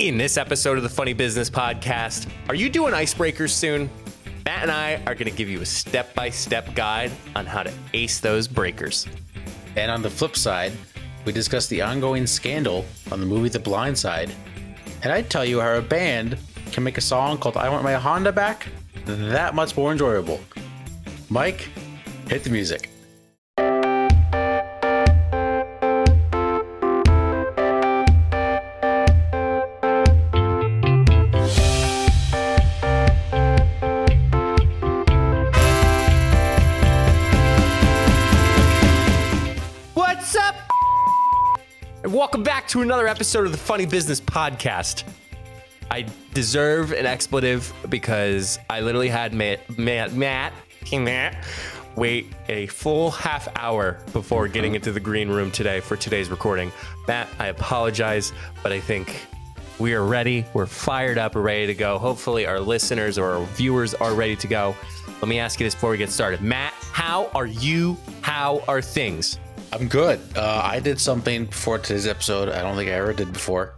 In 0.00 0.18
this 0.18 0.36
episode 0.36 0.76
of 0.76 0.82
the 0.82 0.88
Funny 0.88 1.12
Business 1.12 1.48
Podcast, 1.48 2.28
are 2.48 2.56
you 2.56 2.68
doing 2.68 2.92
icebreakers 2.92 3.50
soon? 3.50 3.88
Matt 4.44 4.62
and 4.62 4.70
I 4.72 4.96
are 5.06 5.14
going 5.14 5.30
to 5.30 5.36
give 5.36 5.48
you 5.48 5.60
a 5.60 5.66
step 5.66 6.12
by 6.16 6.30
step 6.30 6.74
guide 6.74 7.12
on 7.36 7.46
how 7.46 7.62
to 7.62 7.72
ace 7.92 8.18
those 8.18 8.48
breakers. 8.48 9.06
And 9.76 9.92
on 9.92 10.02
the 10.02 10.10
flip 10.10 10.34
side, 10.34 10.72
we 11.24 11.30
discuss 11.30 11.68
the 11.68 11.80
ongoing 11.80 12.26
scandal 12.26 12.84
on 13.12 13.20
the 13.20 13.26
movie 13.26 13.48
The 13.48 13.60
Blind 13.60 13.96
Side. 13.96 14.34
And 15.04 15.12
I 15.12 15.22
tell 15.22 15.44
you 15.44 15.60
how 15.60 15.76
a 15.76 15.82
band 15.82 16.38
can 16.72 16.82
make 16.82 16.98
a 16.98 17.00
song 17.00 17.38
called 17.38 17.56
I 17.56 17.68
Want 17.68 17.84
My 17.84 17.94
Honda 17.94 18.32
Back 18.32 18.66
that 19.06 19.54
much 19.54 19.76
more 19.76 19.92
enjoyable. 19.92 20.40
Mike, 21.30 21.68
hit 22.28 22.42
the 22.42 22.50
music. 22.50 22.90
To 42.74 42.82
another 42.82 43.06
episode 43.06 43.46
of 43.46 43.52
the 43.52 43.58
Funny 43.58 43.86
Business 43.86 44.20
Podcast. 44.20 45.04
I 45.92 46.06
deserve 46.32 46.90
an 46.90 47.06
expletive 47.06 47.72
because 47.88 48.58
I 48.68 48.80
literally 48.80 49.08
had 49.08 49.32
Matt, 49.32 49.78
Matt, 49.78 50.12
Matt, 50.14 50.52
Matt 50.92 51.44
wait 51.94 52.32
a 52.48 52.66
full 52.66 53.12
half 53.12 53.46
hour 53.54 54.00
before 54.12 54.48
getting 54.48 54.72
uh-huh. 54.72 54.76
into 54.78 54.90
the 54.90 54.98
green 54.98 55.28
room 55.28 55.52
today 55.52 55.78
for 55.78 55.96
today's 55.96 56.30
recording. 56.30 56.72
Matt, 57.06 57.28
I 57.38 57.46
apologize, 57.46 58.32
but 58.64 58.72
I 58.72 58.80
think 58.80 59.24
we 59.78 59.94
are 59.94 60.04
ready. 60.04 60.44
We're 60.52 60.66
fired 60.66 61.16
up. 61.16 61.36
We're 61.36 61.42
ready 61.42 61.68
to 61.68 61.74
go. 61.74 61.96
Hopefully, 61.96 62.44
our 62.44 62.58
listeners 62.58 63.18
or 63.18 63.34
our 63.34 63.44
viewers 63.44 63.94
are 63.94 64.14
ready 64.14 64.34
to 64.34 64.48
go. 64.48 64.74
Let 65.22 65.28
me 65.28 65.38
ask 65.38 65.60
you 65.60 65.66
this 65.66 65.74
before 65.76 65.90
we 65.90 65.98
get 65.98 66.10
started. 66.10 66.40
Matt, 66.40 66.72
how 66.90 67.30
are 67.36 67.46
you? 67.46 67.96
How 68.22 68.64
are 68.66 68.82
things? 68.82 69.38
I'm 69.74 69.88
good. 69.88 70.20
Uh, 70.36 70.60
I 70.62 70.78
did 70.78 71.00
something 71.00 71.46
before 71.46 71.78
today's 71.80 72.06
episode 72.06 72.48
I 72.48 72.62
don't 72.62 72.76
think 72.76 72.88
I 72.90 72.92
ever 72.94 73.12
did 73.12 73.32
before. 73.32 73.74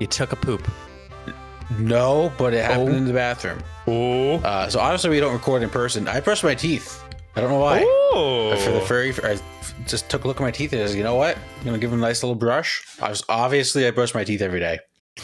You 0.00 0.06
took 0.06 0.32
a 0.32 0.36
poop. 0.36 0.66
No, 1.78 2.32
but 2.38 2.54
it 2.54 2.64
happened 2.64 2.88
Oh. 2.88 2.96
in 2.96 3.04
the 3.04 3.12
bathroom. 3.12 3.62
Oh. 3.86 4.36
Uh, 4.36 4.70
so 4.70 4.80
obviously 4.80 5.10
we 5.10 5.20
don't 5.20 5.34
record 5.34 5.62
in 5.62 5.68
person. 5.68 6.08
I 6.08 6.20
brushed 6.20 6.44
my 6.44 6.54
teeth. 6.54 7.04
I 7.36 7.42
don't 7.42 7.50
know 7.50 7.58
why. 7.60 7.82
Oh. 7.84 8.56
For 8.64 8.70
the 8.70 8.80
very, 8.80 9.12
I 9.22 9.38
just 9.86 10.08
took 10.08 10.24
a 10.24 10.28
look 10.28 10.38
at 10.38 10.42
my 10.42 10.50
teeth 10.50 10.72
and 10.72 10.80
I 10.80 10.84
was, 10.84 10.96
you 10.96 11.02
know 11.02 11.16
what? 11.16 11.36
I'm 11.58 11.64
gonna 11.66 11.76
give 11.78 11.90
them 11.90 12.02
a 12.02 12.06
nice 12.06 12.22
little 12.22 12.34
brush. 12.34 12.82
I 13.02 13.10
was 13.10 13.22
obviously 13.28 13.86
I 13.86 13.90
brush 13.90 14.14
my 14.14 14.24
teeth 14.24 14.40
every 14.40 14.60
day, 14.60 14.78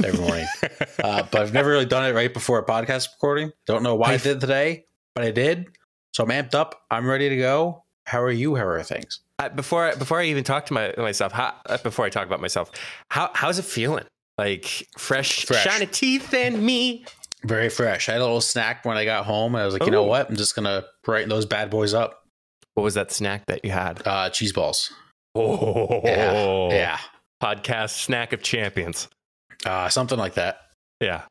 every 0.05 0.20
morning, 0.20 0.47
uh, 1.02 1.22
but 1.32 1.41
I've 1.41 1.55
never 1.55 1.70
really 1.70 1.86
done 1.86 2.05
it 2.05 2.14
right 2.14 2.32
before 2.32 2.58
a 2.58 2.66
podcast 2.66 3.08
recording. 3.14 3.52
Don't 3.66 3.82
know 3.82 3.94
why 3.94 4.12
I 4.12 4.16
did 4.19 4.38
today, 4.38 4.84
but 5.14 5.25
I 5.25 5.30
did. 5.30 5.64
So 6.12 6.25
I'm 6.25 6.28
amped 6.30 6.55
up. 6.55 6.82
I'm 6.91 7.06
ready 7.06 7.30
to 7.30 7.36
go. 7.38 7.84
How 8.05 8.20
are 8.20 8.30
you? 8.30 8.55
How 8.55 8.66
are 8.66 8.82
things? 8.82 9.20
Uh, 9.40 9.48
before 9.48 9.84
I, 9.86 9.94
before 9.96 10.20
I 10.20 10.24
even 10.27 10.44
talk 10.44 10.66
to 10.66 10.74
my, 10.74 10.94
myself, 10.96 11.32
how, 11.32 11.54
uh, 11.66 11.77
before 11.78 12.04
I 12.04 12.10
talk 12.10 12.27
about 12.27 12.40
myself, 12.40 12.70
how 13.10 13.30
how's 13.34 13.58
it 13.58 13.64
feeling? 13.64 14.04
Like 14.38 14.86
fresh, 14.98 15.44
Fresh. 15.44 15.64
shiny 15.64 15.86
teeth 15.86 16.32
and 16.34 16.62
me. 16.62 17.04
Very 17.44 17.68
fresh. 17.68 18.08
I 18.08 18.12
had 18.12 18.20
a 18.20 18.24
little 18.24 18.41
snack 18.41 18.84
when 18.84 18.96
I 18.96 19.04
got 19.04 19.24
home, 19.26 19.54
and 19.54 19.62
I 19.62 19.64
was 19.66 19.74
like, 19.74 19.84
you 19.84 19.91
know 19.91 20.04
what? 20.04 20.28
I'm 20.30 20.36
just 20.36 20.54
gonna 20.56 20.84
brighten 21.02 21.28
those 21.28 21.46
bad 21.46 21.68
boys 21.70 21.94
up. 21.94 22.22
What 22.74 22.82
was 22.84 22.94
that 22.94 23.12
snack 23.12 23.46
that 23.46 23.64
you 23.64 23.70
had? 23.70 24.02
Uh, 24.06 24.30
cheese 24.30 24.52
balls. 24.52 24.92
Oh, 25.36 26.00
Yeah, 26.04 26.69
yeah, 26.70 26.98
Podcast 27.42 27.91
snack 27.91 28.32
of 28.32 28.42
champions. 28.42 29.08
uh, 29.66 29.88
something 29.88 30.19
like 30.19 30.34
that. 30.34 30.60
Yeah. 31.00 31.22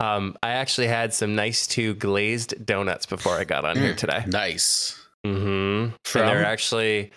Um, 0.00 0.36
I 0.44 0.50
actually 0.50 0.86
had 0.86 1.12
some 1.12 1.34
nice 1.34 1.66
two 1.66 1.94
glazed 1.94 2.64
donuts 2.64 3.04
before 3.06 3.34
I 3.34 3.42
got 3.44 3.64
on 3.64 3.76
here 3.76 3.94
Mm. 3.94 3.96
today. 3.96 4.24
Nice. 4.28 4.96
Mm-hmm. 5.26 5.94
From? 6.04 6.20
And 6.22 6.30
they're 6.30 6.44
actually 6.46 7.10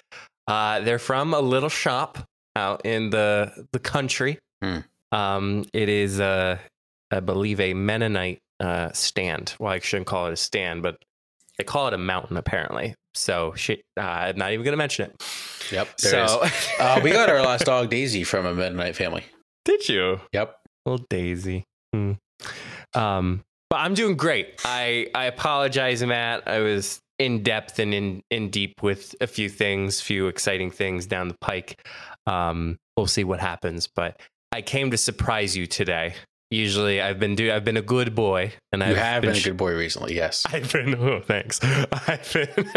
uh, 0.48 0.80
they're 0.82 1.00
from 1.00 1.34
a 1.34 1.40
little 1.40 1.70
shop 1.70 2.18
out 2.56 2.86
in 2.86 3.10
the 3.10 3.68
the 3.72 3.80
country. 3.80 4.40
Hmm. 4.64 4.80
Um, 5.12 5.66
it 5.74 5.90
is 5.90 6.20
uh, 6.20 6.58
I 7.12 7.20
believe 7.20 7.60
a 7.60 7.74
Mennonite 7.74 8.40
uh, 8.60 8.92
stand. 8.94 9.56
Well, 9.60 9.72
I 9.74 9.80
shouldn't 9.80 10.08
call 10.08 10.28
it 10.28 10.34
a 10.34 10.38
stand, 10.38 10.84
but 10.84 10.98
they 11.58 11.64
call 11.64 11.88
it 11.88 11.94
a 11.94 11.98
mountain 11.98 12.38
apparently. 12.38 12.96
So 13.14 13.54
shit, 13.56 13.82
uh, 13.98 14.02
I'm 14.04 14.38
not 14.38 14.54
even 14.54 14.64
gonna 14.64 14.78
mention 14.78 15.10
it. 15.10 15.24
Yep. 15.72 15.98
There 15.98 16.28
so. 16.28 16.44
Uh, 16.80 17.00
we 17.04 17.12
got 17.12 17.30
our 17.30 17.42
last 17.42 17.66
dog 17.66 17.90
Daisy 17.90 18.24
from 18.24 18.46
a 18.46 18.54
Mennonite 18.54 18.96
family. 18.96 19.24
did 19.66 19.88
you? 19.88 20.20
Yep. 20.34 20.56
Little 20.86 21.06
Daisy. 21.10 21.64
Hmm. 21.94 22.14
Um, 22.96 23.44
but 23.70 23.78
I'm 23.78 23.94
doing 23.94 24.18
great. 24.18 24.60
I 24.66 25.08
I 25.14 25.26
apologize, 25.26 26.04
Matt. 26.04 26.48
I 26.48 26.60
was 26.60 27.00
in 27.22 27.44
depth 27.44 27.78
and 27.78 27.94
in 27.94 28.24
in 28.32 28.50
deep 28.50 28.82
with 28.82 29.16
a 29.22 29.28
few 29.28 29.48
things, 29.48 30.02
few 30.02 30.28
exciting 30.28 30.72
things 30.72 31.06
down 31.06 31.28
the 31.28 31.38
pike. 31.40 31.80
Um, 32.26 32.78
we'll 32.98 33.08
see 33.08 33.24
what 33.24 33.40
happens. 33.40 33.88
But 33.88 34.20
I 34.52 34.62
came 34.62 34.92
to 34.92 34.98
surprise 34.98 35.56
you 35.56 35.68
today. 35.68 36.16
Usually, 36.50 37.00
I've 37.00 37.20
been 37.20 37.36
do 37.36 37.52
I've 37.52 37.64
been 37.64 37.78
a 37.78 37.82
good 37.82 38.16
boy, 38.16 38.54
and 38.72 38.82
You 38.82 38.90
I've 38.90 38.98
have 38.98 39.22
been 39.22 39.36
a 39.36 39.40
good 39.40 39.56
boy 39.56 39.74
recently, 39.76 40.16
yes. 40.16 40.44
I've 40.52 40.72
been 40.74 40.96
oh 40.96 41.22
thanks. 41.22 41.60
I've 41.64 42.34
been 42.34 42.72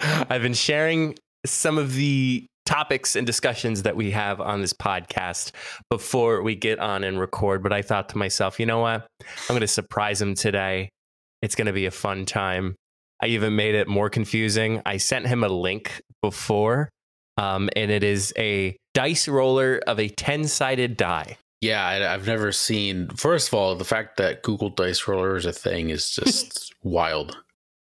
I've 0.28 0.42
been 0.42 0.54
sharing 0.54 1.16
some 1.46 1.78
of 1.78 1.94
the 1.94 2.44
topics 2.66 3.14
and 3.14 3.24
discussions 3.24 3.84
that 3.84 3.94
we 3.94 4.10
have 4.10 4.40
on 4.40 4.60
this 4.60 4.72
podcast 4.72 5.52
before 5.88 6.42
we 6.42 6.56
get 6.56 6.80
on 6.80 7.04
and 7.04 7.20
record. 7.20 7.62
But 7.62 7.72
I 7.72 7.82
thought 7.82 8.08
to 8.08 8.18
myself, 8.18 8.58
you 8.58 8.66
know 8.66 8.80
what? 8.80 9.06
I'm 9.22 9.26
going 9.48 9.60
to 9.60 9.68
surprise 9.68 10.20
him 10.20 10.34
today. 10.34 10.90
It's 11.42 11.54
going 11.54 11.68
to 11.68 11.72
be 11.72 11.86
a 11.86 11.92
fun 11.92 12.26
time. 12.26 12.74
I 13.22 13.26
even 13.26 13.56
made 13.56 13.74
it 13.74 13.88
more 13.88 14.10
confusing. 14.10 14.82
I 14.84 14.98
sent 14.98 15.26
him 15.26 15.42
a 15.42 15.48
link 15.48 16.02
before, 16.22 16.90
um, 17.36 17.70
and 17.74 17.90
it 17.90 18.04
is 18.04 18.32
a 18.36 18.76
dice 18.94 19.28
roller 19.28 19.80
of 19.86 19.98
a 19.98 20.08
10 20.08 20.44
sided 20.44 20.96
die. 20.96 21.36
Yeah, 21.60 21.86
I, 21.86 22.14
I've 22.14 22.26
never 22.26 22.52
seen. 22.52 23.08
First 23.10 23.48
of 23.48 23.54
all, 23.54 23.74
the 23.74 23.84
fact 23.84 24.18
that 24.18 24.42
Google 24.42 24.68
Dice 24.68 25.08
Roller 25.08 25.36
is 25.36 25.46
a 25.46 25.52
thing 25.52 25.90
is 25.90 26.10
just 26.10 26.74
wild. 26.82 27.38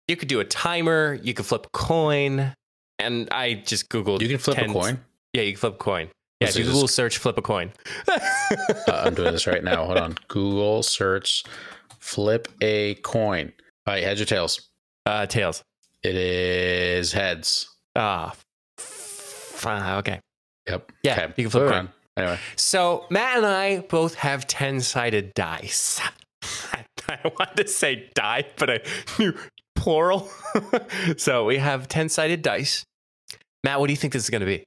You 0.07 0.17
could 0.17 0.28
do 0.28 0.41
a 0.41 0.45
timer, 0.45 1.17
you 1.23 1.33
could 1.33 1.45
flip 1.45 1.67
a 1.67 1.69
coin. 1.69 2.53
And 3.00 3.28
I 3.31 3.56
just 3.56 3.89
Googled. 3.89 4.22
You 4.22 4.28
can 4.28 4.38
flip 4.38 4.57
10 4.57 4.69
a 4.69 4.73
coin. 4.73 5.00
Yeah, 5.33 5.44
you 5.44 5.53
can 5.53 5.59
flip 5.59 5.73
a 5.75 5.78
coin. 5.78 6.09
Yeah, 6.39 6.47
Let's 6.47 6.56
if 6.56 6.59
you 6.59 6.63
see 6.66 6.67
this. 6.67 6.73
Google 6.75 6.88
search 6.88 7.17
flip 7.17 7.38
a 7.38 7.41
coin. 7.41 7.72
Uh, 8.07 8.19
I'm 8.88 9.13
doing 9.13 9.31
this 9.31 9.47
right 9.47 9.63
now. 9.63 9.85
Hold 9.85 9.97
on. 9.97 10.16
Google 10.28 10.83
search 10.83 11.44
flip 12.00 12.47
a 12.62 12.95
coin. 12.95 13.51
All 13.88 13.94
right, 13.94 14.03
heads 14.03 14.22
or 14.22 14.25
tails? 14.25 14.69
Uh, 15.05 15.25
tails. 15.25 15.63
It 16.03 16.15
is 16.15 17.11
heads. 17.13 17.69
Ah, 17.95 18.33
f- 18.77 19.63
ah, 19.65 19.97
okay. 19.97 20.19
Yep. 20.67 20.91
Yeah, 21.03 21.27
you 21.37 21.43
can 21.45 21.49
flip 21.49 21.69
coin. 21.69 21.89
Anyway, 22.15 22.37
So 22.55 23.05
Matt 23.09 23.37
and 23.37 23.45
I 23.45 23.79
both 23.79 24.15
have 24.15 24.45
ten-sided 24.47 25.33
dice. 25.33 25.99
I 27.09 27.19
wanted 27.23 27.65
to 27.65 27.67
say 27.67 28.09
die, 28.13 28.45
but 28.57 28.69
I 28.69 28.79
knew 29.19 29.33
plural. 29.75 30.29
so 31.17 31.45
we 31.45 31.57
have 31.57 31.87
ten-sided 31.87 32.41
dice. 32.41 32.85
Matt, 33.63 33.79
what 33.79 33.87
do 33.87 33.93
you 33.93 33.97
think 33.97 34.13
this 34.13 34.23
is 34.23 34.29
going 34.29 34.41
to 34.41 34.45
be? 34.45 34.63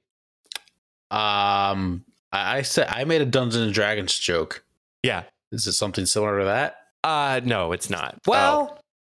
um, 1.11 2.03
I, 2.31 2.57
I 2.57 2.61
said 2.63 2.87
I 2.89 3.03
made 3.05 3.21
a 3.21 3.25
Dungeons 3.25 3.63
and 3.63 3.73
Dragons 3.73 4.17
joke. 4.17 4.63
Yeah. 5.03 5.23
Is 5.51 5.65
it 5.67 5.73
something 5.73 6.05
similar 6.05 6.39
to 6.39 6.45
that? 6.45 6.75
Uh, 7.03 7.39
no, 7.43 7.71
it's 7.71 7.89
not. 7.89 8.17
Well, 8.27 8.79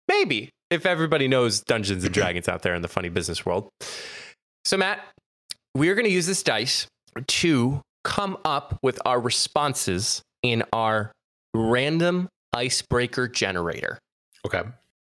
maybe 0.10 0.50
if 0.70 0.86
everybody 0.86 1.28
knows 1.28 1.62
Dungeons 1.62 2.04
and 2.04 2.14
Dragons 2.14 2.48
out 2.48 2.62
there 2.62 2.76
in 2.76 2.82
the 2.82 2.88
funny 2.88 3.10
business 3.10 3.46
world. 3.46 3.70
So, 4.66 4.78
Matt, 4.78 5.00
we're 5.76 5.96
going 5.96 6.06
to 6.06 6.12
use 6.12 6.28
this 6.28 6.44
dice 6.44 6.88
to 7.26 7.82
come 8.04 8.38
up 8.46 8.78
with 8.82 9.00
our 9.06 9.20
responses 9.20 10.22
in 10.44 10.64
our 10.74 11.12
random 11.54 12.30
icebreaker 12.54 13.28
generator. 13.28 14.00
Okay. 14.46 14.64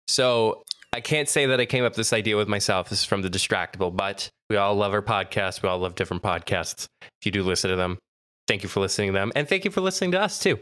So, 0.07 0.63
I 0.93 0.99
can't 0.99 1.29
say 1.29 1.45
that 1.45 1.59
I 1.61 1.65
came 1.65 1.85
up 1.85 1.91
with 1.91 1.97
this 1.97 2.11
idea 2.11 2.35
with 2.35 2.49
myself. 2.49 2.89
This 2.89 2.99
is 2.99 3.05
from 3.05 3.21
the 3.21 3.29
Distractible, 3.29 3.95
but 3.95 4.29
we 4.49 4.57
all 4.57 4.75
love 4.75 4.93
our 4.93 5.01
podcasts. 5.01 5.63
We 5.63 5.69
all 5.69 5.79
love 5.79 5.95
different 5.95 6.21
podcasts. 6.21 6.85
If 7.01 7.25
you 7.25 7.31
do 7.31 7.43
listen 7.43 7.69
to 7.69 7.77
them, 7.77 7.97
thank 8.45 8.61
you 8.61 8.67
for 8.67 8.81
listening 8.81 9.07
to 9.09 9.13
them. 9.13 9.31
And 9.33 9.47
thank 9.47 9.63
you 9.63 9.71
for 9.71 9.79
listening 9.79 10.11
to 10.11 10.21
us 10.21 10.37
too. 10.37 10.59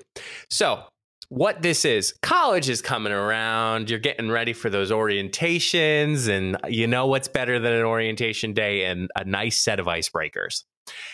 So, 0.52 0.84
what 1.30 1.62
this 1.62 1.86
is 1.86 2.14
college 2.22 2.70
is 2.70 2.82
coming 2.82 3.14
around. 3.14 3.90
You're 3.90 4.00
getting 4.00 4.30
ready 4.30 4.54
for 4.54 4.70
those 4.70 4.92
orientations. 4.92 6.28
And 6.28 6.58
you 6.68 6.88
know 6.88 7.08
what's 7.08 7.28
better 7.28 7.60
than 7.60 7.74
an 7.74 7.86
orientation 7.86 8.54
day 8.54 8.86
and 8.86 9.10
a 9.16 9.24
nice 9.24 9.58
set 9.58 9.80
of 9.80 9.86
icebreakers. 9.86 10.64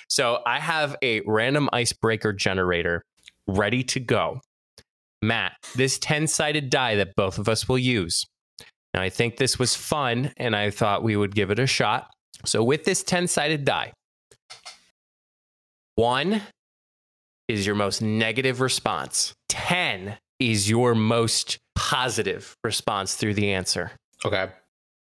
So, 0.08 0.40
I 0.46 0.60
have 0.60 0.96
a 1.02 1.22
random 1.28 1.70
icebreaker 1.74 2.32
generator 2.32 3.04
ready 3.46 3.84
to 3.84 4.00
go. 4.00 4.40
Matt, 5.22 5.54
this 5.76 6.00
10 6.00 6.28
sided 6.28 6.70
die 6.70 6.96
that 6.96 7.16
both 7.16 7.38
of 7.38 7.50
us 7.50 7.68
will 7.68 7.78
use. 7.78 8.26
Now, 8.94 9.02
I 9.02 9.10
think 9.10 9.36
this 9.36 9.60
was 9.60 9.76
fun 9.76 10.32
and 10.38 10.56
I 10.56 10.70
thought 10.70 11.04
we 11.04 11.18
would 11.18 11.36
give 11.36 11.52
it 11.52 11.60
a 11.60 11.68
shot. 11.68 12.08
So, 12.46 12.64
with 12.64 12.86
this 12.86 13.04
10 13.04 13.28
sided 13.28 13.66
die, 13.66 13.92
one 15.96 16.42
is 17.48 17.66
your 17.66 17.76
most 17.76 18.02
negative 18.02 18.62
response. 18.62 19.34
10 19.50 20.18
is 20.40 20.70
your 20.70 20.96
most 20.96 21.58
positive 21.76 22.56
response 22.64 23.16
through 23.16 23.34
the 23.34 23.52
answer. 23.54 23.92
Okay. 24.26 24.50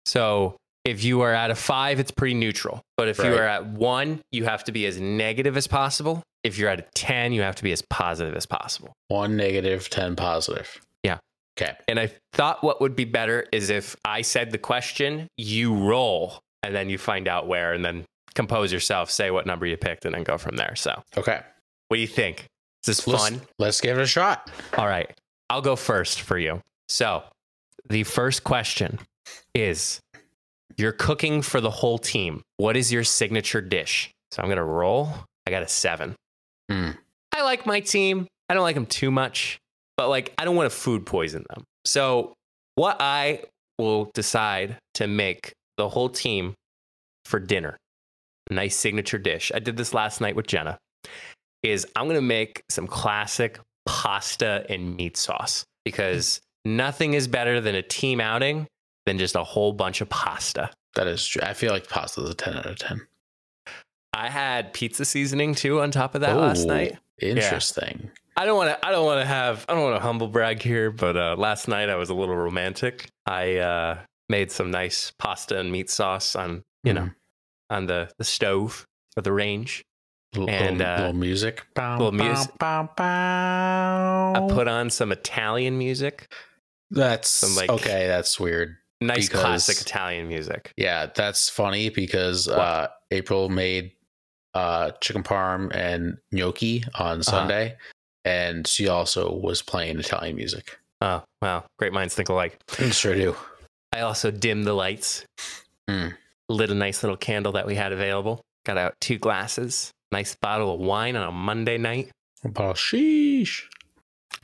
So 0.05 0.57
if 0.85 1.03
you 1.03 1.21
are 1.21 1.33
at 1.33 1.49
a 1.49 1.55
five, 1.55 1.99
it's 1.99 2.11
pretty 2.11 2.33
neutral. 2.33 2.81
But 2.97 3.07
if 3.07 3.17
you 3.19 3.33
are 3.33 3.43
at 3.47 3.65
one, 3.67 4.21
you 4.31 4.43
have 4.45 4.63
to 4.65 4.71
be 4.71 4.85
as 4.85 4.99
negative 4.99 5.55
as 5.55 5.67
possible. 5.67 6.21
If 6.43 6.57
you're 6.57 6.69
at 6.69 6.79
a 6.79 6.85
10, 6.93 7.31
you 7.31 7.41
have 7.41 7.55
to 7.55 7.63
be 7.63 7.71
as 7.71 7.81
positive 7.83 8.35
as 8.35 8.45
possible. 8.45 8.91
One 9.07 9.37
negative, 9.37 9.89
10 9.89 10.17
positive. 10.17 10.81
Yeah. 11.03 11.19
Okay. 11.57 11.73
And 11.87 11.99
I 11.99 12.11
thought 12.33 12.63
what 12.63 12.81
would 12.81 12.95
be 12.97 13.05
better 13.05 13.45
is 13.53 13.69
if 13.69 13.95
I 14.03 14.23
said 14.23 14.51
the 14.51 14.57
question, 14.57 15.27
you 15.37 15.73
roll, 15.73 16.39
and 16.63 16.75
then 16.75 16.89
you 16.89 16.97
find 16.97 17.29
out 17.29 17.47
where, 17.47 17.71
and 17.71 17.83
then 17.85 18.03
compose 18.35 18.73
yourself, 18.73 19.09
say 19.09 19.31
what 19.31 19.45
number 19.45 19.65
you 19.65 19.77
picked, 19.77 20.03
and 20.03 20.13
then 20.13 20.23
go 20.23 20.37
from 20.37 20.57
there. 20.57 20.75
So, 20.75 21.01
Okay. 21.15 21.41
What 21.87 21.97
do 21.97 22.01
you 22.01 22.07
think? 22.07 22.47
Is 22.85 22.97
this 22.97 23.07
Let's, 23.07 23.29
fun? 23.29 23.41
let's 23.59 23.81
give 23.81 23.97
it 23.97 24.01
a 24.01 24.07
shot. 24.07 24.49
All 24.77 24.87
right. 24.87 25.09
I'll 25.49 25.61
go 25.61 25.75
first 25.75 26.21
for 26.21 26.37
you. 26.37 26.61
So, 26.89 27.23
the 27.89 28.03
first 28.03 28.43
question 28.43 28.99
is 29.53 29.99
You're 30.77 30.91
cooking 30.91 31.41
for 31.41 31.61
the 31.61 31.69
whole 31.69 31.97
team. 31.97 32.41
What 32.57 32.75
is 32.75 32.91
your 32.91 33.03
signature 33.03 33.61
dish? 33.61 34.11
So, 34.31 34.41
I'm 34.41 34.47
going 34.47 34.57
to 34.57 34.63
roll. 34.63 35.09
I 35.45 35.51
got 35.51 35.63
a 35.63 35.67
seven. 35.67 36.15
Hmm. 36.69 36.91
I 37.33 37.43
like 37.43 37.65
my 37.65 37.79
team. 37.79 38.27
I 38.49 38.53
don't 38.53 38.63
like 38.63 38.75
them 38.75 38.85
too 38.85 39.11
much, 39.11 39.59
but 39.97 40.09
like, 40.09 40.33
I 40.37 40.45
don't 40.45 40.55
want 40.55 40.69
to 40.71 40.75
food 40.75 41.05
poison 41.05 41.45
them. 41.49 41.63
So, 41.85 42.33
what 42.75 42.97
I 42.99 43.43
will 43.77 44.11
decide 44.13 44.77
to 44.95 45.07
make 45.07 45.53
the 45.77 45.89
whole 45.89 46.09
team 46.09 46.53
for 47.25 47.39
dinner, 47.39 47.77
a 48.49 48.53
nice 48.53 48.75
signature 48.75 49.17
dish. 49.17 49.51
I 49.53 49.59
did 49.59 49.77
this 49.77 49.93
last 49.93 50.21
night 50.21 50.35
with 50.35 50.47
Jenna. 50.47 50.77
Is 51.63 51.87
I'm 51.95 52.05
going 52.05 52.15
to 52.15 52.21
make 52.21 52.63
some 52.69 52.87
classic 52.87 53.59
pasta 53.85 54.65
and 54.69 54.95
meat 54.95 55.15
sauce 55.17 55.65
because 55.85 56.41
nothing 56.65 57.13
is 57.13 57.27
better 57.27 57.61
than 57.61 57.73
a 57.75 57.81
team 57.81 58.19
outing 58.21 58.67
than 59.05 59.17
just 59.17 59.35
a 59.35 59.43
whole 59.43 59.73
bunch 59.73 60.01
of 60.01 60.09
pasta. 60.09 60.69
That 60.95 61.07
is 61.07 61.25
true. 61.25 61.41
I 61.43 61.53
feel 61.53 61.71
like 61.71 61.87
pasta 61.89 62.21
is 62.21 62.29
a 62.29 62.33
10 62.33 62.53
out 62.55 62.65
of 62.65 62.77
10. 62.77 63.01
I 64.13 64.29
had 64.29 64.73
pizza 64.73 65.05
seasoning 65.05 65.55
too 65.55 65.81
on 65.81 65.89
top 65.91 66.15
of 66.15 66.21
that 66.21 66.37
last 66.37 66.65
night. 66.67 66.97
Interesting. 67.19 68.11
I 68.35 68.45
don't 68.45 68.57
want 68.57 68.69
to. 68.69 68.85
I 68.87 68.91
don't 68.91 69.05
want 69.05 69.21
to 69.21 69.25
have. 69.25 69.65
I 69.69 69.73
don't 69.73 69.83
want 69.83 69.95
to 69.95 70.01
humble 70.01 70.27
brag 70.27 70.61
here, 70.61 70.91
but 70.91 71.15
uh, 71.15 71.35
last 71.37 71.67
night 71.67 71.89
I 71.89 71.95
was 71.95 72.09
a 72.09 72.13
little 72.13 72.35
romantic. 72.35 73.07
I 73.25 73.57
uh, 73.57 73.99
made 74.29 74.51
some 74.51 74.71
nice 74.71 75.11
pasta 75.19 75.59
and 75.59 75.71
meat 75.71 75.89
sauce 75.89 76.35
on 76.35 76.63
you 76.83 76.93
know 76.93 77.03
Mhm. 77.03 77.15
on 77.69 77.85
the 77.85 78.09
the 78.17 78.23
stove 78.23 78.85
or 79.15 79.21
the 79.21 79.31
range. 79.31 79.83
Little, 80.35 80.49
And, 80.49 80.77
little, 80.79 80.93
uh, 80.93 80.97
little 80.97 81.13
music. 81.13 81.65
little 81.77 82.11
mus- 82.11 82.47
Bow, 82.59 82.89
bow, 82.97 84.33
I 84.35 84.53
put 84.53 84.67
on 84.67 84.89
some 84.89 85.11
Italian 85.11 85.77
music, 85.77 86.31
That's 86.91 87.29
some, 87.29 87.55
like- 87.55 87.69
okay. 87.69 88.07
That's 88.07 88.39
weird. 88.39 88.77
nice 89.01 89.27
Because- 89.27 89.41
classic 89.41 89.81
Italian 89.81 90.27
music. 90.27 90.71
Yeah, 90.77 91.07
that's 91.13 91.49
funny 91.49 91.89
because 91.89 92.47
uh, 92.47 92.87
April 93.11 93.49
made 93.49 93.91
uh, 94.55 94.91
chicken 95.01 95.23
parm 95.23 95.75
and 95.75 96.17
gnocchi 96.31 96.83
on 96.95 97.13
Uh-huh. 97.19 97.21
Sunday, 97.23 97.75
and 98.23 98.65
she 98.67 98.87
also 98.87 99.31
was 99.33 99.61
playing 99.61 99.99
Italian 99.99 100.35
music. 100.35 100.77
Oh 101.01 101.23
wow, 101.41 101.65
great 101.79 101.91
minds 101.91 102.15
think 102.15 102.29
alike. 102.29 102.57
Sure 102.91 103.13
do. 103.15 103.35
I 103.91 104.01
also 104.01 104.31
dimmed 104.31 104.65
the 104.65 104.73
lights, 104.73 105.25
Mm. 105.89 106.15
lit 106.49 106.69
a 106.69 106.75
nice 106.75 107.03
little 107.03 107.17
candle 107.17 107.51
that 107.53 107.65
we 107.67 107.75
had 107.75 107.91
available. 107.91 108.41
Got 108.65 108.77
out 108.77 108.93
two 109.01 109.17
glasses, 109.17 109.91
nice 110.13 110.35
bottle 110.35 110.75
of 110.75 110.79
wine 110.79 111.17
on 111.17 111.27
a 111.27 111.31
Monday 111.31 111.77
night. 111.77 112.09
About 112.45 112.77
sheesh. 112.77 113.63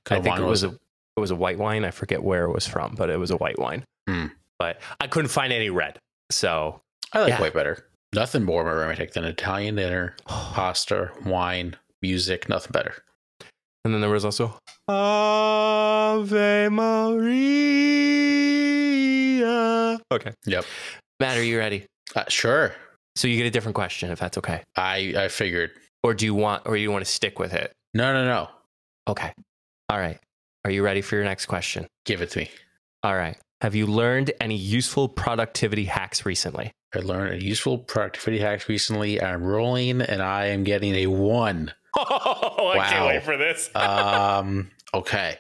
I 0.10 0.20
think 0.20 0.38
it 0.38 0.42
was 0.42 0.64
was 0.64 0.74
a 0.74 0.76
it 1.16 1.20
was 1.20 1.32
a 1.32 1.36
white 1.36 1.58
wine. 1.58 1.86
I 1.86 1.92
forget 1.92 2.24
where 2.24 2.46
it 2.46 2.54
was 2.54 2.68
from, 2.68 2.96
but 2.96 3.10
it 3.10 3.18
was 3.18 3.32
a 3.32 3.38
white 3.38 3.60
wine. 3.60 3.84
Hmm. 4.08 4.28
But 4.58 4.82
I 5.00 5.08
couldn't 5.08 5.30
find 5.30 5.54
any 5.54 5.70
red. 5.70 6.00
So 6.32 6.82
I 7.14 7.20
like 7.22 7.30
yeah. 7.30 7.42
way 7.42 7.50
better. 7.50 7.86
Nothing 8.14 8.44
more 8.44 8.64
romantic 8.64 9.14
than 9.14 9.24
Italian 9.24 9.76
dinner, 9.76 10.16
pasta, 10.26 11.12
wine, 11.26 11.76
music. 12.02 12.50
Nothing 12.50 12.72
better. 12.72 12.96
and 13.86 13.94
then 13.94 14.02
there 14.02 14.10
was 14.10 14.26
also 14.26 14.58
Ave 14.88 16.70
Maria. 16.70 18.10
Okay. 20.12 20.34
Yep. 20.46 20.66
Matt, 21.20 21.38
are 21.38 21.44
you 21.44 21.58
ready? 21.60 21.86
Uh, 22.16 22.24
sure. 22.30 22.74
So 23.20 23.28
you 23.28 23.36
get 23.36 23.46
a 23.48 23.52
different 23.52 23.76
question 23.76 24.12
if 24.12 24.20
that's 24.20 24.38
okay. 24.38 24.64
I 24.78 25.14
I 25.18 25.28
figured. 25.28 25.72
Or 26.04 26.14
do 26.14 26.24
you 26.24 26.34
want 26.34 26.64
or 26.66 26.78
you 26.78 26.90
want 26.90 27.04
to 27.04 27.12
stick 27.12 27.38
with 27.38 27.54
it? 27.54 27.74
No, 27.94 28.14
no, 28.14 28.24
no. 28.24 28.48
Okay. 29.10 29.34
All 29.90 30.00
right. 30.00 30.18
Are 30.64 30.72
you 30.72 30.84
ready 30.86 31.02
for 31.02 31.18
your 31.18 31.26
next 31.26 31.48
question? 31.48 31.86
Give 32.06 32.22
it 32.22 32.30
to 32.30 32.40
me. 32.40 32.52
All 33.04 33.18
right. 33.18 33.36
Have 33.60 33.76
you 33.76 33.88
learned 33.88 34.32
any 34.40 34.56
useful 34.56 35.10
productivity 35.10 35.84
hacks 35.84 36.26
recently? 36.26 36.72
I 36.96 37.00
learned 37.00 37.34
a 37.34 37.44
useful 37.44 37.78
productivity 37.78 38.40
hack 38.40 38.70
recently. 38.70 39.22
I'm 39.22 39.44
rolling, 39.44 40.00
and 40.02 40.22
I 40.22 40.46
am 40.46 40.64
getting 40.64 40.96
a 40.96 41.08
one. 41.08 41.74
Oh, 41.98 42.70
I 42.70 42.88
can't 42.88 43.06
wait 43.06 43.24
for 43.24 43.36
this. 43.36 43.70
um 43.76 44.72
okay 44.94 45.38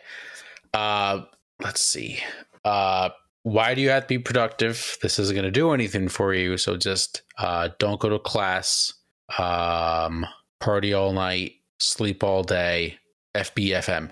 uh 0.74 1.22
let's 1.62 1.80
see 1.80 2.20
uh 2.66 3.10
why 3.50 3.74
do 3.74 3.82
you 3.82 3.90
have 3.90 4.04
to 4.04 4.08
be 4.08 4.20
productive 4.20 4.98
this 5.02 5.20
isn't 5.20 5.36
going 5.36 5.46
to 5.46 5.52
do 5.52 5.72
anything 5.72 6.08
for 6.08 6.34
you 6.34 6.58
so 6.58 6.78
just 6.78 7.24
uh 7.38 7.70
don't 7.80 8.00
go 8.00 8.10
to 8.10 8.20
class 8.20 8.94
um 9.38 10.26
party 10.60 10.94
all 10.94 11.14
night 11.14 11.54
sleep 11.80 12.24
all 12.24 12.44
day 12.44 12.98
fbfm 13.36 14.12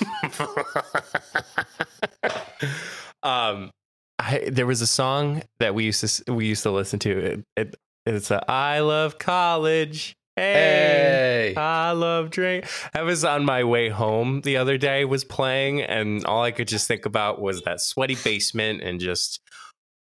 um, 3.22 3.70
I, 4.18 4.48
there 4.50 4.66
was 4.66 4.80
a 4.80 4.86
song 4.86 5.42
that 5.58 5.74
we 5.74 5.84
used 5.84 6.24
to 6.24 6.32
we 6.32 6.46
used 6.46 6.62
to 6.62 6.70
listen 6.70 6.98
to. 7.00 7.18
It, 7.18 7.44
it 7.56 7.76
it's 8.06 8.30
a 8.30 8.50
I 8.50 8.80
love 8.80 9.18
college. 9.18 10.16
Hey, 10.42 11.52
hey 11.54 11.60
I 11.60 11.92
love 11.92 12.30
drink. 12.30 12.66
I 12.94 13.02
was 13.02 13.24
on 13.24 13.44
my 13.44 13.62
way 13.64 13.88
home 13.88 14.40
the 14.40 14.56
other 14.56 14.76
day, 14.78 15.04
was 15.04 15.24
playing, 15.24 15.82
and 15.82 16.24
all 16.24 16.42
I 16.42 16.50
could 16.50 16.68
just 16.68 16.88
think 16.88 17.06
about 17.06 17.40
was 17.40 17.62
that 17.62 17.80
sweaty 17.80 18.16
basement 18.16 18.82
and 18.82 18.98
just 19.00 19.40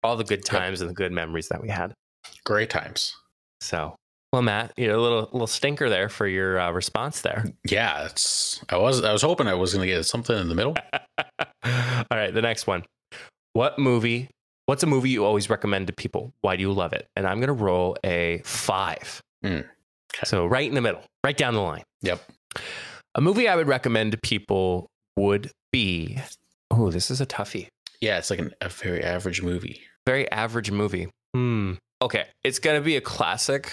all 0.05 0.17
the 0.17 0.25
good 0.25 0.44
times 0.44 0.81
and 0.81 0.88
the 0.88 0.94
good 0.94 1.11
memories 1.12 1.49
that 1.49 1.61
we 1.61 1.69
had. 1.69 1.93
great 2.44 2.70
times 2.70 3.14
So, 3.61 3.96
well, 4.32 4.43
Matt, 4.43 4.73
you 4.76 4.87
know, 4.87 4.99
a 4.99 5.02
little 5.02 5.29
little 5.32 5.46
stinker 5.49 5.88
there 5.88 6.08
for 6.08 6.26
your 6.29 6.61
uh, 6.61 6.70
response 6.70 7.23
there. 7.23 7.44
yeah 7.69 8.05
it's 8.06 8.62
i 8.69 8.76
was 8.76 9.02
i 9.02 9.12
was 9.12 9.23
hoping 9.23 9.49
i 9.49 9.55
was 9.55 9.73
going 9.75 9.87
to 9.88 9.93
get 9.93 10.05
something 10.05 10.38
in 10.38 10.49
the 10.49 10.55
middle 10.55 10.76
All 11.64 12.04
right, 12.16 12.33
the 12.33 12.40
next 12.42 12.66
one. 12.66 12.85
What 13.52 13.78
movie? 13.78 14.28
What's 14.66 14.83
a 14.83 14.87
movie 14.87 15.11
you 15.11 15.25
always 15.25 15.50
recommend 15.50 15.88
to 15.88 15.92
people? 15.92 16.33
Why 16.40 16.57
do 16.57 16.62
you 16.62 16.73
love 16.73 16.92
it? 16.92 17.07
And 17.16 17.26
I'm 17.26 17.38
going 17.40 17.49
to 17.49 17.52
roll 17.64 17.97
a 18.04 18.40
five. 18.45 19.21
Mm, 19.45 19.66
okay. 20.15 20.25
So 20.25 20.47
right 20.47 20.69
in 20.69 20.75
the 20.75 20.81
middle, 20.81 21.03
right 21.25 21.37
down 21.37 21.55
the 21.55 21.61
line. 21.61 21.83
yep 22.03 22.21
A 23.15 23.21
movie 23.21 23.49
I 23.49 23.57
would 23.57 23.69
recommend 23.69 24.12
to 24.12 24.19
people 24.19 24.88
would 25.17 25.50
be. 25.73 26.19
Oh, 26.71 26.91
this 26.91 27.11
is 27.11 27.21
a 27.21 27.27
toughie. 27.27 27.69
yeah 28.00 28.19
it's 28.19 28.31
like 28.31 28.38
an, 28.38 28.53
a 28.61 28.69
very 28.69 29.03
average 29.03 29.43
movie 29.43 29.81
Very 30.07 30.31
average 30.31 30.71
movie. 30.71 31.09
Hmm. 31.35 31.75
Okay, 32.00 32.27
it's 32.45 32.59
going 32.61 32.81
to 32.81 32.85
be 32.85 32.97
a 32.97 33.00
classic, 33.00 33.73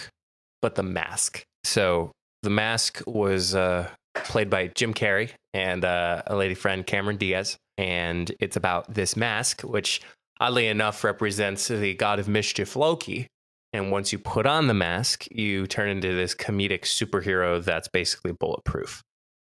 but 0.61 0.73
The 0.75 0.83
Mask. 0.83 1.43
So 1.63 2.11
The 2.43 2.49
Mask 2.49 3.01
was 3.05 3.53
uh, 3.53 3.87
played 4.15 4.49
by 4.49 4.67
Jim 4.67 4.93
Carrey 4.93 5.29
and 5.53 5.85
uh, 5.85 6.23
a 6.25 6.35
lady 6.35 6.55
friend, 6.55 6.85
Cameron 6.85 7.17
Diaz. 7.17 7.57
And 7.77 8.31
it's 8.39 8.55
about 8.55 8.93
this 8.93 9.15
mask, 9.15 9.61
which 9.61 10.01
oddly 10.39 10.67
enough 10.67 11.03
represents 11.03 11.67
the 11.67 11.93
god 11.93 12.19
of 12.19 12.27
mischief, 12.27 12.75
Loki. 12.75 13.27
And 13.75 13.91
once 13.91 14.13
you 14.13 14.19
put 14.19 14.45
on 14.45 14.67
the 14.67 14.73
mask, 14.73 15.27
you 15.31 15.67
turn 15.67 15.89
into 15.89 16.15
this 16.15 16.33
comedic 16.33 16.83
superhero 16.83 17.61
that's 17.61 17.89
basically 17.89 18.31
bulletproof. 18.31 19.03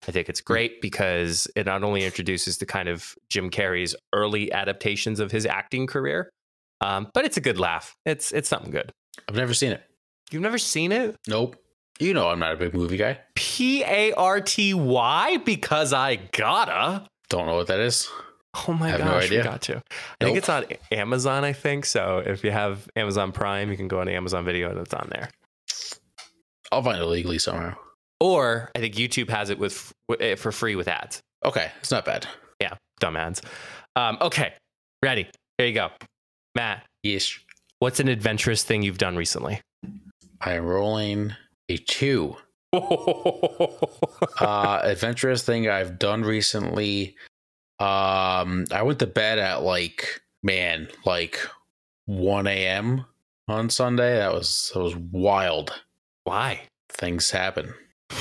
I 0.07 0.11
think 0.11 0.29
it's 0.29 0.41
great 0.41 0.81
because 0.81 1.47
it 1.55 1.67
not 1.67 1.83
only 1.83 2.03
introduces 2.03 2.57
the 2.57 2.65
kind 2.65 2.89
of 2.89 3.13
Jim 3.29 3.51
Carrey's 3.51 3.95
early 4.13 4.51
adaptations 4.51 5.19
of 5.19 5.29
his 5.31 5.45
acting 5.45 5.85
career, 5.85 6.31
um, 6.81 7.07
but 7.13 7.23
it's 7.25 7.37
a 7.37 7.41
good 7.41 7.59
laugh. 7.59 7.95
It's 8.03 8.31
it's 8.31 8.49
something 8.49 8.71
good. 8.71 8.91
i've 9.29 9.35
never 9.35 9.53
seen 9.53 9.71
it 9.71 9.83
You've 10.31 10.41
never 10.41 10.57
seen 10.57 10.91
it? 10.91 11.15
nope 11.27 11.55
you 11.99 12.13
know 12.15 12.27
i'm 12.29 12.39
not 12.39 12.51
a 12.53 12.57
big 12.57 12.73
movie 12.73 12.97
guy 12.97 13.19
P 13.35 13.83
A 13.83 14.11
R 14.13 14.41
T 14.41 14.73
Y 14.73 15.37
because 15.45 15.93
I 15.93 16.15
gotta. 16.15 17.05
don't 17.29 17.45
know 17.45 17.55
what 17.55 17.67
that 17.67 17.79
is 17.79 18.09
Oh 18.67 18.73
my 18.73 18.91
no 18.91 18.97
gosh, 18.97 19.29
we 19.29 19.41
got 19.41 19.61
to. 19.63 19.81
I 20.21 20.25
think 20.25 20.37
it's 20.37 20.49
on 20.49 20.65
Amazon. 20.91 21.43
I 21.43 21.53
think 21.53 21.85
so. 21.85 22.21
If 22.25 22.43
you 22.43 22.51
have 22.51 22.87
Amazon 22.95 23.31
Prime, 23.31 23.69
you 23.69 23.77
can 23.77 23.87
go 23.87 23.99
on 23.99 24.07
Amazon 24.07 24.45
Video 24.45 24.69
and 24.69 24.79
it's 24.79 24.93
on 24.93 25.09
there. 25.11 25.29
I'll 26.71 26.83
find 26.83 27.01
it 27.01 27.05
legally 27.05 27.39
somehow. 27.39 27.75
Or 28.19 28.71
I 28.75 28.79
think 28.79 28.95
YouTube 28.95 29.29
has 29.29 29.49
it 29.49 29.59
with 29.59 29.91
eh, 30.19 30.35
for 30.35 30.51
free 30.51 30.75
with 30.75 30.87
ads. 30.87 31.21
Okay, 31.43 31.71
it's 31.79 31.91
not 31.91 32.05
bad. 32.05 32.27
Yeah, 32.61 32.75
dumb 32.99 33.17
ads. 33.17 33.41
Um, 33.95 34.17
okay, 34.21 34.53
ready? 35.03 35.27
Here 35.57 35.67
you 35.67 35.73
go, 35.73 35.89
Matt. 36.55 36.85
Yes. 37.03 37.37
What's 37.79 37.99
an 37.99 38.07
adventurous 38.07 38.63
thing 38.63 38.83
you've 38.83 38.97
done 38.97 39.15
recently? 39.15 39.61
I 40.41 40.53
am 40.53 40.65
rolling 40.65 41.33
a 41.69 41.77
two. 41.77 42.37
uh, 42.73 44.79
adventurous 44.83 45.43
thing 45.43 45.69
I've 45.69 45.99
done 45.99 46.23
recently. 46.23 47.15
Um, 47.79 48.65
I 48.71 48.81
went 48.83 48.99
to 48.99 49.07
bed 49.07 49.39
at 49.39 49.63
like 49.63 50.21
man, 50.43 50.87
like 51.05 51.39
one 52.05 52.47
a.m. 52.47 53.05
on 53.47 53.69
Sunday. 53.69 54.17
That 54.17 54.33
was 54.33 54.71
that 54.73 54.79
was 54.81 54.95
wild. 54.95 55.81
Why? 56.23 56.61
Things 56.89 57.31
happen. 57.31 57.73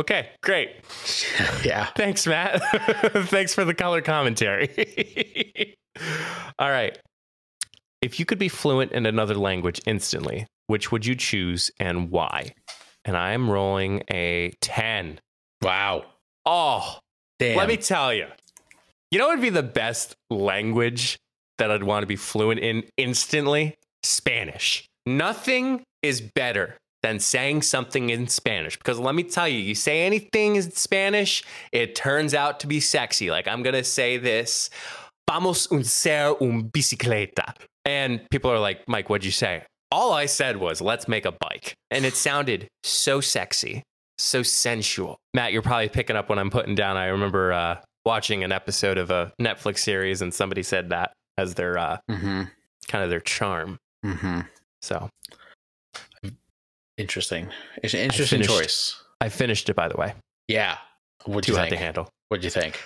Okay, 0.00 0.30
great. 0.42 0.70
yeah. 1.62 1.84
Thanks, 1.94 2.26
Matt. 2.26 2.62
Thanks 3.28 3.54
for 3.54 3.66
the 3.66 3.74
color 3.74 4.00
commentary. 4.00 5.76
All 6.58 6.70
right. 6.70 6.98
If 8.00 8.18
you 8.18 8.24
could 8.24 8.38
be 8.38 8.48
fluent 8.48 8.92
in 8.92 9.04
another 9.04 9.34
language 9.34 9.78
instantly, 9.84 10.46
which 10.68 10.90
would 10.90 11.04
you 11.04 11.14
choose 11.14 11.70
and 11.78 12.10
why? 12.10 12.54
And 13.04 13.14
I 13.14 13.32
am 13.32 13.50
rolling 13.50 14.02
a 14.10 14.52
10. 14.62 15.20
Wow. 15.60 16.06
Oh, 16.46 16.98
Damn. 17.38 17.56
let 17.56 17.68
me 17.68 17.76
tell 17.76 18.12
you. 18.12 18.26
You 19.10 19.18
know 19.18 19.26
what 19.26 19.38
would 19.38 19.42
be 19.42 19.50
the 19.50 19.62
best 19.62 20.14
language 20.30 21.18
that 21.58 21.70
I'd 21.70 21.82
want 21.82 22.02
to 22.02 22.06
be 22.06 22.16
fluent 22.16 22.60
in 22.60 22.84
instantly? 22.96 23.74
Spanish. 24.02 24.86
Nothing 25.06 25.82
is 26.02 26.20
better 26.20 26.76
than 27.02 27.18
saying 27.18 27.62
something 27.62 28.10
in 28.10 28.28
Spanish 28.28 28.76
because 28.76 28.98
let 28.98 29.14
me 29.14 29.22
tell 29.22 29.48
you, 29.48 29.58
you 29.58 29.74
say 29.74 30.02
anything 30.02 30.56
in 30.56 30.70
Spanish, 30.70 31.42
it 31.72 31.94
turns 31.94 32.34
out 32.34 32.60
to 32.60 32.66
be 32.66 32.80
sexy. 32.80 33.30
Like 33.30 33.48
I'm 33.48 33.62
going 33.62 33.74
to 33.74 33.84
say 33.84 34.18
this, 34.18 34.70
vamos 35.28 35.70
a 35.70 35.82
ser 35.84 36.36
un 36.40 36.64
bicicleta. 36.64 37.54
And 37.84 38.20
people 38.30 38.50
are 38.50 38.58
like, 38.58 38.86
Mike, 38.86 39.08
what'd 39.08 39.24
you 39.24 39.30
say? 39.30 39.64
All 39.90 40.12
I 40.12 40.26
said 40.26 40.58
was, 40.58 40.80
let's 40.80 41.08
make 41.08 41.24
a 41.24 41.32
bike. 41.32 41.74
And 41.90 42.04
it 42.04 42.14
sounded 42.14 42.68
so 42.84 43.20
sexy, 43.20 43.82
so 44.20 44.42
sensual. 44.42 45.18
Matt, 45.34 45.52
you're 45.52 45.62
probably 45.62 45.88
picking 45.88 46.16
up 46.16 46.28
what 46.28 46.38
I'm 46.38 46.50
putting 46.50 46.74
down. 46.74 46.96
I 46.96 47.06
remember 47.06 47.52
uh, 47.52 47.76
watching 48.04 48.44
an 48.44 48.52
episode 48.52 48.98
of 48.98 49.10
a 49.10 49.32
Netflix 49.40 49.78
series 49.78 50.22
and 50.22 50.32
somebody 50.32 50.62
said 50.62 50.90
that 50.90 51.12
as 51.38 51.54
their 51.54 51.78
uh, 51.78 51.98
mm-hmm. 52.10 52.42
kind 52.88 53.04
of 53.04 53.10
their 53.10 53.20
charm. 53.20 53.78
Mm-hmm. 54.04 54.40
So 54.82 55.08
Interesting. 57.00 57.48
It's 57.82 57.94
an 57.94 58.00
interesting 58.00 58.42
finished- 58.42 58.58
choice. 58.58 59.02
I 59.22 59.30
finished 59.30 59.68
it, 59.70 59.74
by 59.74 59.88
the 59.88 59.96
way. 59.96 60.14
Yeah. 60.48 60.76
What 61.24 61.44
do 61.44 61.52
you 61.52 61.58
hot 61.58 61.64
to 61.64 61.70
think? 61.70 61.80
handle. 61.80 62.08
What'd 62.28 62.44
you 62.44 62.50
think? 62.50 62.78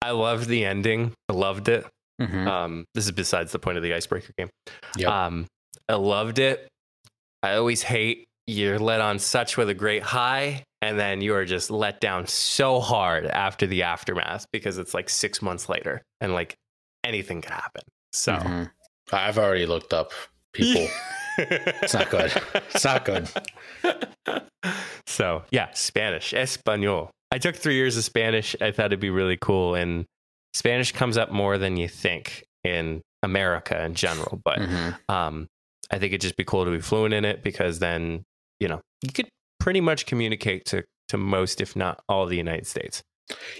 I 0.00 0.12
loved 0.12 0.48
the 0.48 0.64
ending. 0.64 1.12
I 1.28 1.32
loved 1.32 1.68
it. 1.68 1.84
Mm-hmm. 2.20 2.48
Um, 2.48 2.84
this 2.94 3.04
is 3.04 3.12
besides 3.12 3.50
the 3.50 3.58
point 3.58 3.76
of 3.76 3.82
the 3.82 3.94
icebreaker 3.94 4.32
game. 4.38 4.48
Yep. 4.96 5.10
Um, 5.10 5.46
I 5.88 5.94
loved 5.94 6.38
it. 6.38 6.68
I 7.42 7.54
always 7.54 7.82
hate 7.82 8.26
you're 8.46 8.78
let 8.78 9.00
on 9.00 9.18
such 9.18 9.56
with 9.56 9.68
a 9.68 9.74
great 9.74 10.02
high, 10.02 10.64
and 10.82 10.98
then 10.98 11.20
you 11.20 11.34
are 11.34 11.44
just 11.44 11.70
let 11.70 12.00
down 12.00 12.26
so 12.26 12.80
hard 12.80 13.26
after 13.26 13.66
the 13.66 13.82
aftermath 13.82 14.46
because 14.52 14.78
it's 14.78 14.94
like 14.94 15.08
six 15.10 15.42
months 15.42 15.68
later, 15.68 16.02
and 16.20 16.32
like 16.34 16.54
anything 17.04 17.40
could 17.42 17.52
happen. 17.52 17.82
So 18.12 18.34
Mhm. 18.34 18.70
I've 19.12 19.38
already 19.38 19.66
looked 19.66 19.92
up 19.92 20.12
people. 20.52 20.86
it's 21.38 21.94
not 21.94 22.10
good. 22.10 22.32
It's 22.54 22.84
not 22.84 23.04
good. 23.04 23.28
so 25.06 25.42
yeah, 25.50 25.70
Spanish, 25.72 26.34
Espanol. 26.34 27.10
I 27.30 27.38
took 27.38 27.56
three 27.56 27.74
years 27.74 27.96
of 27.96 28.04
Spanish. 28.04 28.56
I 28.60 28.70
thought 28.72 28.86
it'd 28.86 29.00
be 29.00 29.10
really 29.10 29.36
cool, 29.40 29.74
and 29.74 30.04
Spanish 30.54 30.92
comes 30.92 31.16
up 31.16 31.30
more 31.30 31.58
than 31.58 31.76
you 31.76 31.88
think 31.88 32.44
in 32.64 33.02
America 33.22 33.82
in 33.84 33.94
general. 33.94 34.40
But 34.44 34.58
Mhm. 34.60 34.98
um, 35.08 35.46
I 35.90 35.98
think 35.98 36.12
it'd 36.12 36.20
just 36.20 36.36
be 36.36 36.44
cool 36.44 36.64
to 36.64 36.70
be 36.70 36.80
fluent 36.80 37.14
in 37.14 37.24
it 37.24 37.42
because 37.42 37.78
then 37.78 38.24
you 38.60 38.68
know 38.68 38.80
you 39.02 39.12
could 39.12 39.28
pretty 39.68 39.80
much 39.82 40.06
communicate 40.06 40.64
to 40.64 40.82
to 41.08 41.18
most, 41.18 41.60
if 41.60 41.76
not 41.76 42.02
all, 42.08 42.24
the 42.24 42.38
United 42.38 42.66
States. 42.66 43.02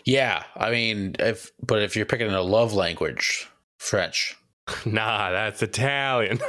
Yeah. 0.07 0.43
I 0.57 0.71
mean, 0.71 1.17
if 1.19 1.53
but 1.62 1.83
if 1.83 1.97
you're 1.97 2.07
picking 2.07 2.33
a 2.33 2.41
love 2.41 2.73
language, 2.73 3.47
French. 3.79 4.35
nah, 4.87 5.31
that's 5.31 5.62
Italian. 5.62 6.38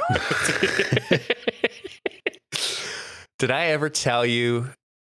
Did 3.38 3.50
I 3.50 3.66
ever 3.66 3.90
tell 3.90 4.24
you 4.24 4.70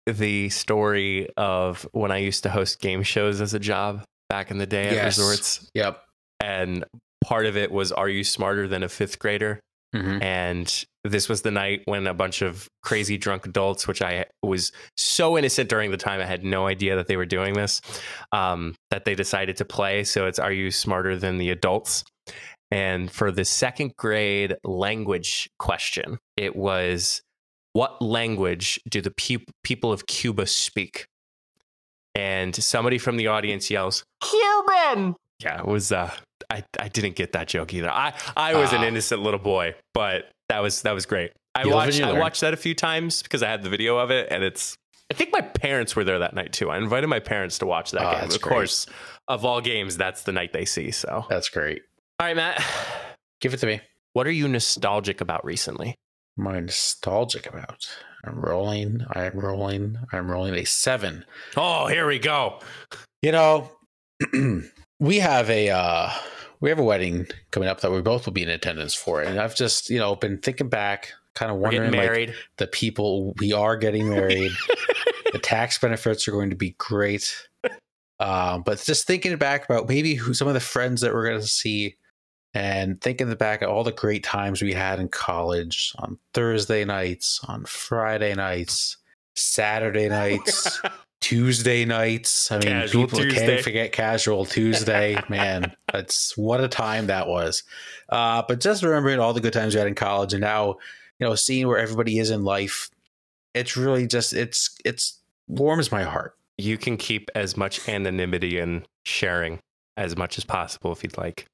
the 0.06 0.48
story 0.48 1.28
of 1.36 1.86
when 1.92 2.10
I 2.10 2.18
used 2.18 2.42
to 2.42 2.50
host 2.50 2.80
game 2.80 3.04
shows 3.04 3.40
as 3.40 3.54
a 3.54 3.60
job 3.60 4.02
back 4.28 4.50
in 4.50 4.58
the 4.58 4.66
day 4.66 4.88
at 4.88 4.94
Yes. 4.94 5.18
resorts? 5.18 5.70
Yep. 5.74 6.02
And 6.40 6.84
part 7.24 7.46
of 7.46 7.56
it 7.56 7.70
was, 7.70 7.92
Are 7.92 8.08
you 8.08 8.24
smarter 8.24 8.66
than 8.66 8.82
a 8.82 8.88
fifth 8.88 9.20
grader? 9.20 9.60
Mm-hmm. 9.94 10.20
And 10.20 10.84
this 11.04 11.28
was 11.28 11.42
the 11.42 11.50
night 11.50 11.82
when 11.86 12.06
a 12.06 12.14
bunch 12.14 12.42
of 12.42 12.68
crazy 12.82 13.18
drunk 13.18 13.44
adults, 13.46 13.88
which 13.88 14.00
I 14.02 14.26
was 14.42 14.70
so 14.96 15.36
innocent 15.36 15.68
during 15.68 15.90
the 15.90 15.96
time, 15.96 16.20
I 16.20 16.26
had 16.26 16.44
no 16.44 16.66
idea 16.66 16.94
that 16.96 17.08
they 17.08 17.16
were 17.16 17.26
doing 17.26 17.54
this, 17.54 17.80
um, 18.30 18.74
that 18.90 19.04
they 19.04 19.14
decided 19.14 19.56
to 19.56 19.64
play. 19.64 20.04
So 20.04 20.26
it's 20.26 20.38
Are 20.38 20.52
You 20.52 20.70
Smarter 20.70 21.16
Than 21.16 21.38
the 21.38 21.50
Adults? 21.50 22.04
And 22.70 23.10
for 23.10 23.30
the 23.32 23.44
second 23.44 23.92
grade 23.98 24.54
language 24.64 25.50
question, 25.58 26.18
it 26.36 26.54
was 26.56 27.20
What 27.72 28.00
language 28.00 28.78
do 28.88 29.00
the 29.00 29.10
peop 29.10 29.50
people 29.64 29.92
of 29.92 30.06
Cuba 30.06 30.46
speak? 30.46 31.06
And 32.14 32.54
somebody 32.54 32.98
from 32.98 33.16
the 33.16 33.26
audience 33.28 33.70
yells, 33.70 34.04
Cuban! 34.22 35.14
Yeah, 35.42 35.58
it 35.60 35.66
was 35.66 35.90
uh, 35.90 36.10
I, 36.50 36.62
I 36.78 36.88
didn't 36.88 37.16
get 37.16 37.32
that 37.32 37.48
joke 37.48 37.72
either. 37.74 37.90
I, 37.90 38.12
I 38.36 38.54
was 38.54 38.72
an 38.72 38.80
Ah. 38.82 38.86
innocent 38.86 39.22
little 39.22 39.40
boy, 39.40 39.74
but 39.94 40.30
that 40.52 40.60
was 40.60 40.82
that 40.82 40.92
was 40.92 41.06
great. 41.06 41.32
I 41.54 41.64
You 41.64 41.70
watched 41.70 42.00
I 42.00 42.18
watched 42.18 42.40
that 42.42 42.54
a 42.54 42.56
few 42.56 42.74
times 42.74 43.22
because 43.22 43.42
I 43.42 43.48
had 43.48 43.62
the 43.62 43.70
video 43.70 43.96
of 43.98 44.10
it, 44.10 44.28
and 44.30 44.42
it's. 44.44 44.76
I 45.10 45.14
think 45.14 45.30
my 45.32 45.42
parents 45.42 45.94
were 45.94 46.04
there 46.04 46.18
that 46.20 46.34
night 46.34 46.52
too. 46.54 46.70
I 46.70 46.78
invited 46.78 47.06
my 47.08 47.20
parents 47.20 47.58
to 47.58 47.66
watch 47.66 47.90
that 47.90 48.02
Oh, 48.06 48.12
game. 48.12 48.24
Of 48.24 48.40
great. 48.40 48.42
course, 48.42 48.86
of 49.28 49.44
all 49.44 49.60
games, 49.60 49.96
that's 49.98 50.22
the 50.22 50.32
night 50.32 50.54
they 50.54 50.64
see. 50.64 50.90
So, 50.90 51.26
That's 51.28 51.50
great. 51.50 51.82
all 52.18 52.26
right, 52.28 52.36
Matt, 52.36 52.64
Give 53.42 53.52
it 53.52 53.58
to 53.58 53.66
me. 53.66 53.82
what 54.14 54.26
are 54.26 54.30
you 54.30 54.48
nostalgic 54.48 55.20
about 55.20 55.44
recently? 55.44 55.94
Am 56.38 56.46
I 56.48 56.60
nostalgic 56.60 57.46
about? 57.46 57.86
I'm 58.24 58.40
rolling. 58.40 59.04
I'm 59.10 59.38
rolling. 59.38 59.98
I'm 60.12 60.30
rolling 60.30 60.54
a 60.54 60.64
seven. 60.64 61.26
Oh, 61.58 61.88
here 61.88 62.06
we 62.06 62.18
go. 62.18 62.60
You 63.20 63.32
know, 63.32 63.70
we 64.98 65.18
have 65.18 65.50
a 65.50 65.68
uh 65.70 66.10
we 66.62 66.70
have 66.70 66.78
a 66.78 66.84
wedding 66.84 67.26
coming 67.50 67.68
up 67.68 67.80
that 67.80 67.90
we 67.90 68.00
both 68.00 68.24
will 68.24 68.32
be 68.32 68.42
in 68.42 68.48
attendance 68.48 68.94
for, 68.94 69.20
and 69.20 69.38
I've 69.38 69.54
just 69.54 69.90
you 69.90 69.98
know 69.98 70.16
been 70.16 70.38
thinking 70.38 70.70
back, 70.70 71.12
kind 71.34 71.52
of 71.52 71.58
wondering 71.58 71.92
like 71.92 72.34
the 72.56 72.66
people 72.66 73.34
we 73.38 73.52
are 73.52 73.76
getting 73.76 74.08
married. 74.08 74.52
the 75.32 75.38
tax 75.38 75.78
benefits 75.78 76.26
are 76.26 76.32
going 76.32 76.50
to 76.50 76.56
be 76.56 76.70
great. 76.78 77.48
Um, 78.20 78.62
but 78.62 78.80
just 78.80 79.06
thinking 79.06 79.36
back 79.36 79.64
about 79.64 79.88
maybe 79.88 80.14
who 80.14 80.32
some 80.32 80.46
of 80.46 80.54
the 80.54 80.60
friends 80.60 81.00
that 81.00 81.12
we're 81.12 81.26
going 81.26 81.40
to 81.40 81.46
see 81.46 81.96
and 82.54 83.00
thinking 83.00 83.32
back 83.34 83.62
at 83.62 83.68
all 83.68 83.82
the 83.82 83.92
great 83.92 84.22
times 84.22 84.62
we 84.62 84.72
had 84.72 85.00
in 85.00 85.08
college 85.08 85.92
on 85.98 86.18
Thursday 86.34 86.84
nights, 86.84 87.40
on 87.48 87.64
Friday 87.64 88.34
nights, 88.34 88.98
Saturday 89.34 90.08
nights, 90.08 90.80
Tuesday 91.22 91.84
nights. 91.86 92.50
I 92.52 92.56
mean, 92.56 92.62
Casual 92.68 93.04
people 93.06 93.20
Tuesday. 93.20 93.46
can't 93.46 93.64
forget 93.64 93.92
casual 93.92 94.44
Tuesday. 94.44 95.16
Man, 95.30 95.74
that's 95.90 96.36
what 96.36 96.60
a 96.62 96.68
time 96.68 97.06
that 97.06 97.26
was. 97.28 97.62
Uh, 98.10 98.42
but 98.46 98.60
just 98.60 98.82
remembering 98.82 99.18
all 99.20 99.32
the 99.32 99.40
good 99.40 99.52
times 99.54 99.74
we 99.74 99.78
had 99.78 99.88
in 99.88 99.94
college 99.94 100.34
and 100.34 100.40
now, 100.42 100.76
you 101.18 101.26
know, 101.26 101.34
seeing 101.34 101.66
where 101.68 101.78
everybody 101.78 102.18
is 102.18 102.30
in 102.30 102.44
life, 102.44 102.90
it's 103.54 103.76
really 103.76 104.06
just 104.06 104.32
it's 104.34 104.76
it's 104.84 105.18
warms 105.48 105.90
my 105.90 106.02
heart. 106.02 106.34
you 106.58 106.76
can 106.76 106.96
keep 106.96 107.30
as 107.34 107.56
much 107.56 107.88
anonymity 107.88 108.58
and 108.58 108.86
sharing 109.06 109.58
as 109.96 110.16
much 110.16 110.36
as 110.38 110.44
possible 110.44 110.92
if 110.92 111.02
you'd 111.02 111.16
like. 111.18 111.46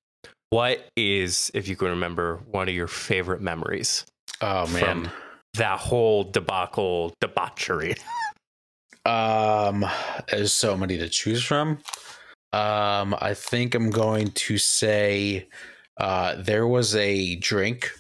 What 0.51 0.89
is, 0.97 1.51
if 1.55 1.69
you 1.69 1.77
can 1.77 1.89
remember, 1.89 2.41
one 2.51 2.69
of 2.69 2.75
your 2.75 2.87
favorite 2.89 3.41
memories? 3.43 4.05
Oh 4.41 4.67
man. 4.69 4.81
From- 4.83 5.11
That 5.55 5.79
whole 5.81 6.25
debacle, 6.25 7.13
debauchery. 7.21 7.95
Um, 9.09 9.87
there's 10.31 10.53
so 10.53 10.77
many 10.77 10.99
to 10.99 11.09
choose 11.09 11.43
from. 11.43 11.79
Um, 12.53 13.15
I 13.21 13.35
think 13.35 13.75
I'm 13.75 13.91
going 13.91 14.31
to 14.33 14.59
say 14.59 15.49
uh, 15.99 16.37
there 16.43 16.67
was 16.67 16.95
a 16.97 17.37
drink 17.37 17.91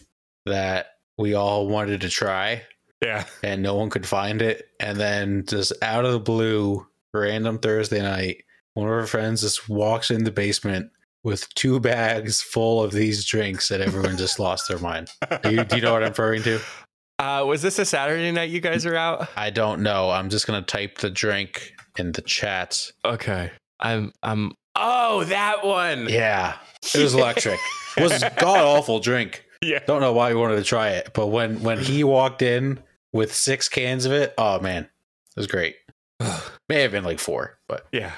that 0.46 0.86
we 1.18 1.34
all 1.34 1.66
wanted 1.68 2.00
to 2.02 2.08
try 2.08 2.62
Yeah. 3.02 3.24
and 3.42 3.62
no 3.62 3.74
one 3.74 3.90
could 3.90 4.06
find 4.06 4.40
it. 4.40 4.68
And 4.80 4.98
then 4.98 5.44
just 5.46 5.72
out 5.82 6.04
of 6.04 6.12
the 6.12 6.20
blue, 6.20 6.86
random 7.12 7.58
Thursday 7.58 8.00
night, 8.02 8.44
one 8.74 8.86
of 8.86 8.92
our 8.94 9.06
friends 9.06 9.40
just 9.42 9.68
walks 9.68 10.10
in 10.10 10.24
the 10.24 10.30
basement 10.30 10.90
with 11.24 11.52
two 11.54 11.80
bags 11.80 12.40
full 12.40 12.82
of 12.82 12.92
these 12.92 13.24
drinks 13.24 13.70
and 13.70 13.82
everyone 13.82 14.16
just 14.16 14.38
lost 14.38 14.68
their 14.68 14.78
mind. 14.78 15.10
Do 15.42 15.50
you, 15.52 15.64
do 15.64 15.76
you 15.76 15.82
know 15.82 15.92
what 15.92 16.02
I'm 16.04 16.10
referring 16.10 16.42
to? 16.44 16.60
Uh, 17.18 17.44
was 17.46 17.62
this 17.62 17.78
a 17.78 17.84
Saturday 17.84 18.30
night 18.30 18.50
you 18.50 18.60
guys 18.60 18.86
are 18.86 18.96
out? 18.96 19.28
I 19.36 19.50
don't 19.50 19.82
know. 19.82 20.10
I'm 20.10 20.28
just 20.28 20.46
going 20.46 20.62
to 20.62 20.66
type 20.66 20.98
the 20.98 21.10
drink 21.10 21.72
in 21.98 22.12
the 22.12 22.22
chat. 22.22 22.92
Okay. 23.04 23.50
I'm, 23.80 24.12
I'm, 24.22 24.52
oh, 24.76 25.24
that 25.24 25.64
one. 25.64 26.08
Yeah, 26.08 26.56
it 26.94 27.02
was 27.02 27.14
electric. 27.14 27.58
It 27.96 28.02
was 28.02 28.20
god 28.38 28.60
awful 28.60 29.00
drink. 29.00 29.44
Yeah. 29.62 29.80
Don't 29.86 30.00
know 30.00 30.12
why 30.12 30.32
we 30.32 30.40
wanted 30.40 30.56
to 30.56 30.64
try 30.64 30.90
it, 30.90 31.10
but 31.14 31.28
when 31.28 31.62
when 31.62 31.78
he 31.78 32.04
walked 32.04 32.42
in 32.42 32.78
with 33.12 33.34
six 33.34 33.68
cans 33.68 34.04
of 34.04 34.12
it. 34.12 34.34
Oh 34.38 34.60
man, 34.60 34.84
it 34.84 35.36
was 35.36 35.46
great. 35.46 35.76
May 36.68 36.82
have 36.82 36.92
been 36.92 37.04
like 37.04 37.18
four, 37.18 37.58
but 37.68 37.86
yeah. 37.92 38.12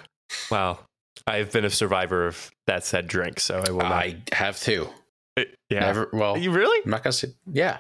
Well, 0.51 0.85
I've 1.27 1.51
been 1.51 1.65
a 1.65 1.71
survivor 1.71 2.27
of 2.27 2.51
that 2.67 2.85
said 2.85 3.07
drink, 3.07 3.41
so 3.41 3.63
I 3.67 3.71
will 3.71 3.81
not. 3.81 3.93
I 3.93 4.23
have 4.33 4.61
two. 4.61 4.89
yeah. 5.37 5.45
Never. 5.81 6.11
Well, 6.13 6.37
you 6.37 6.51
really? 6.51 6.83
I'm 6.85 6.91
not 6.91 7.03
gonna 7.03 7.13
say. 7.13 7.29
Yeah. 7.51 7.79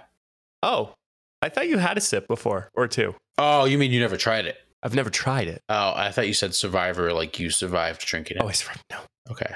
Oh, 0.63 0.95
I 1.43 1.49
thought 1.49 1.69
you 1.69 1.79
had 1.79 1.97
a 1.97 2.01
sip 2.01 2.29
before 2.29 2.71
or 2.75 2.87
two. 2.87 3.15
Oh, 3.39 3.65
you 3.65 3.79
mean 3.79 3.93
you 3.93 4.01
never 4.01 4.17
tried 4.17 4.47
it? 4.47 4.59
I've 4.83 4.95
never 4.95 5.11
tried 5.11 5.49
it. 5.49 5.63
Oh, 5.69 5.93
I 5.95 6.11
thought 6.11 6.27
you 6.27 6.35
said 6.35 6.55
survivor, 6.55 7.13
like 7.13 7.39
you 7.39 7.51
survived 7.51 8.05
drinking 8.07 8.39
it. 8.39 8.43
Oh, 8.43 8.49
I 8.49 8.53
survived. 8.53 8.83
No. 8.91 8.99
okay. 9.31 9.55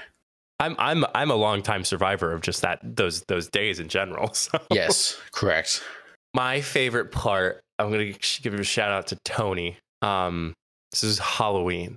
I'm 0.60 0.76
I'm 0.78 1.04
I'm 1.14 1.30
a 1.30 1.34
long 1.34 1.62
time 1.62 1.84
survivor 1.84 2.32
of 2.32 2.40
just 2.40 2.62
that 2.62 2.78
those 2.82 3.22
those 3.22 3.48
days 3.48 3.80
in 3.80 3.88
general. 3.88 4.32
So. 4.34 4.58
Yes, 4.70 5.18
correct. 5.32 5.82
My 6.32 6.60
favorite 6.60 7.10
part, 7.12 7.60
I'm 7.78 7.90
gonna 7.90 8.12
give 8.42 8.54
a 8.54 8.62
shout 8.64 8.90
out 8.90 9.08
to 9.08 9.18
Tony. 9.24 9.78
Um, 10.02 10.54
this 10.92 11.04
is 11.04 11.18
Halloween, 11.18 11.96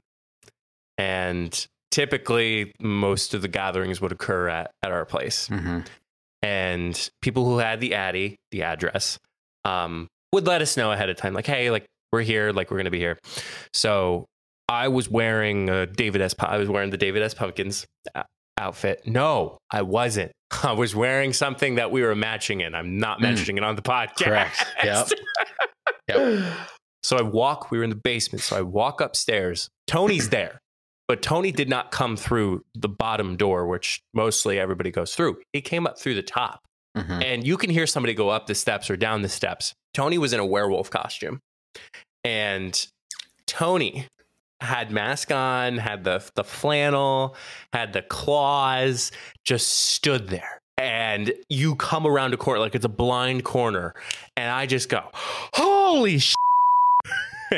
and 0.98 1.68
typically 1.92 2.74
most 2.80 3.34
of 3.34 3.42
the 3.42 3.48
gatherings 3.48 4.02
would 4.02 4.12
occur 4.12 4.50
at 4.50 4.72
at 4.84 4.92
our 4.92 5.06
place, 5.06 5.48
hmm 5.48 5.80
and 6.44 7.10
people 7.22 7.46
who 7.46 7.58
had 7.58 7.80
the 7.80 7.96
addy, 7.96 8.36
the 8.52 8.62
address, 8.62 9.18
um, 9.68 10.08
would 10.34 10.46
let 10.48 10.62
us 10.62 10.78
know 10.78 10.92
ahead 10.92 11.10
of 11.10 11.18
time, 11.18 11.34
like, 11.34 11.46
hey, 11.48 11.70
like 11.72 11.86
we're 12.12 12.22
here, 12.22 12.52
like 12.52 12.72
we're 12.72 12.78
gonna 12.78 12.90
be 12.92 13.00
here. 13.00 13.18
So 13.74 14.26
I 14.70 14.88
was 14.88 15.10
wearing 15.10 15.70
a 15.70 15.86
David 15.86 16.22
S. 16.22 16.36
I 16.40 16.58
was 16.58 16.70
wearing 16.70 16.90
the 16.90 16.98
David 16.98 17.22
S. 17.24 17.34
Pumpkins 17.34 17.86
uh, 18.16 18.24
outfit. 18.58 19.02
No, 19.06 19.58
I 19.72 19.82
wasn't. 19.82 20.32
I 20.64 20.72
was 20.74 20.96
wearing 20.96 21.34
something 21.34 21.76
that 21.76 21.92
we 21.92 22.02
were 22.04 22.16
matching 22.16 22.62
in. 22.62 22.76
I'm 22.76 22.98
not 23.00 23.20
Mm. 23.20 23.24
mentioning 23.24 23.58
it 23.58 23.64
on 23.64 23.76
the 23.76 23.82
podcast. 23.82 24.24
Correct. 24.24 24.66
Yep. 24.84 25.08
Yep. 26.10 26.44
So 27.04 27.18
I 27.18 27.22
walk, 27.22 27.70
we 27.72 27.78
were 27.78 27.84
in 27.84 27.90
the 27.90 27.96
basement. 27.98 28.42
So 28.42 28.58
I 28.58 28.62
walk 28.62 29.02
upstairs. 29.02 29.70
Tony's 29.88 30.30
there, 30.38 30.60
but 31.08 31.22
Tony 31.22 31.52
did 31.52 31.70
not 31.70 31.92
come 31.92 32.16
through 32.18 32.64
the 32.76 32.88
bottom 32.90 33.36
door, 33.38 33.68
which 33.68 34.00
mostly 34.14 34.58
everybody 34.60 34.90
goes 34.92 35.14
through. 35.16 35.38
He 35.54 35.62
came 35.62 35.86
up 35.86 36.00
through 36.00 36.16
the 36.16 36.22
top. 36.24 36.60
Mhm. 36.98 37.24
And 37.24 37.48
you 37.48 37.58
can 37.58 37.70
hear 37.70 37.88
somebody 37.88 38.14
go 38.14 38.30
up 38.30 38.48
the 38.48 38.56
steps 38.56 38.90
or 38.90 38.98
down 38.98 39.22
the 39.22 39.30
steps. 39.30 39.74
Tony 39.94 40.18
was 40.18 40.34
in 40.34 40.40
a 40.40 40.46
werewolf 40.46 40.90
costume. 40.90 41.40
And 42.24 42.88
Tony 43.46 44.08
had 44.62 44.92
mask 44.92 45.32
on, 45.32 45.78
had 45.78 46.04
the 46.04 46.28
the 46.36 46.44
flannel, 46.44 47.36
had 47.74 47.94
the 47.94 48.02
claws, 48.02 49.12
just 49.46 49.68
stood 49.68 50.28
there. 50.30 50.60
And 50.80 51.34
you 51.50 51.76
come 51.76 52.06
around 52.06 52.34
a 52.34 52.38
corner 52.38 52.60
like 52.60 52.76
it's 52.76 52.86
a 52.86 52.90
blind 52.90 53.44
corner, 53.44 53.94
and 54.36 54.52
I 54.52 54.66
just 54.66 54.90
go, 54.90 55.10
"Holy 55.54 56.20
sh!" 56.20 56.34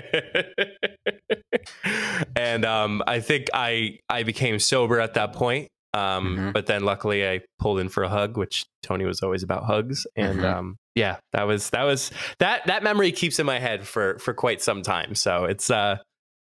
and 2.36 2.66
um, 2.66 3.02
I 3.08 3.20
think 3.20 3.48
I 3.54 4.00
I 4.10 4.24
became 4.24 4.60
sober 4.60 5.00
at 5.00 5.16
that 5.16 5.34
point. 5.34 5.68
Um, 5.94 6.38
Mhm. 6.38 6.54
But 6.54 6.68
then 6.68 6.84
luckily 6.84 7.28
I 7.28 7.42
pulled 7.60 7.80
in 7.80 7.90
for 7.90 8.04
a 8.04 8.10
hug, 8.10 8.38
which 8.38 8.66
Tony 8.84 9.06
was 9.06 9.22
always 9.24 9.42
about 9.44 9.64
hugs. 9.66 10.06
And 10.16 10.40
Mhm. 10.42 10.54
um, 10.54 10.78
yeah, 10.96 11.18
that 11.34 11.44
was 11.48 11.70
that 11.72 11.84
was 11.84 12.12
that 12.40 12.66
that 12.68 12.84
memory 12.84 13.12
keeps 13.12 13.40
in 13.40 13.46
my 13.46 13.60
head 13.60 13.88
for 13.88 14.20
for 14.20 14.34
quite 14.34 14.62
some 14.62 14.82
time. 14.84 15.16
So 15.16 15.46
it's 15.46 15.70
uh 15.72 15.98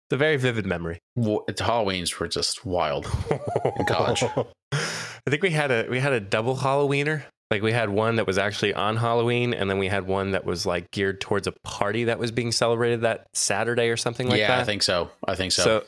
it's 0.08 0.14
a 0.14 0.16
very 0.16 0.36
vivid 0.36 0.66
memory. 0.66 0.98
Well, 1.16 1.44
it's 1.48 1.60
Halloween's 1.60 2.18
were 2.18 2.28
just 2.28 2.64
wild. 2.66 3.06
In 3.78 3.84
college. 3.86 4.22
I 4.72 5.30
think 5.30 5.42
we 5.42 5.50
had 5.50 5.70
a 5.70 5.86
we 5.88 6.00
had 6.00 6.12
a 6.12 6.20
double 6.20 6.56
Halloweener. 6.56 7.22
Like 7.50 7.62
we 7.62 7.72
had 7.72 7.90
one 7.90 8.16
that 8.16 8.26
was 8.26 8.38
actually 8.38 8.74
on 8.74 8.96
Halloween, 8.96 9.54
and 9.54 9.68
then 9.70 9.78
we 9.78 9.86
had 9.88 10.06
one 10.06 10.32
that 10.32 10.44
was 10.44 10.66
like 10.66 10.90
geared 10.90 11.20
towards 11.20 11.46
a 11.46 11.52
party 11.62 12.04
that 12.04 12.18
was 12.18 12.32
being 12.32 12.50
celebrated 12.50 13.02
that 13.02 13.26
Saturday 13.34 13.90
or 13.90 13.96
something 13.96 14.28
like 14.28 14.38
yeah, 14.38 14.48
that. 14.48 14.56
Yeah, 14.56 14.62
I 14.62 14.64
think 14.64 14.82
so. 14.82 15.10
I 15.26 15.34
think 15.34 15.52
so. 15.52 15.62
so. 15.62 15.84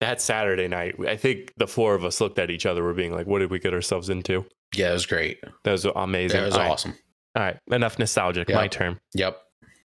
That 0.00 0.20
Saturday 0.20 0.68
night, 0.68 0.96
I 1.06 1.16
think 1.16 1.52
the 1.56 1.66
four 1.66 1.94
of 1.94 2.04
us 2.04 2.20
looked 2.20 2.38
at 2.38 2.50
each 2.50 2.66
other. 2.66 2.82
We're 2.84 2.92
being 2.94 3.12
like, 3.12 3.26
"What 3.26 3.38
did 3.40 3.50
we 3.50 3.58
get 3.58 3.72
ourselves 3.74 4.08
into?" 4.10 4.44
yeah, 4.74 4.90
it 4.90 4.94
was 4.94 5.06
great. 5.06 5.38
That 5.64 5.72
was 5.72 5.84
amazing. 5.84 6.40
That 6.40 6.46
was 6.46 6.54
All 6.54 6.60
right. 6.60 6.70
awesome. 6.70 6.94
All 7.36 7.42
right, 7.42 7.56
enough 7.70 7.98
nostalgic. 7.98 8.48
Yeah. 8.48 8.56
My 8.56 8.68
turn. 8.68 8.98
Yep. 9.14 9.40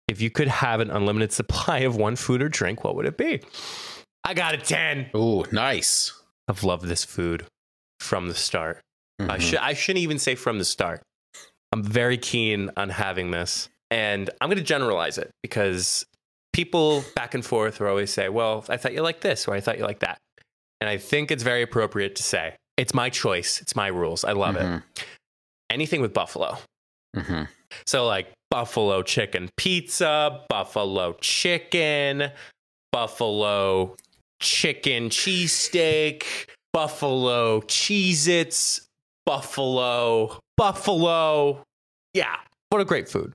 If 0.08 0.20
you 0.20 0.30
could 0.30 0.48
have 0.48 0.80
an 0.80 0.90
unlimited 0.90 1.32
supply 1.40 1.80
of 1.80 1.96
one 1.96 2.16
food 2.16 2.42
or 2.42 2.48
drink, 2.48 2.84
what 2.84 2.94
would 2.96 3.06
it 3.06 3.16
be? 3.18 3.40
I 4.24 4.34
got 4.34 4.54
a 4.54 4.58
ten. 4.58 5.10
Ooh, 5.16 5.44
nice. 5.52 6.12
I've 6.48 6.64
loved 6.64 6.84
this 6.86 7.04
food 7.04 7.44
from 8.00 8.28
the 8.28 8.34
start. 8.34 8.80
I 9.20 9.38
Mhm. 9.38 9.40
should 9.40 9.58
I 9.58 9.74
shouldn't 9.74 10.02
even 10.02 10.18
say 10.18 10.34
from 10.34 10.58
the 10.58 10.64
start. 10.64 11.02
I'm 11.72 11.82
very 11.82 12.16
keen 12.16 12.70
on 12.76 12.88
having 12.88 13.30
this, 13.30 13.68
and 13.90 14.30
I'm 14.40 14.48
going 14.48 14.56
to 14.58 14.64
generalize 14.64 15.18
it 15.18 15.30
because 15.42 16.06
people 16.52 17.04
back 17.14 17.34
and 17.34 17.44
forth 17.44 17.80
will 17.80 17.88
always 17.88 18.12
say, 18.12 18.28
"Well, 18.28 18.64
I 18.68 18.76
thought 18.76 18.92
you 18.92 19.02
liked 19.02 19.22
this," 19.22 19.46
or 19.48 19.54
"I 19.54 19.60
thought 19.60 19.78
you 19.78 19.84
liked 19.84 20.00
that," 20.00 20.18
and 20.80 20.88
I 20.88 20.96
think 20.96 21.30
it's 21.30 21.42
very 21.42 21.62
appropriate 21.62 22.16
to 22.16 22.22
say, 22.22 22.56
"It's 22.76 22.94
my 22.94 23.10
choice. 23.10 23.60
It's 23.60 23.76
my 23.76 23.88
rules. 23.88 24.24
I 24.24 24.32
love 24.32 24.56
it." 24.56 24.66
Mhm. 24.66 24.82
Anything 25.70 26.00
with 26.00 26.12
buffalo. 26.12 26.58
Mhm. 27.16 27.48
So 27.86 28.06
like 28.06 28.32
buffalo 28.50 29.02
chicken 29.02 29.50
pizza, 29.56 30.44
buffalo 30.48 31.14
chicken, 31.20 32.32
buffalo 32.92 33.96
chicken 34.40 35.10
cheesesteak, 35.10 36.24
buffalo 36.72 37.60
Cheez-Its, 37.62 38.86
buffalo, 39.26 40.38
buffalo. 40.56 41.62
Yeah, 42.14 42.36
what 42.70 42.80
a 42.80 42.84
great 42.84 43.08
food. 43.08 43.32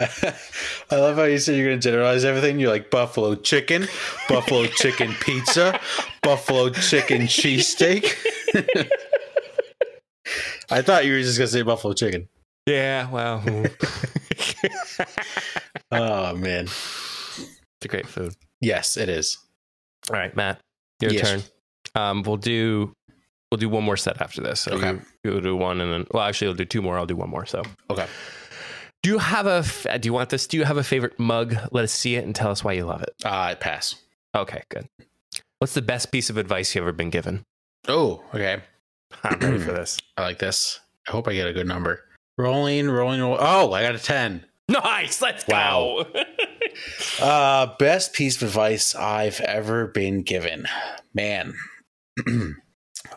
I 0.00 0.96
love 0.96 1.16
how 1.16 1.24
you 1.24 1.38
said 1.38 1.56
you're 1.56 1.68
going 1.68 1.80
to 1.80 1.88
generalize 1.88 2.24
everything. 2.24 2.58
You're 2.58 2.70
like 2.70 2.90
buffalo 2.90 3.34
chicken, 3.36 3.86
buffalo 4.28 4.66
chicken 4.76 5.14
pizza, 5.20 5.78
buffalo 6.22 6.70
chicken 6.70 7.22
cheesesteak. 7.22 8.14
I 10.70 10.82
thought 10.82 11.04
you 11.04 11.12
were 11.12 11.20
just 11.20 11.38
going 11.38 11.46
to 11.48 11.52
say 11.52 11.62
buffalo 11.62 11.94
chicken. 11.94 12.28
Yeah, 12.66 13.10
well, 13.10 13.42
Oh, 15.92 16.34
man. 16.34 16.64
it's 16.64 17.84
a 17.84 17.88
great 17.88 18.08
food. 18.08 18.34
Yes, 18.60 18.96
it 18.96 19.08
is. 19.08 19.38
All 20.10 20.16
right, 20.16 20.34
Matt, 20.34 20.58
your 21.00 21.12
Yes. 21.12 21.28
turn. 21.30 21.42
Um, 21.94 22.22
we'll 22.22 22.36
do 22.38 22.92
we'll 23.52 23.58
do 23.58 23.68
one 23.68 23.84
more 23.84 23.96
set 23.96 24.20
after 24.20 24.40
this. 24.40 24.60
So 24.60 24.72
Okay. 24.72 24.90
you, 24.90 25.02
you'll 25.22 25.40
do 25.40 25.54
one, 25.54 25.80
and 25.80 25.92
then 25.92 26.06
well, 26.10 26.24
actually, 26.24 26.48
we'll 26.48 26.56
do 26.56 26.64
two 26.64 26.82
more. 26.82 26.98
I'll 26.98 27.06
do 27.06 27.14
one 27.16 27.28
more. 27.30 27.46
So. 27.46 27.62
Okay. 27.90 28.06
Do 29.04 29.10
you 29.10 29.18
have 29.18 29.46
a? 29.46 29.98
Do 29.98 30.06
you 30.08 30.14
want 30.14 30.30
this? 30.30 30.46
Do 30.46 30.56
you 30.56 30.64
have 30.64 30.78
a 30.78 30.82
favorite 30.82 31.18
mug? 31.18 31.54
Let 31.72 31.84
us 31.84 31.92
see 31.92 32.14
it 32.16 32.24
and 32.24 32.34
tell 32.34 32.50
us 32.50 32.64
why 32.64 32.72
you 32.72 32.86
love 32.86 33.02
it. 33.02 33.14
Uh, 33.22 33.54
pass. 33.54 33.96
Okay, 34.34 34.62
good. 34.70 34.88
What's 35.58 35.74
the 35.74 35.82
best 35.82 36.10
piece 36.10 36.30
of 36.30 36.38
advice 36.38 36.74
you 36.74 36.80
ever 36.80 36.90
been 36.90 37.10
given? 37.10 37.44
Oh, 37.86 38.24
okay. 38.34 38.62
I'm 39.22 39.38
ready 39.40 39.58
for 39.58 39.72
this. 39.74 39.98
I 40.16 40.22
like 40.22 40.38
this. 40.38 40.80
I 41.06 41.10
hope 41.10 41.28
I 41.28 41.34
get 41.34 41.46
a 41.46 41.52
good 41.52 41.66
number. 41.68 42.00
Rolling, 42.38 42.88
rolling, 42.88 43.20
rolling. 43.20 43.40
Oh, 43.42 43.74
I 43.74 43.82
got 43.82 43.94
a 43.94 43.98
10. 43.98 44.42
Nice. 44.70 45.20
Let's 45.20 45.46
Wow. 45.46 46.06
go. 46.14 46.20
Uh, 47.20 47.66
best 47.78 48.14
piece 48.14 48.34
of 48.42 48.48
advice 48.48 48.96
I've 48.96 49.40
ever 49.42 49.86
been 49.86 50.22
given. 50.22 50.66
Man. 51.14 51.54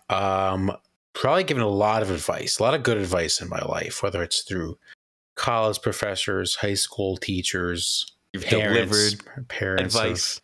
um, 0.09 0.71
probably 1.13 1.43
given 1.43 1.63
a 1.63 1.67
lot 1.67 2.03
of 2.03 2.11
advice, 2.11 2.59
a 2.59 2.63
lot 2.63 2.75
of 2.75 2.83
good 2.83 2.97
advice 2.97 3.41
in 3.41 3.49
my 3.49 3.59
life, 3.61 4.03
whether 4.03 4.21
it's 4.21 4.43
through 4.43 4.77
college 5.37 5.81
professors, 5.81 6.55
high 6.55 6.73
school 6.73 7.15
teachers, 7.15 8.11
You've 8.33 8.43
parents, 8.43 8.91
delivered 8.91 9.47
parents 9.47 9.95
of- 9.95 10.01
advice. 10.01 10.41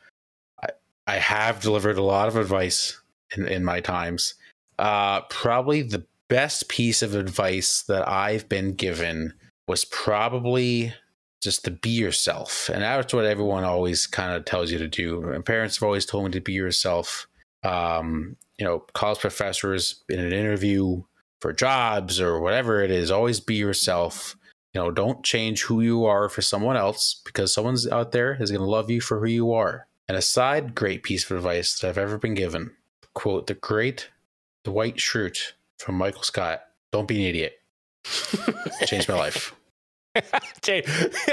I 1.05 1.15
have 1.15 1.59
delivered 1.59 1.97
a 1.97 2.01
lot 2.03 2.29
of 2.29 2.37
advice 2.37 2.97
in, 3.35 3.45
in 3.47 3.65
my 3.65 3.81
times. 3.81 4.35
Uh, 4.79 5.21
probably 5.23 5.81
the 5.81 6.05
best 6.29 6.69
piece 6.69 7.01
of 7.01 7.13
advice 7.13 7.81
that 7.83 8.07
I've 8.07 8.47
been 8.47 8.73
given 8.73 9.33
was 9.67 9.83
probably 9.83 10.93
just 11.41 11.65
to 11.65 11.71
be 11.71 11.89
yourself. 11.89 12.69
And 12.69 12.81
that's 12.81 13.13
what 13.13 13.25
everyone 13.25 13.65
always 13.65 14.07
kind 14.07 14.33
of 14.33 14.45
tells 14.45 14.71
you 14.71 14.77
to 14.77 14.87
do. 14.87 15.19
My 15.19 15.39
parents 15.39 15.75
have 15.75 15.83
always 15.83 16.05
told 16.05 16.23
me 16.25 16.31
to 16.31 16.39
be 16.39 16.53
yourself. 16.53 17.27
Um, 17.63 18.37
you 18.57 18.65
know, 18.65 18.79
college 18.93 19.19
professors 19.19 20.03
in 20.07 20.19
an 20.19 20.31
interview 20.31 21.03
for 21.41 21.51
jobs 21.51 22.21
or 22.21 22.39
whatever 22.39 22.81
it 22.81 22.91
is, 22.91 23.11
always 23.11 23.41
be 23.41 23.55
yourself. 23.55 24.37
You 24.73 24.81
know, 24.81 24.91
don't 24.91 25.23
change 25.23 25.63
who 25.63 25.81
you 25.81 26.05
are 26.05 26.29
for 26.29 26.41
someone 26.41 26.75
else 26.75 27.21
because 27.25 27.53
someone's 27.53 27.87
out 27.87 28.11
there 28.11 28.41
is 28.41 28.49
going 28.49 28.61
to 28.61 28.69
love 28.69 28.89
you 28.89 29.01
for 29.01 29.19
who 29.19 29.27
you 29.27 29.53
are. 29.53 29.87
And 30.07 30.17
a 30.17 30.21
side 30.21 30.73
great 30.75 31.03
piece 31.03 31.29
of 31.29 31.37
advice 31.37 31.79
that 31.79 31.87
I've 31.89 31.97
ever 31.97 32.17
been 32.17 32.33
given 32.33 32.71
quote, 33.13 33.47
the 33.47 33.53
great 33.53 34.09
Dwight 34.63 34.95
Schrute 34.97 35.53
from 35.79 35.95
Michael 35.95 36.23
Scott, 36.23 36.63
don't 36.91 37.07
be 37.07 37.17
an 37.21 37.29
idiot. 37.29 37.59
Changed 38.85 39.07
my 39.09 39.15
life. 39.15 39.55
Jay- 40.61 40.83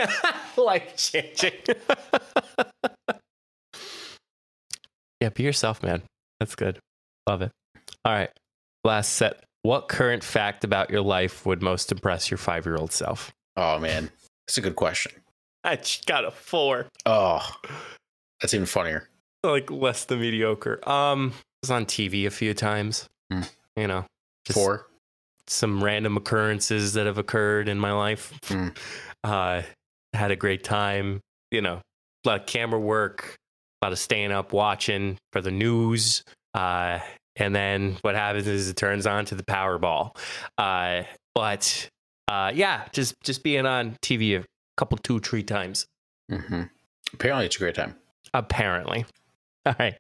Life 0.57 0.97
changing. 0.97 1.53
yeah, 5.21 5.29
be 5.29 5.43
yourself, 5.43 5.83
man. 5.83 6.03
That's 6.39 6.55
good. 6.55 6.79
Love 7.29 7.43
it. 7.43 7.51
All 8.05 8.13
right. 8.13 8.31
Last 8.85 9.13
set. 9.13 9.45
What 9.63 9.89
current 9.89 10.25
fact 10.25 10.65
about 10.65 10.91
your 10.91 11.03
life 11.03 11.45
would 11.45 11.63
most 11.63 11.93
impress 11.93 12.31
your 12.31 12.39
five 12.39 12.65
year 12.67 12.77
old 12.77 12.93
self? 12.93 13.33
Oh, 13.57 13.79
man. 13.79 14.11
That's 14.47 14.59
a 14.59 14.63
good 14.63 14.77
question. 14.77 15.13
I 15.63 15.77
just 15.77 16.07
got 16.07 16.25
a 16.25 16.31
four. 16.31 16.87
Oh, 17.05 17.47
that's 18.41 18.55
even 18.55 18.67
funnier. 18.67 19.09
Like 19.43 19.71
less 19.71 20.05
than 20.07 20.21
mediocre. 20.21 20.81
Um, 20.89 21.33
I 21.35 21.41
was 21.63 21.71
on 21.71 21.85
TV 21.87 22.27
a 22.27 22.31
few 22.31 22.55
times. 22.55 23.07
Hmm. 23.31 23.43
You 23.77 23.87
know, 23.87 24.05
just 24.47 24.59
Four. 24.59 24.87
some 25.47 25.85
random 25.85 26.17
occurrences 26.17 26.95
that 26.95 27.07
have 27.07 27.19
occurred 27.19 27.69
in 27.69 27.79
my 27.79 27.93
life. 27.93 28.33
Hmm. 28.47 28.69
Uh, 29.23 29.61
had 30.15 30.31
a 30.31 30.37
great 30.37 30.65
time. 30.65 31.21
You 31.51 31.61
know, 31.61 31.83
a 32.25 32.29
lot 32.29 32.41
of 32.41 32.47
camera 32.47 32.81
work, 32.81 33.37
a 33.83 33.85
lot 33.85 33.93
of 33.93 33.99
staying 33.99 34.33
up 34.33 34.55
watching 34.55 35.19
for 35.31 35.43
the 35.43 35.51
news. 35.51 36.23
Uh, 36.55 37.01
and 37.37 37.55
then 37.55 37.97
what 38.03 38.15
happens 38.15 38.47
is 38.47 38.69
it 38.69 38.77
turns 38.77 39.07
on 39.07 39.25
to 39.27 39.35
the 39.35 39.43
Powerball. 39.43 40.17
Uh, 40.59 41.03
but 41.35 41.89
uh, 42.29 42.53
yeah, 42.55 42.87
just 42.93 43.15
just 43.23 43.43
being 43.43 43.67
on 43.67 43.97
TV 44.03 44.39
a 44.41 44.45
couple, 44.77 44.99
two, 44.99 45.21
three 45.21 45.43
times. 45.43 45.87
Mm-hmm. 46.31 46.63
Apparently, 47.15 47.47
it's 47.47 47.57
a 47.57 47.59
great 47.59 47.75
time. 47.75 47.97
Apparently. 48.35 49.05
All 49.67 49.75
right. 49.79 49.97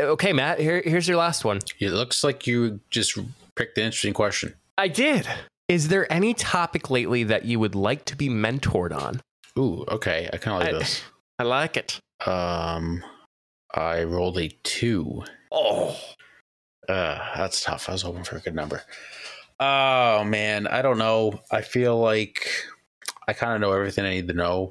okay, 0.00 0.32
Matt. 0.32 0.58
Here, 0.60 0.82
here's 0.84 1.08
your 1.08 1.16
last 1.16 1.44
one. 1.44 1.60
It 1.80 1.90
looks 1.90 2.24
like 2.24 2.46
you 2.46 2.80
just 2.90 3.18
picked 3.56 3.78
an 3.78 3.84
interesting 3.84 4.14
question. 4.14 4.54
I 4.76 4.88
did. 4.88 5.26
Is 5.68 5.88
there 5.88 6.10
any 6.12 6.34
topic 6.34 6.90
lately 6.90 7.24
that 7.24 7.44
you 7.44 7.58
would 7.60 7.74
like 7.74 8.04
to 8.06 8.16
be 8.16 8.28
mentored 8.28 8.94
on? 8.94 9.20
Ooh, 9.58 9.84
okay. 9.88 10.28
I 10.32 10.36
kind 10.38 10.56
of 10.56 10.66
like 10.66 10.74
I- 10.74 10.78
this. 10.78 11.02
I 11.38 11.44
like 11.44 11.76
it. 11.76 11.98
Um, 12.26 13.02
I 13.74 14.04
rolled 14.04 14.38
a 14.38 14.48
two. 14.62 15.24
Oh, 15.50 15.98
Uh, 16.88 17.18
that's 17.36 17.62
tough. 17.62 17.88
I 17.88 17.92
was 17.92 18.02
hoping 18.02 18.24
for 18.24 18.36
a 18.36 18.40
good 18.40 18.54
number. 18.54 18.82
Oh 19.60 20.24
man, 20.24 20.66
I 20.66 20.82
don't 20.82 20.98
know. 20.98 21.40
I 21.50 21.60
feel 21.62 21.98
like 21.98 22.48
I 23.28 23.32
kind 23.32 23.54
of 23.54 23.60
know 23.60 23.72
everything 23.72 24.04
I 24.04 24.10
need 24.10 24.28
to 24.28 24.34
know. 24.34 24.68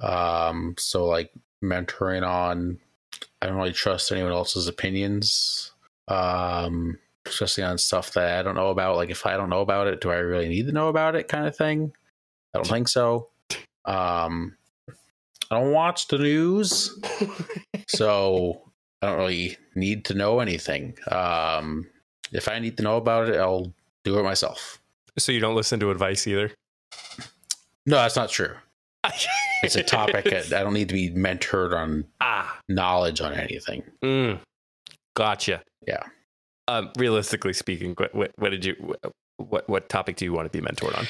Um, 0.00 0.74
so 0.78 1.06
like 1.06 1.30
mentoring 1.62 2.26
on, 2.26 2.78
I 3.40 3.46
don't 3.46 3.56
really 3.56 3.72
trust 3.72 4.10
anyone 4.10 4.32
else's 4.32 4.66
opinions. 4.66 5.72
Um, 6.08 6.98
especially 7.26 7.64
on 7.64 7.78
stuff 7.78 8.12
that 8.14 8.38
I 8.38 8.42
don't 8.42 8.56
know 8.56 8.70
about. 8.70 8.96
Like 8.96 9.10
if 9.10 9.24
I 9.24 9.36
don't 9.36 9.48
know 9.50 9.60
about 9.60 9.86
it, 9.86 10.00
do 10.00 10.10
I 10.10 10.16
really 10.16 10.48
need 10.48 10.66
to 10.66 10.72
know 10.72 10.88
about 10.88 11.14
it? 11.14 11.28
Kind 11.28 11.46
of 11.46 11.56
thing. 11.56 11.92
I 12.52 12.58
don't 12.58 12.66
think 12.68 12.88
so. 12.88 13.28
Um, 13.84 14.56
I 15.50 15.60
don't 15.60 15.72
watch 15.72 16.08
the 16.08 16.18
news 16.18 16.98
so 17.88 18.62
I 19.02 19.06
don't 19.06 19.18
really 19.18 19.56
need 19.74 20.04
to 20.06 20.14
know 20.14 20.40
anything. 20.40 20.96
Um, 21.10 21.86
if 22.32 22.48
I 22.48 22.58
need 22.58 22.76
to 22.78 22.82
know 22.82 22.96
about 22.96 23.28
it, 23.28 23.36
I'll 23.36 23.72
do 24.04 24.18
it 24.18 24.22
myself. 24.22 24.80
so 25.18 25.32
you 25.32 25.40
don't 25.40 25.54
listen 25.54 25.80
to 25.80 25.90
advice 25.90 26.26
either? 26.26 26.50
No, 27.86 27.96
that's 27.96 28.16
not 28.16 28.30
true. 28.30 28.54
It's 29.62 29.76
a 29.76 29.82
topic. 29.82 30.26
I 30.30 30.58
I 30.58 30.62
don't 30.62 30.74
need 30.74 30.90
to 30.90 30.94
be 30.94 31.08
mentored 31.10 31.74
on 31.74 32.04
ah, 32.20 32.58
knowledge 32.68 33.22
on 33.22 33.32
anything. 33.32 33.82
mm, 34.02 34.38
gotcha. 35.16 35.62
Yeah. 35.86 36.02
Um, 36.68 36.90
realistically 36.98 37.54
speaking, 37.54 37.94
what, 37.96 38.14
what, 38.14 38.32
what 38.36 38.50
did 38.50 38.62
you? 38.66 38.94
What 39.38 39.66
what 39.66 39.88
topic 39.88 40.16
do 40.16 40.26
you 40.26 40.34
want 40.34 40.52
to 40.52 40.60
be 40.60 40.62
mentored 40.62 41.06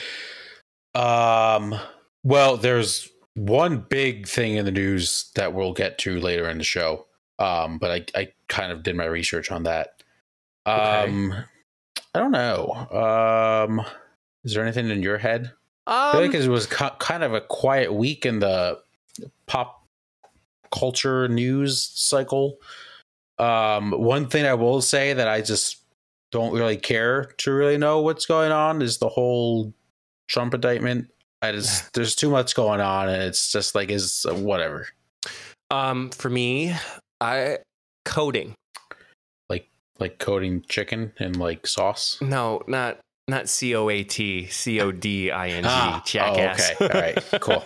on? 0.94 1.73
Um, 1.75 1.81
well, 2.23 2.57
there's 2.57 3.09
one 3.35 3.79
big 3.88 4.27
thing 4.29 4.57
in 4.57 4.64
the 4.64 4.70
news 4.70 5.31
that 5.35 5.53
we'll 5.55 5.73
get 5.73 5.99
to 5.99 6.20
later 6.20 6.49
in 6.49 6.59
the 6.59 6.64
show. 6.64 7.07
Um, 7.38 7.79
but 7.79 7.90
I, 7.90 8.20
I 8.20 8.33
kind 8.49 8.70
of 8.70 8.83
did 8.83 8.97
my 8.97 9.07
research 9.07 9.51
on 9.51 9.64
that. 9.64 10.03
Um, 10.66 11.35
I 12.14 12.20
don't 12.20 12.31
know. 12.31 12.68
Um, 12.90 13.85
is 14.44 14.55
there 14.55 14.62
anything 14.62 14.88
in 14.88 15.03
your 15.03 15.18
head? 15.18 15.53
I 15.87 16.12
feel 16.12 16.20
Um, 16.20 16.27
like 16.27 16.35
it 16.40 16.49
was 16.49 16.66
ki- 16.66 16.97
kind 17.01 17.23
of 17.25 17.35
a 17.35 17.40
quiet 17.40 17.92
week 17.92 18.25
in 18.25 18.38
the 18.38 18.81
pop 19.47 19.85
culture 20.73 21.29
news 21.29 21.81
cycle. 21.94 22.59
Um, 23.38 23.90
one 23.90 24.29
thing 24.29 24.47
I 24.47 24.55
will 24.55 24.81
say 24.81 25.12
that 25.12 25.29
I 25.29 25.40
just 25.40 25.79
don't 26.31 26.55
really 26.55 26.77
care 26.77 27.25
to 27.38 27.53
really 27.53 27.79
know 27.79 28.01
what's 28.01 28.27
going 28.27 28.53
on 28.53 28.81
is 28.81 28.99
the 28.99 29.09
whole 29.09 29.75
Trump 30.29 30.55
indictment. 30.55 31.09
I 31.44 31.52
just 31.52 31.92
there's 31.92 32.14
too 32.14 32.30
much 32.30 32.54
going 32.54 32.80
on, 32.80 33.09
and 33.09 33.22
it's 33.22 33.52
just 33.52 33.74
like 33.74 33.90
is 33.90 34.26
whatever. 34.28 34.88
um, 35.70 36.11
for 36.11 36.30
me, 36.30 36.74
I 37.20 37.59
coding. 38.04 38.54
Like 39.48 39.68
like 39.98 40.18
coating 40.18 40.64
chicken 40.68 41.12
and 41.18 41.37
like 41.37 41.66
sauce. 41.66 42.18
No, 42.20 42.62
not 42.66 42.98
not 43.28 43.48
C 43.48 43.74
O 43.74 43.88
A 43.88 44.04
T 44.04 44.46
C 44.46 44.80
O 44.80 44.92
D 44.92 45.30
I 45.30 45.48
N 45.48 45.62
G. 45.62 45.68
Ah, 45.70 46.02
oh, 46.20 46.30
okay. 46.33 46.74
All 46.80 46.88
right, 46.88 47.24
cool. 47.40 47.64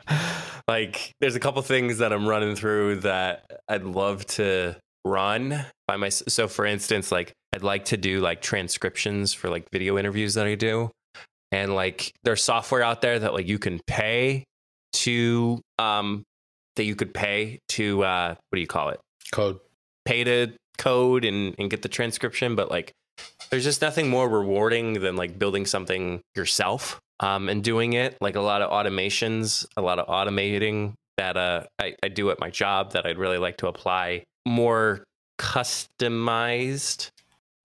like, 0.68 1.12
there's 1.20 1.36
a 1.36 1.40
couple 1.40 1.60
things 1.62 1.98
that 1.98 2.12
I'm 2.12 2.26
running 2.26 2.56
through 2.56 3.00
that 3.00 3.44
I'd 3.68 3.84
love 3.84 4.24
to 4.26 4.76
run 5.04 5.66
by 5.86 5.96
my. 5.96 6.08
So, 6.08 6.48
for 6.48 6.64
instance, 6.64 7.12
like 7.12 7.32
I'd 7.54 7.62
like 7.62 7.86
to 7.86 7.96
do 7.96 8.20
like 8.20 8.40
transcriptions 8.40 9.34
for 9.34 9.50
like 9.50 9.70
video 9.70 9.98
interviews 9.98 10.34
that 10.34 10.46
I 10.46 10.54
do, 10.54 10.90
and 11.56 11.74
like 11.74 12.12
there's 12.24 12.42
software 12.44 12.82
out 12.82 13.00
there 13.00 13.18
that 13.18 13.32
like 13.32 13.48
you 13.48 13.58
can 13.58 13.80
pay 13.86 14.44
to 14.92 15.60
um 15.78 16.22
that 16.76 16.84
you 16.84 16.94
could 16.94 17.12
pay 17.12 17.58
to 17.68 18.02
uh 18.04 18.28
what 18.28 18.56
do 18.56 18.60
you 18.60 18.66
call 18.66 18.90
it 18.90 19.00
Code. 19.32 19.58
pay 20.04 20.24
to 20.24 20.52
code 20.78 21.24
and, 21.24 21.54
and 21.58 21.70
get 21.70 21.82
the 21.82 21.88
transcription, 21.88 22.54
but 22.54 22.70
like 22.70 22.92
there's 23.50 23.64
just 23.64 23.80
nothing 23.80 24.08
more 24.08 24.28
rewarding 24.28 25.00
than 25.00 25.16
like 25.16 25.38
building 25.38 25.64
something 25.66 26.20
yourself 26.34 27.00
um, 27.20 27.48
and 27.48 27.64
doing 27.64 27.94
it. 27.94 28.16
Like 28.20 28.36
a 28.36 28.40
lot 28.40 28.60
of 28.62 28.70
automations, 28.70 29.66
a 29.76 29.82
lot 29.82 29.98
of 29.98 30.06
automating 30.06 30.92
that 31.16 31.36
uh, 31.36 31.64
I, 31.78 31.94
I 32.02 32.08
do 32.08 32.30
at 32.30 32.38
my 32.40 32.50
job 32.50 32.92
that 32.92 33.06
I'd 33.06 33.18
really 33.18 33.38
like 33.38 33.56
to 33.58 33.68
apply 33.68 34.24
more 34.44 35.02
customized 35.38 37.08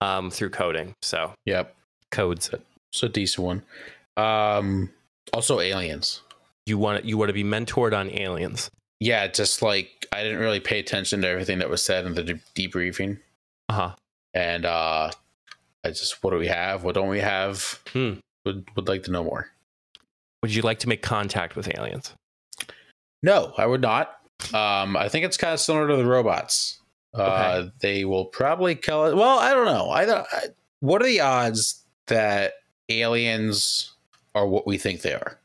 um, 0.00 0.30
through 0.30 0.50
coding. 0.50 0.94
So 1.02 1.32
Yep. 1.44 1.74
codes. 2.10 2.50
It's 2.92 3.02
a 3.02 3.08
decent 3.08 3.44
one. 3.46 3.62
Um, 4.16 4.90
also 5.32 5.60
aliens. 5.60 6.20
You 6.66 6.78
want 6.78 7.04
you 7.04 7.16
want 7.18 7.28
to 7.30 7.32
be 7.34 7.44
mentored 7.44 7.96
on 7.96 8.10
aliens. 8.10 8.70
Yeah, 9.00 9.26
just 9.26 9.62
like 9.62 10.06
I 10.12 10.22
didn't 10.22 10.38
really 10.38 10.60
pay 10.60 10.78
attention 10.78 11.22
to 11.22 11.28
everything 11.28 11.58
that 11.58 11.68
was 11.70 11.84
said 11.84 12.04
in 12.06 12.14
the 12.14 12.22
de- 12.22 12.40
debriefing, 12.68 13.18
Uh 13.68 13.72
huh. 13.72 13.94
and 14.34 14.64
uh, 14.64 15.10
I 15.84 15.88
just 15.88 16.22
what 16.22 16.30
do 16.30 16.36
we 16.38 16.46
have? 16.46 16.84
What 16.84 16.94
don't 16.94 17.08
we 17.08 17.18
have? 17.20 17.80
Hmm. 17.92 18.14
Would 18.44 18.66
would 18.76 18.86
like 18.88 19.02
to 19.04 19.10
know 19.10 19.24
more. 19.24 19.48
Would 20.42 20.54
you 20.54 20.62
like 20.62 20.78
to 20.80 20.88
make 20.88 21.02
contact 21.02 21.56
with 21.56 21.68
aliens? 21.76 22.12
No, 23.22 23.52
I 23.56 23.66
would 23.66 23.80
not. 23.80 24.18
Um, 24.52 24.96
I 24.96 25.08
think 25.08 25.24
it's 25.24 25.36
kind 25.36 25.54
of 25.54 25.60
similar 25.60 25.88
to 25.88 25.96
the 25.96 26.04
robots. 26.04 26.80
Uh, 27.14 27.66
They 27.80 28.04
will 28.04 28.24
probably 28.24 28.74
kill 28.74 29.06
it. 29.06 29.14
Well, 29.16 29.38
I 29.38 29.52
don't 29.52 29.66
know. 29.66 29.90
I 29.90 30.04
don't. 30.04 30.26
I, 30.32 30.46
what 30.80 31.00
are 31.02 31.06
the 31.06 31.20
odds 31.20 31.84
that 32.08 32.54
aliens 33.00 33.92
are 34.34 34.46
what 34.46 34.66
we 34.66 34.76
think 34.76 35.00
they 35.00 35.14
are? 35.14 35.38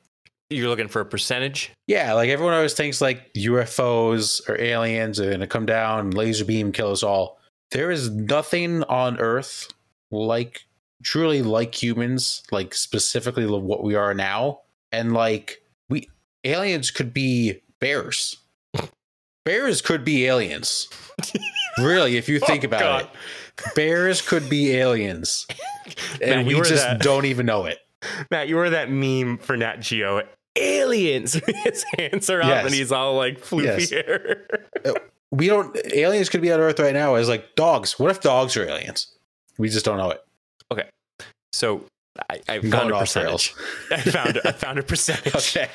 You're 0.49 0.69
looking 0.69 0.87
for 0.87 1.01
a 1.01 1.05
percentage. 1.05 1.71
Yeah, 1.87 2.13
like 2.13 2.29
everyone 2.29 2.53
always 2.53 2.73
thinks 2.73 3.01
like 3.01 3.33
UFOs 3.33 4.47
or 4.49 4.59
aliens 4.59 5.19
are 5.19 5.27
going 5.27 5.39
to 5.41 5.47
come 5.47 5.65
down, 5.65 6.11
laser 6.11 6.45
beam, 6.45 6.71
kill 6.71 6.91
us 6.91 7.03
all. 7.03 7.39
There 7.71 7.91
is 7.91 8.09
nothing 8.09 8.83
on 8.83 9.19
Earth 9.19 9.67
like 10.09 10.65
truly 11.03 11.41
like 11.41 11.75
humans, 11.81 12.43
like 12.51 12.73
specifically 12.73 13.45
what 13.45 13.83
we 13.83 13.95
are 13.95 14.13
now. 14.13 14.61
And 14.93 15.13
like 15.13 15.61
we 15.89 16.09
aliens 16.45 16.91
could 16.91 17.13
be 17.13 17.61
bears. 17.79 18.37
Bears 19.45 19.81
could 19.81 20.03
be 20.03 20.25
aliens. 20.25 20.89
really, 21.77 22.17
if 22.17 22.27
you 22.27 22.37
oh, 22.43 22.45
think 22.45 22.65
Oh, 22.65 22.67
about 22.67 22.81
God. 22.81 23.01
it. 23.03 23.09
Bears 23.75 24.21
could 24.21 24.49
be 24.49 24.71
aliens. 24.75 25.45
And 26.21 26.49
you 26.49 26.57
we 26.57 26.61
just 26.67 26.83
that- 26.83 27.01
don't 27.01 27.25
even 27.25 27.45
know 27.45 27.65
it. 27.65 27.79
Matt, 28.29 28.47
you 28.49 28.55
were 28.57 28.69
that 28.69 28.91
meme 28.91 29.37
for 29.37 29.55
Nat 29.55 29.77
Geo. 29.77 30.21
Aliens. 30.55 31.33
His 31.63 31.85
hands 31.97 32.29
are 32.29 32.41
up 32.41 32.47
Yes. 32.47 32.65
and 32.65 32.73
he's 32.73 32.91
all 32.91 33.15
like 33.15 33.39
floofy 33.41 33.79
Yes. 33.79 33.89
hair. 33.91 34.47
we 35.31 35.47
don't 35.47 35.75
aliens 35.93 36.29
could 36.29 36.41
be 36.41 36.51
on 36.51 36.59
earth 36.59 36.79
right 36.79 36.93
now 36.93 37.15
as 37.15 37.27
like 37.29 37.55
dogs 37.55 37.99
what 37.99 38.09
if 38.09 38.21
dogs 38.21 38.55
are 38.55 38.63
aliens 38.65 39.13
we 39.57 39.67
just 39.69 39.83
don't 39.85 39.97
know 39.97 40.09
it 40.09 40.21
Okay, 40.71 40.89
so 41.51 41.83
I, 42.29 42.39
I 42.47 42.59
found 42.61 42.91
a 42.91 42.97
percentage. 42.99 43.53
I 43.91 44.01
found 44.01 44.39
I 44.45 44.51
found 44.53 44.79
a 44.79 44.83
percentage. 44.83 45.35
okay 45.35 45.69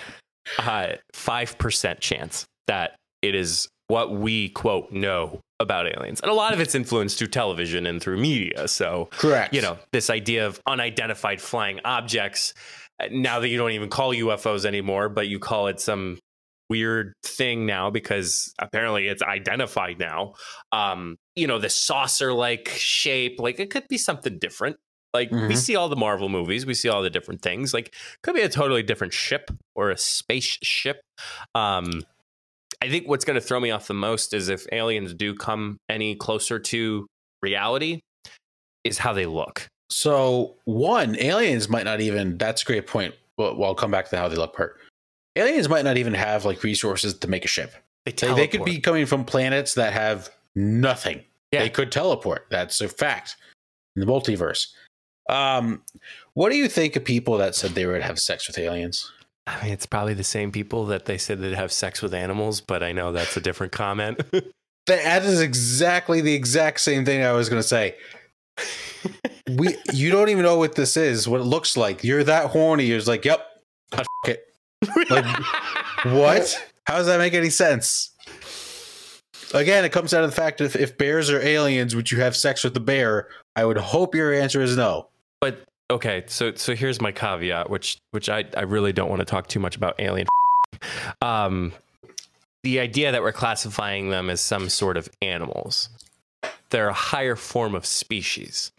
Uh, 0.59 0.95
Five 1.15 1.57
percent 1.59 2.01
chance 2.01 2.45
that 2.67 2.97
it 3.23 3.35
is 3.35 3.69
what 3.93 4.09
we 4.27 4.49
quote 4.51 4.91
know 4.91 5.41
about 5.61 5.87
aliens, 5.87 6.21
and 6.21 6.31
a 6.31 6.35
lot 6.35 6.53
of 6.55 6.61
it's 6.61 6.75
influenced 6.75 7.19
through 7.19 7.29
television 7.29 7.87
and 7.87 8.01
through 8.03 8.17
media. 8.19 8.67
So 8.67 9.09
correct 9.13 9.55
you 9.55 9.61
know 9.61 9.77
this 9.93 10.09
idea 10.11 10.47
of 10.47 10.61
unidentified 10.67 11.41
flying 11.41 11.79
objects 11.85 12.55
uh, 13.01 13.09
now 13.11 13.39
that 13.41 13.49
you 13.49 13.59
don't 13.59 13.73
even 13.73 13.89
call 13.91 14.15
ufos 14.15 14.65
anymore 14.65 15.09
but 15.09 15.25
you 15.29 15.39
call 15.39 15.67
it 15.73 15.79
some 15.81 16.19
weird 16.71 17.13
thing 17.25 17.67
now 17.67 17.91
because 17.91 18.55
apparently 18.59 19.07
it's 19.13 19.23
identified 19.23 19.99
now 19.99 20.33
um 20.73 21.17
you 21.37 21.47
know 21.47 21.59
the 21.59 21.69
saucer 21.69 22.33
like 22.33 22.69
shape 22.69 23.37
like 23.39 23.61
it 23.61 23.69
could 23.71 23.87
be 23.89 23.99
something 23.99 24.39
different 24.39 24.77
Like 25.15 25.31
we 25.31 25.37
Mhm. 25.55 25.57
see 25.67 25.77
all 25.77 25.91
the 25.91 26.01
Marvel 26.07 26.31
movies, 26.31 26.65
we 26.65 26.73
see 26.73 26.89
all 26.89 27.03
the 27.03 27.11
different 27.11 27.43
things. 27.43 27.75
Like 27.77 27.89
could 28.23 28.35
be 28.35 28.41
a 28.41 28.49
totally 28.49 28.83
different 28.83 29.13
ship 29.13 29.45
or 29.79 29.91
a 29.91 29.99
spaceship. 29.99 30.99
Um, 31.55 32.05
I 32.83 32.89
think 32.89 33.07
what's 33.07 33.25
going 33.25 33.37
to 33.37 33.41
throw 33.41 33.61
me 33.61 33.71
off 33.71 33.87
the 33.87 33.95
most 33.95 34.35
is 34.35 34.49
if 34.49 34.67
aliens 34.73 35.15
do 35.15 35.37
come 35.37 35.79
any 35.89 36.17
closer 36.17 36.59
to 36.59 37.07
reality, 37.41 38.01
is 38.83 38.99
how 38.99 39.13
they 39.13 39.25
look. 39.25 39.69
So 39.89 40.57
one, 40.65 41.17
aliens 41.21 41.69
might 41.69 41.85
not 41.85 42.01
even. 42.01 42.39
That's 42.39 42.63
a 42.63 42.65
great 42.65 42.89
point. 42.89 43.15
Well, 43.39 43.63
I'll 43.63 43.77
come 43.77 43.93
back 43.93 44.09
to 44.11 44.17
how 44.17 44.27
they 44.27 44.35
look 44.35 44.57
part. 44.57 44.81
Aliens 45.37 45.69
might 45.69 45.85
not 45.85 45.97
even 45.97 46.13
have 46.13 46.45
like 46.45 46.65
resources 46.65 47.15
to 47.15 47.29
make 47.29 47.45
a 47.45 47.49
ship. 47.49 47.73
They, 48.05 48.11
They, 48.11 48.35
they 48.35 48.49
could 48.49 48.65
be 48.65 48.81
coming 48.81 49.07
from 49.07 49.25
planets 49.25 49.75
that 49.75 49.93
have 49.93 50.31
nothing. 50.57 51.23
Yeah. 51.53 51.61
They 51.61 51.71
could 51.71 51.93
teleport. 51.93 52.47
That's 52.51 52.81
a 52.81 52.89
fact 52.89 53.37
in 53.95 54.01
the 54.01 54.07
multiverse. 54.07 54.67
Um, 55.29 55.83
what 56.35 56.51
do 56.51 56.57
you 56.57 56.69
think 56.69 56.97
of 56.97 57.05
people 57.05 57.39
that 57.39 57.55
said 57.55 57.71
they 57.71 57.87
would 57.87 58.03
have 58.03 58.19
sex 58.19 58.49
with 58.49 58.59
aliens? 58.59 59.13
I 59.47 59.63
mean, 59.63 59.73
it's 59.73 59.87
probably 59.87 60.15
the 60.15 60.25
same 60.25 60.53
people 60.53 60.87
that 60.87 61.07
they 61.07 61.19
said 61.19 61.41
they'd 61.41 61.55
have 61.55 61.73
sex 61.73 62.01
with 62.01 62.15
animals, 62.15 62.61
but 62.61 62.83
I 62.83 62.93
know 62.93 63.13
that's 63.13 63.37
a 63.37 63.41
different 63.41 63.73
comment. 63.73 64.21
That 64.87 65.25
is 65.25 65.41
exactly 65.41 66.23
the 66.23 66.35
exact 66.35 66.81
same 66.81 67.05
thing 67.05 67.23
I 67.23 67.31
was 67.31 67.49
going 67.49 67.63
to 67.63 67.69
say. 67.69 67.95
We, 69.49 69.77
you 69.93 70.11
don't 70.11 70.29
even 70.29 70.43
know 70.43 70.59
what 70.59 70.75
this 70.75 70.97
is, 70.97 71.29
what 71.29 71.41
it 71.41 71.45
looks 71.45 71.77
like. 71.77 72.03
You're 72.03 72.25
that 72.25 72.51
horny. 72.51 72.87
You're 72.87 73.01
like, 73.03 73.25
yep, 73.25 73.47
I'd 73.93 74.01
ah, 74.01 74.27
f- 74.27 74.31
it. 74.31 75.09
Like, 75.09 75.25
What? 76.05 76.73
How 76.87 76.97
does 76.97 77.07
that 77.07 77.19
make 77.19 77.35
any 77.35 77.51
sense? 77.51 78.11
Again, 79.55 79.85
it 79.85 79.93
comes 79.93 80.11
down 80.11 80.23
to 80.23 80.27
the 80.27 80.35
fact 80.35 80.59
that 80.59 80.65
if, 80.65 80.77
if 80.77 80.99
bears 80.99 81.31
are 81.31 81.41
aliens, 81.41 81.95
would 81.95 82.11
you 82.11 82.21
have 82.21 82.35
sex 82.37 82.65
with 82.65 82.75
the 82.75 82.81
bear? 82.81 83.29
I 83.55 83.65
would 83.65 83.77
hope 83.77 84.15
your 84.15 84.33
answer 84.33 84.63
is 84.63 84.77
no. 84.77 85.09
But 85.41 85.63
okay, 85.93 86.25
so 86.27 86.55
so 86.55 86.75
here's 86.75 87.01
my 87.01 87.13
caveat, 87.13 87.71
which 87.71 87.99
which 88.11 88.29
I 88.29 88.45
I 88.57 88.63
really 88.63 88.93
don't 88.93 89.09
want 89.09 89.21
to 89.21 89.25
talk 89.27 89.47
too 89.49 89.61
much 89.61 89.77
about 89.77 89.95
alien. 89.99 90.27
Um, 91.21 91.73
the 92.65 92.81
idea 92.81 93.13
that 93.13 93.23
we're 93.23 93.31
classifying 93.33 94.11
them 94.11 94.31
as 94.31 94.41
some 94.41 94.69
sort 94.69 94.97
of 94.97 95.09
animals, 95.21 95.89
they're 96.71 96.89
a 96.89 96.93
higher 96.95 97.37
form 97.37 97.75
of 97.75 97.85
species. 97.87 98.73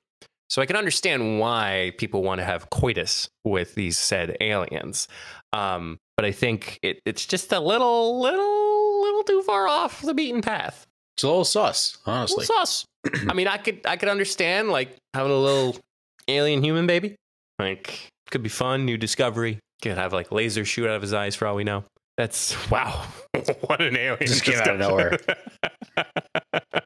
So 0.49 0.62
I 0.62 0.65
can 0.65 0.76
understand 0.76 1.39
why 1.39 1.93
people 1.97 2.23
want 2.23 2.39
to 2.39 2.45
have 2.45 2.69
coitus 2.69 3.30
with 3.43 3.76
these 3.76 3.97
said 3.97 4.36
aliens. 4.41 5.08
Um, 5.54 5.97
but 6.17 6.26
I 6.26 6.32
think 6.32 6.80
it, 6.82 6.99
it's 7.06 7.26
just 7.26 7.52
a 7.54 7.60
little, 7.60 8.19
little, 8.19 9.02
little 9.02 9.23
too 9.23 9.41
far 9.43 9.67
off 9.67 10.02
the 10.02 10.13
beaten 10.13 10.41
path. 10.41 10.86
It's 11.15 11.23
a 11.23 11.28
little 11.28 11.45
sus, 11.45 11.97
A 12.06 12.10
honestly. 12.10 12.41
little 12.41 12.65
sus. 12.65 12.86
I 13.30 13.34
mean, 13.34 13.47
I 13.47 13.58
could, 13.58 13.82
I 13.86 13.95
could 13.97 14.10
understand 14.10 14.69
like 14.69 14.97
having 15.13 15.32
a 15.32 15.38
little 15.38 15.78
alien 16.27 16.63
human 16.63 16.88
baby. 16.88 17.15
Like, 17.59 18.09
could 18.31 18.43
be 18.43 18.49
fun, 18.49 18.86
new 18.86 18.97
discovery. 18.97 19.59
Could 19.81 19.97
have 19.97 20.13
like 20.13 20.31
laser 20.31 20.65
shoot 20.65 20.88
out 20.88 20.95
of 20.95 21.01
his 21.01 21.13
eyes 21.13 21.36
for 21.36 21.47
all 21.47 21.55
we 21.55 21.63
know. 21.63 21.83
That's 22.17 22.55
wow. 22.71 23.05
what 23.62 23.81
an 23.81 23.97
alien! 23.97 24.25
Just 24.25 24.43
came 24.43 24.59
out 24.59 24.69
of 24.69 24.79
nowhere. 24.79 25.19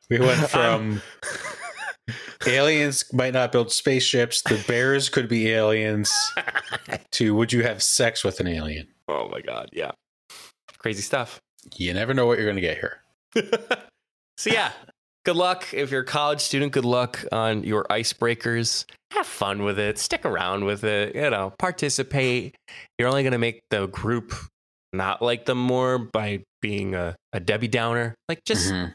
We 0.10 0.20
went 0.20 0.40
Um, 0.56 1.02
from 1.02 1.02
aliens 2.46 3.04
might 3.12 3.34
not 3.34 3.52
build 3.52 3.72
spaceships, 3.74 4.42
the 4.42 4.64
bears 4.68 5.10
could 5.10 5.28
be 5.28 5.50
aliens, 5.50 6.10
to 7.12 7.36
would 7.36 7.52
you 7.52 7.64
have 7.64 7.84
sex 7.84 8.24
with 8.24 8.40
an 8.40 8.48
alien? 8.48 8.88
oh 9.10 9.28
my 9.30 9.42
god, 9.42 9.70
yeah, 9.74 9.92
crazy 10.78 11.02
stuff. 11.02 11.40
You 11.76 11.94
never 11.94 12.14
know 12.14 12.26
what 12.26 12.38
you're 12.38 12.48
going 12.48 12.56
to 12.56 12.62
get 12.62 12.78
here. 12.78 13.02
so 14.38 14.50
yeah, 14.50 14.72
good 15.28 15.36
luck 15.36 15.74
if 15.74 15.92
you're 15.92 16.02
a 16.02 16.06
college 16.06 16.40
student. 16.40 16.72
Good 16.72 16.86
luck 16.86 17.24
on 17.34 17.64
your 17.66 17.84
icebreakers. 17.90 18.86
Have 19.12 19.28
fun 19.28 19.64
with 19.64 19.78
it. 19.78 19.98
Stick 20.00 20.24
around 20.24 20.64
with 20.64 20.86
it. 20.86 21.16
You 21.16 21.30
know, 21.30 21.54
participate. 21.60 22.56
You're 22.98 23.10
only 23.10 23.24
gonna 23.24 23.38
make 23.38 23.60
the 23.70 23.88
group 23.88 24.34
not 24.94 25.22
like 25.22 25.46
them 25.46 25.58
more 25.58 25.98
by 26.00 26.44
being 26.62 26.96
a, 26.96 27.14
a 27.34 27.42
Debbie 27.42 27.68
Downer. 27.68 28.16
Like 28.30 28.40
just 28.46 28.72
Mhm. 28.72 28.94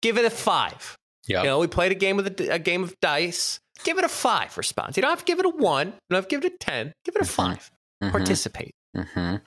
give 0.00 0.16
it 0.16 0.24
a 0.24 0.30
five. 0.30 0.96
Yep. 1.26 1.42
You 1.42 1.50
know, 1.50 1.58
we 1.58 1.66
played 1.66 1.90
a 1.90 1.96
game 1.96 2.16
with 2.16 2.40
a, 2.40 2.54
a 2.54 2.58
game 2.60 2.84
of 2.84 2.94
dice. 3.00 3.58
Give 3.82 3.98
it 3.98 4.04
a 4.04 4.08
five 4.08 4.56
response. 4.56 4.96
You 4.96 5.00
don't 5.00 5.10
have 5.10 5.18
to 5.18 5.24
give 5.24 5.40
it 5.40 5.46
a 5.46 5.48
one. 5.50 5.88
You 5.88 5.94
don't 6.10 6.18
have 6.18 6.28
to 6.28 6.36
give 6.36 6.44
it 6.44 6.52
a 6.54 6.56
ten. 6.58 6.92
Give 7.04 7.16
it 7.16 7.22
a 7.22 7.24
Mhm. 7.24 7.28
5 7.28 7.70
Mhm. 8.04 8.10
Participate. 8.12 8.74
Mhm. 8.96 9.40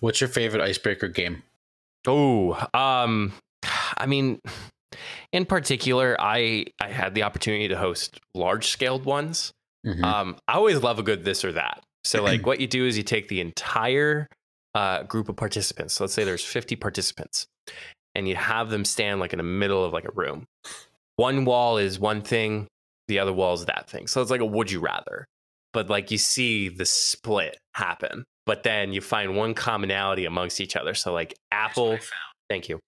What's 0.00 0.20
your 0.20 0.28
favorite 0.28 0.60
icebreaker 0.62 1.06
game? 1.06 1.44
Oh, 2.06 2.58
um, 2.74 3.32
I 3.96 4.06
mean, 4.06 4.40
in 5.32 5.44
particular, 5.44 6.16
I 6.18 6.66
I 6.80 6.88
had 6.88 7.14
the 7.14 7.22
opportunity 7.22 7.68
to 7.68 7.76
host 7.76 8.20
large 8.34 8.68
scaled 8.68 9.04
ones. 9.04 9.52
Mhm. 9.86 10.02
Um, 10.02 10.36
I 10.48 10.54
always 10.54 10.82
love 10.82 10.98
a 10.98 11.02
good 11.02 11.24
this 11.24 11.44
or 11.44 11.52
that. 11.52 11.82
So, 12.04 12.22
like, 12.24 12.46
what 12.46 12.60
you 12.60 12.66
do 12.66 12.86
is 12.86 12.96
you 12.96 13.02
take 13.02 13.28
the 13.28 13.40
entire 13.40 14.28
uh, 14.74 15.02
group 15.04 15.28
of 15.28 15.36
participants. 15.36 15.94
So 15.94 16.04
let's 16.04 16.14
say 16.14 16.24
there's 16.24 16.44
50 16.44 16.76
participants, 16.76 17.46
and 18.14 18.28
you 18.28 18.36
have 18.36 18.70
them 18.70 18.84
stand 18.84 19.20
like 19.20 19.32
in 19.32 19.38
the 19.38 19.42
middle 19.42 19.84
of 19.84 19.92
like 19.92 20.04
a 20.04 20.12
room. 20.14 20.46
One 21.16 21.44
wall 21.44 21.78
is 21.78 21.98
one 21.98 22.22
thing, 22.22 22.68
the 23.08 23.18
other 23.18 23.32
wall 23.32 23.54
is 23.54 23.64
that 23.66 23.88
thing. 23.90 24.06
So 24.06 24.22
it's 24.22 24.30
like 24.30 24.40
a 24.40 24.46
would 24.46 24.70
you 24.70 24.80
rather, 24.80 25.26
but 25.72 25.88
like 25.90 26.10
you 26.10 26.18
see 26.18 26.68
the 26.68 26.84
split 26.84 27.56
happen. 27.74 28.24
But 28.46 28.62
then 28.62 28.92
you 28.92 29.00
find 29.00 29.36
one 29.36 29.52
commonality 29.52 30.24
amongst 30.24 30.60
each 30.60 30.76
other. 30.76 30.94
So 30.94 31.12
like 31.12 31.34
Apple, 31.50 31.98
thank 32.48 32.68
you, 32.68 32.78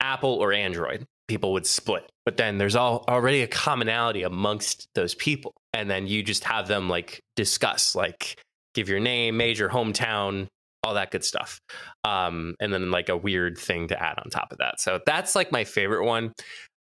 Apple 0.00 0.34
or 0.34 0.52
Android, 0.52 1.06
people 1.28 1.52
would 1.52 1.66
split. 1.66 2.08
But 2.24 2.36
then 2.36 2.58
there's 2.58 2.76
all 2.76 3.04
already 3.08 3.42
a 3.42 3.46
commonality 3.46 4.22
amongst 4.22 4.88
those 4.94 5.14
people, 5.14 5.52
and 5.72 5.88
then 5.90 6.06
you 6.06 6.22
just 6.22 6.44
have 6.44 6.68
them 6.68 6.88
like 6.88 7.20
discuss, 7.36 7.94
like 7.94 8.40
give 8.74 8.88
your 8.88 9.00
name, 9.00 9.36
major, 9.36 9.68
hometown, 9.68 10.46
all 10.82 10.94
that 10.94 11.10
good 11.10 11.24
stuff. 11.24 11.58
Um, 12.04 12.54
and 12.60 12.72
then 12.72 12.90
like 12.90 13.08
a 13.08 13.16
weird 13.16 13.58
thing 13.58 13.88
to 13.88 14.02
add 14.02 14.18
on 14.18 14.30
top 14.30 14.52
of 14.52 14.58
that. 14.58 14.80
So 14.80 15.00
that's 15.06 15.34
like 15.34 15.50
my 15.50 15.64
favorite 15.64 16.04
one. 16.04 16.32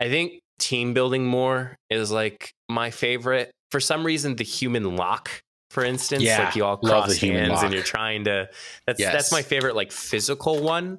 I 0.00 0.09
think 0.09 0.40
team 0.59 0.94
building 0.94 1.24
more 1.24 1.76
is 1.90 2.11
like 2.11 2.52
my 2.68 2.90
favorite. 2.90 3.50
For 3.70 3.80
some 3.80 4.04
reason, 4.04 4.37
the 4.37 4.44
human 4.44 4.96
lock, 4.96 5.30
for 5.70 5.85
instance, 5.85 6.22
Yeah, 6.22 6.44
like 6.44 6.57
you 6.57 6.64
all 6.64 6.76
cross 6.76 7.16
hands 7.16 7.62
and 7.62 7.72
you're 7.72 7.83
trying 7.83 8.24
to. 8.24 8.48
That's 8.87 9.00
Yes. 9.00 9.12
that's 9.12 9.33
my 9.33 9.42
favorite, 9.42 9.74
like 9.74 9.90
physical 9.90 10.62
one. 10.62 10.98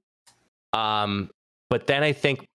Um, 0.73 1.29
but 1.69 1.87
then 1.87 2.03
I 2.03 2.13
think 2.13 2.45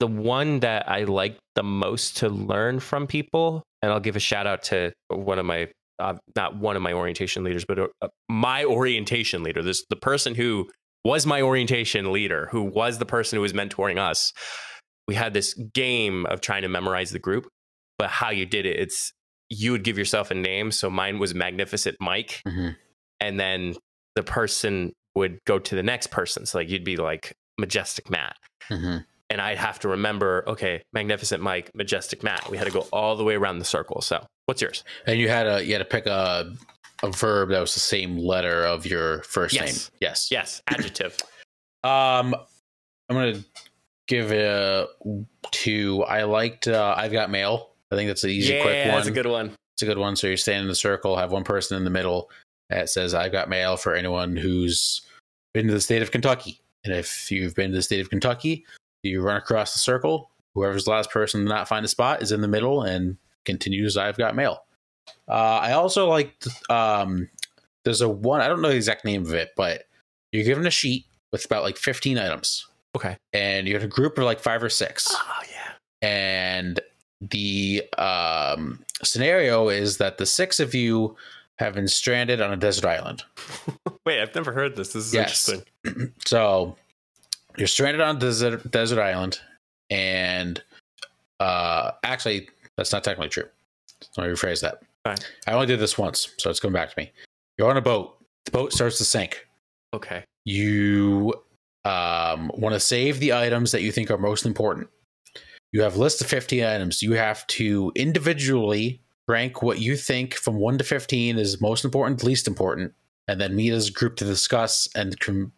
the 0.00 0.06
one 0.06 0.60
that 0.60 0.88
I 0.88 1.04
like 1.04 1.38
the 1.54 1.62
most 1.62 2.16
to 2.18 2.28
learn 2.28 2.80
from 2.80 3.06
people, 3.06 3.62
and 3.82 3.92
I'll 3.92 4.00
give 4.00 4.16
a 4.16 4.20
shout 4.20 4.46
out 4.46 4.62
to 4.64 4.92
one 5.08 5.38
of 5.38 5.46
my, 5.46 5.68
uh, 5.98 6.14
not 6.34 6.56
one 6.56 6.74
of 6.76 6.82
my 6.82 6.92
orientation 6.92 7.44
leaders, 7.44 7.64
but 7.66 7.78
uh, 7.78 8.08
my 8.28 8.64
orientation 8.64 9.42
leader, 9.42 9.62
this 9.62 9.84
the 9.90 9.96
person 9.96 10.34
who 10.34 10.68
was 11.04 11.26
my 11.26 11.40
orientation 11.42 12.12
leader, 12.12 12.48
who 12.50 12.62
was 12.62 12.98
the 12.98 13.06
person 13.06 13.36
who 13.36 13.40
was 13.42 13.52
mentoring 13.52 13.98
us. 13.98 14.32
We 15.08 15.14
had 15.14 15.32
this 15.34 15.54
game 15.74 16.26
of 16.26 16.40
trying 16.40 16.62
to 16.62 16.68
memorize 16.68 17.10
the 17.10 17.18
group, 17.18 17.46
but 17.98 18.10
how 18.10 18.30
you 18.30 18.46
did 18.46 18.66
it, 18.66 18.78
it's 18.78 19.12
you 19.48 19.72
would 19.72 19.82
give 19.82 19.98
yourself 19.98 20.30
a 20.30 20.34
name. 20.34 20.70
So 20.70 20.88
mine 20.90 21.18
was 21.18 21.34
Magnificent 21.34 21.96
Mike, 22.00 22.40
Mhm. 22.46 22.76
and 23.18 23.40
then 23.40 23.74
the 24.14 24.22
person 24.22 24.92
would 25.16 25.38
go 25.46 25.58
to 25.58 25.74
the 25.74 25.82
next 25.82 26.08
person. 26.08 26.46
So 26.46 26.58
like 26.58 26.68
you'd 26.68 26.84
be 26.84 26.96
like 26.96 27.34
Majestic 27.58 28.08
Matt 28.08 28.36
Mhm. 28.70 29.04
And 29.30 29.40
I'd 29.40 29.56
have 29.58 29.78
to 29.80 29.88
remember, 29.88 30.44
okay, 30.46 30.82
Magnificent 30.92 31.42
Mike, 31.42 31.70
Majestic 31.74 32.22
Matt. 32.22 32.50
We 32.50 32.56
had 32.58 32.66
to 32.66 32.72
go 32.72 32.86
all 32.92 33.16
the 33.16 33.24
way 33.24 33.34
around 33.36 33.58
the 33.60 33.64
circle. 33.64 34.02
So, 34.02 34.24
what's 34.46 34.60
yours? 34.60 34.84
And 35.06 35.18
you 35.18 35.28
had 35.28 35.46
a 35.46 35.64
you 35.64 35.72
had 35.72 35.78
to 35.78 35.84
pick 35.84 36.06
a 36.06 36.52
a 37.02 37.10
verb 37.10 37.48
that 37.50 37.60
was 37.60 37.72
the 37.72 37.80
same 37.80 38.18
letter 38.18 38.64
of 38.64 38.84
your 38.84 39.22
first 39.22 39.54
Yes. 39.54 39.64
name. 39.90 39.98
Yes. 40.00 40.28
Yes, 40.30 40.62
adjective. 40.68 41.16
Um, 41.82 42.34
I'm 43.08 43.16
gonna 43.16 43.40
give 44.06 44.32
it 44.32 44.44
a 44.44 44.88
two. 45.50 46.02
I 46.04 46.24
liked. 46.24 46.68
Uh, 46.68 46.94
I've 46.96 47.12
got 47.12 47.30
mail. 47.30 47.70
I 47.90 47.96
think 47.96 48.08
that's 48.08 48.22
an 48.24 48.30
easy, 48.30 48.54
yeah, 48.54 48.62
quick 48.62 48.86
one. 48.86 48.94
that's 48.96 49.08
a 49.08 49.12
good 49.12 49.26
one. 49.26 49.52
It's 49.74 49.82
a 49.82 49.86
good 49.86 49.98
one. 49.98 50.14
So 50.14 50.26
you're 50.26 50.36
standing 50.36 50.64
in 50.64 50.68
the 50.68 50.74
circle, 50.74 51.16
have 51.16 51.32
one 51.32 51.42
person 51.44 51.76
in 51.76 51.84
the 51.84 51.90
middle 51.90 52.30
that 52.68 52.90
says, 52.90 53.14
"I've 53.14 53.32
got 53.32 53.48
mail 53.48 53.76
for 53.76 53.94
anyone 53.94 54.36
who's 54.36 55.00
been 55.54 55.66
to 55.68 55.72
the 55.72 55.80
state 55.80 56.02
of 56.02 56.10
Kentucky." 56.10 56.60
And 56.84 56.94
if 56.94 57.30
you've 57.30 57.54
been 57.54 57.70
to 57.70 57.76
the 57.76 57.82
state 57.82 58.00
of 58.00 58.10
Kentucky, 58.10 58.64
you 59.02 59.20
run 59.22 59.36
across 59.36 59.72
the 59.72 59.78
circle. 59.78 60.30
Whoever's 60.54 60.84
the 60.84 60.90
last 60.90 61.10
person 61.10 61.42
to 61.42 61.48
not 61.48 61.68
find 61.68 61.84
a 61.84 61.88
spot 61.88 62.22
is 62.22 62.32
in 62.32 62.40
the 62.40 62.48
middle 62.48 62.82
and 62.82 63.16
continues. 63.44 63.96
I've 63.96 64.16
got 64.18 64.34
mail. 64.34 64.64
Uh, 65.28 65.32
I 65.62 65.72
also 65.72 66.08
like 66.08 66.34
Um, 66.68 67.28
there's 67.84 68.00
a 68.00 68.08
one. 68.08 68.40
I 68.40 68.48
don't 68.48 68.60
know 68.62 68.68
the 68.68 68.76
exact 68.76 69.04
name 69.04 69.24
of 69.24 69.32
it, 69.32 69.50
but 69.56 69.84
you're 70.32 70.44
given 70.44 70.66
a 70.66 70.70
sheet 70.70 71.06
with 71.32 71.44
about 71.44 71.62
like 71.62 71.76
15 71.76 72.18
items, 72.18 72.66
Okay. 72.96 73.16
and 73.32 73.66
you 73.68 73.74
have 73.74 73.84
a 73.84 73.88
group 73.88 74.18
of 74.18 74.24
like 74.24 74.40
five 74.40 74.62
or 74.62 74.68
six 74.68 75.06
Oh 75.10 75.42
yeah. 75.50 75.72
and 76.02 76.80
the 77.20 77.84
um, 77.98 78.82
scenario 79.02 79.68
is 79.68 79.98
that 79.98 80.18
the 80.18 80.26
six 80.26 80.58
of 80.60 80.74
you 80.74 81.16
have 81.58 81.74
been 81.74 81.86
stranded 81.88 82.40
on 82.40 82.52
a 82.52 82.56
desert 82.56 82.86
island. 82.86 83.22
Wait, 84.06 84.20
I've 84.20 84.34
never 84.34 84.52
heard 84.52 84.76
this. 84.76 84.92
This 84.94 85.06
is 85.06 85.14
Yes. 85.14 85.48
interesting. 85.48 86.12
So 86.24 86.76
you're 87.60 87.66
stranded 87.66 88.00
on 88.00 88.16
a 88.16 88.18
desert 88.18 88.70
desert 88.70 88.98
island, 88.98 89.38
and 89.90 90.62
uh, 91.38 91.92
actually, 92.02 92.48
that's 92.76 92.90
not 92.90 93.04
technically 93.04 93.28
true. 93.28 93.44
Let 94.16 94.26
me 94.26 94.32
rephrase 94.32 94.62
that. 94.62 94.82
Right. 95.06 95.22
I 95.46 95.52
only 95.52 95.66
did 95.66 95.78
this 95.78 95.98
once, 95.98 96.34
so 96.38 96.48
it's 96.48 96.58
coming 96.58 96.72
back 96.72 96.88
to 96.88 96.94
me. 96.96 97.12
You're 97.58 97.68
on 97.68 97.76
a 97.76 97.82
boat. 97.82 98.16
The 98.46 98.50
boat 98.50 98.72
starts 98.72 98.96
to 98.98 99.04
sink. 99.04 99.46
Okay. 99.92 100.24
You 100.46 101.34
um, 101.84 102.50
want 102.54 102.72
to 102.72 102.80
save 102.80 103.20
the 103.20 103.34
items 103.34 103.72
that 103.72 103.82
you 103.82 103.92
think 103.92 104.10
are 104.10 104.16
most 104.16 104.46
important. 104.46 104.88
You 105.72 105.82
have 105.82 105.96
a 105.96 106.00
list 106.00 106.22
of 106.22 106.26
15 106.28 106.64
items. 106.64 107.02
You 107.02 107.12
have 107.12 107.46
to 107.48 107.92
individually 107.94 109.02
rank 109.28 109.62
what 109.62 109.80
you 109.80 109.96
think 109.96 110.34
from 110.34 110.56
1 110.56 110.78
to 110.78 110.84
15 110.84 111.38
is 111.38 111.60
most 111.60 111.84
important, 111.84 112.24
least 112.24 112.48
important, 112.48 112.94
and 113.28 113.38
then 113.38 113.54
meet 113.54 113.72
as 113.72 113.88
a 113.88 113.92
group 113.92 114.16
to 114.16 114.24
discuss 114.24 114.88
and 114.94 115.20
com- 115.20 115.52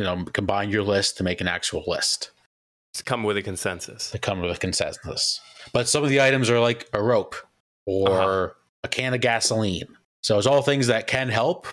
you 0.00 0.06
know 0.06 0.24
combine 0.32 0.70
your 0.70 0.82
list 0.82 1.18
to 1.18 1.22
make 1.24 1.40
an 1.42 1.48
actual 1.48 1.84
list 1.86 2.30
To 2.94 3.04
come 3.04 3.22
with 3.22 3.36
a 3.36 3.42
consensus. 3.42 4.10
to 4.10 4.18
come 4.18 4.40
with 4.40 4.50
a 4.56 4.58
consensus. 4.58 5.40
But 5.74 5.88
some 5.88 6.02
of 6.02 6.08
the 6.08 6.20
items 6.22 6.48
are 6.50 6.58
like 6.58 6.88
a 6.94 7.02
rope 7.02 7.36
or 7.86 8.08
Uh-huh. 8.10 8.48
a 8.84 8.88
can 8.88 9.12
of 9.14 9.20
gasoline. 9.20 9.86
So 10.22 10.38
it's 10.38 10.46
all 10.46 10.62
things 10.62 10.86
that 10.86 11.06
can 11.06 11.28
help 11.28 11.66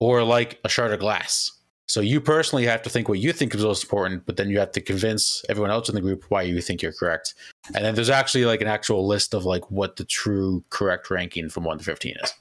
or 0.00 0.22
like 0.22 0.60
a 0.64 0.68
shard 0.68 0.92
of 0.92 1.00
glass. 1.00 1.50
So 1.88 2.00
you 2.00 2.20
personally 2.20 2.66
have 2.66 2.82
to 2.82 2.90
think 2.90 3.08
what 3.08 3.20
you 3.20 3.32
think 3.32 3.54
is 3.54 3.62
most 3.64 3.84
important, 3.84 4.26
but 4.26 4.36
then 4.36 4.50
you 4.50 4.58
have 4.58 4.72
to 4.72 4.80
convince 4.80 5.44
everyone 5.48 5.70
else 5.70 5.88
in 5.88 5.94
the 5.94 6.00
group 6.00 6.24
why 6.28 6.42
you 6.42 6.60
think 6.60 6.82
you're 6.82 6.92
correct. 6.92 7.34
And 7.74 7.82
then 7.84 7.94
there's 7.94 8.10
actually 8.10 8.44
like 8.44 8.60
an 8.60 8.66
actual 8.68 9.06
list 9.06 9.34
of 9.34 9.44
like 9.44 9.70
what 9.70 9.96
the 9.96 10.04
true 10.04 10.62
correct 10.70 11.10
ranking 11.10 11.48
from 11.48 11.64
1 11.64 11.78
to 11.78 11.84
15 11.84 12.16
is. 12.22 12.32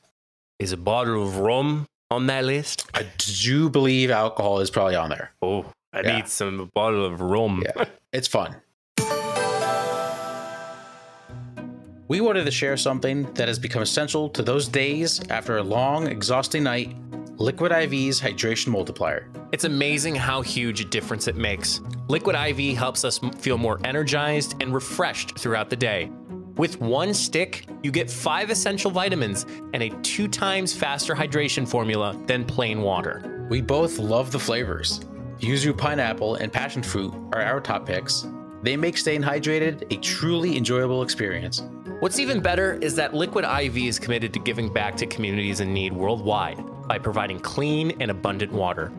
Is 0.59 0.71
a 0.71 0.77
bottle 0.77 1.21
of 1.23 1.37
rum 1.37 1.85
on 2.11 2.27
that 2.27 2.45
list? 2.45 2.85
I 2.93 3.05
do 3.17 3.69
believe 3.69 4.11
alcohol 4.11 4.59
is 4.59 4.69
probably 4.69 4.95
on 4.95 5.09
there. 5.09 5.31
Oh, 5.41 5.65
I 5.93 6.01
Yeah. 6.01 6.15
need 6.17 6.27
some 6.27 6.69
bottle 6.73 7.05
of 7.05 7.21
rum. 7.21 7.63
Yeah. 7.65 7.85
It's 8.13 8.29
fun. 8.29 8.55
We 12.07 12.21
wanted 12.21 12.45
to 12.45 12.51
share 12.51 12.77
something 12.77 13.23
that 13.33 13.47
has 13.49 13.59
become 13.59 13.81
essential 13.81 14.29
to 14.29 14.41
those 14.41 14.67
days 14.69 15.19
after 15.29 15.57
a 15.57 15.63
long, 15.63 16.07
exhausting 16.07 16.63
night 16.63 16.95
Liquid 17.37 17.73
IV's 17.73 18.21
hydration 18.21 18.67
multiplier. 18.67 19.27
It's 19.51 19.65
amazing 19.65 20.15
how 20.15 20.41
huge 20.41 20.79
a 20.79 20.85
difference 20.85 21.27
it 21.27 21.35
makes. 21.35 21.81
Liquid 22.07 22.33
IV 22.37 22.77
helps 22.77 23.03
us 23.03 23.19
feel 23.39 23.57
more 23.57 23.81
energized 23.83 24.55
and 24.61 24.73
refreshed 24.73 25.37
throughout 25.37 25.69
the 25.69 25.75
day. 25.75 26.09
With 26.57 26.79
one 26.79 27.13
stick, 27.13 27.65
you 27.83 27.91
get 27.91 28.09
five 28.09 28.49
essential 28.49 28.89
vitamins 28.89 29.45
and 29.73 29.83
a 29.83 29.89
two 30.03 30.29
times 30.29 30.73
faster 30.73 31.13
hydration 31.13 31.67
formula 31.67 32.17
than 32.27 32.45
plain 32.45 32.81
water. 32.81 33.45
We 33.49 33.59
both 33.59 33.99
love 33.99 34.31
the 34.31 34.39
flavors. 34.39 35.01
Yuzu 35.39 35.77
pineapple 35.77 36.35
and 36.35 36.53
passion 36.53 36.81
fruit 36.81 37.13
are 37.33 37.41
our 37.41 37.59
top 37.59 37.85
picks. 37.85 38.25
They 38.63 38.77
make 38.77 38.97
staying 38.97 39.21
hydrated 39.21 39.91
a 39.93 39.99
truly 39.99 40.55
enjoyable 40.55 41.03
experience. 41.03 41.61
What's 41.99 42.19
even 42.19 42.39
better 42.39 42.75
is 42.75 42.95
that 42.95 43.13
Liquid 43.13 43.43
IV 43.43 43.75
is 43.77 43.99
committed 43.99 44.33
to 44.33 44.39
giving 44.39 44.71
back 44.71 44.95
to 44.97 45.05
communities 45.05 45.59
in 45.59 45.73
need 45.73 45.91
worldwide 45.91 46.63
by 46.87 46.99
providing 46.99 47.39
clean 47.39 47.91
and 47.99 48.09
abundant 48.09 48.53
water. 48.53 48.93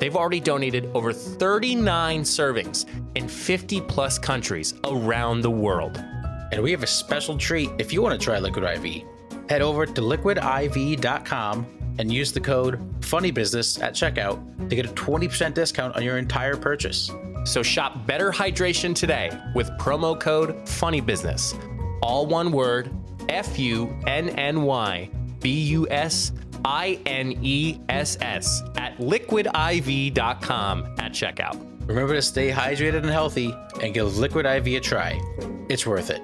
They've 0.00 0.16
already 0.16 0.40
donated 0.40 0.90
over 0.92 1.12
39 1.12 2.22
servings 2.22 2.84
in 3.14 3.28
50 3.28 3.80
plus 3.82 4.18
countries 4.18 4.74
around 4.84 5.42
the 5.42 5.50
world. 5.50 6.04
And 6.52 6.62
we 6.62 6.70
have 6.70 6.82
a 6.82 6.86
special 6.86 7.36
treat 7.36 7.70
if 7.78 7.92
you 7.92 8.02
want 8.02 8.18
to 8.18 8.24
try 8.24 8.38
Liquid 8.38 8.64
IV. 8.64 9.04
Head 9.48 9.62
over 9.62 9.86
to 9.86 10.00
liquidiv.com 10.00 11.66
and 11.98 12.12
use 12.12 12.32
the 12.32 12.40
code 12.40 12.78
FUNNYBUSINESS 13.00 13.82
at 13.82 13.94
checkout 13.94 14.68
to 14.68 14.76
get 14.76 14.86
a 14.86 14.90
20% 14.90 15.54
discount 15.54 15.96
on 15.96 16.02
your 16.02 16.18
entire 16.18 16.56
purchase. 16.56 17.10
So 17.44 17.62
shop 17.62 18.06
Better 18.06 18.30
Hydration 18.30 18.94
today 18.94 19.30
with 19.54 19.70
promo 19.78 20.18
code 20.18 20.56
FUNNYBUSINESS. 20.66 21.54
All 22.02 22.26
one 22.26 22.52
word 22.52 22.90
F 23.28 23.58
U 23.58 23.96
N 24.06 24.28
N 24.30 24.62
Y 24.62 25.10
B 25.40 25.50
U 25.50 25.86
S 25.90 26.32
I 26.64 27.00
N 27.06 27.38
E 27.42 27.78
S 27.88 28.18
S 28.20 28.62
at 28.76 28.98
liquidiv.com 28.98 30.84
at 30.98 31.12
checkout. 31.12 31.76
Remember 31.86 32.14
to 32.14 32.22
stay 32.22 32.50
hydrated 32.50 32.96
and 32.96 33.06
healthy 33.06 33.54
and 33.80 33.94
give 33.94 34.18
Liquid 34.18 34.44
IV 34.44 34.66
a 34.66 34.80
try. 34.80 35.20
It's 35.68 35.86
worth 35.86 36.10
it. 36.10 36.20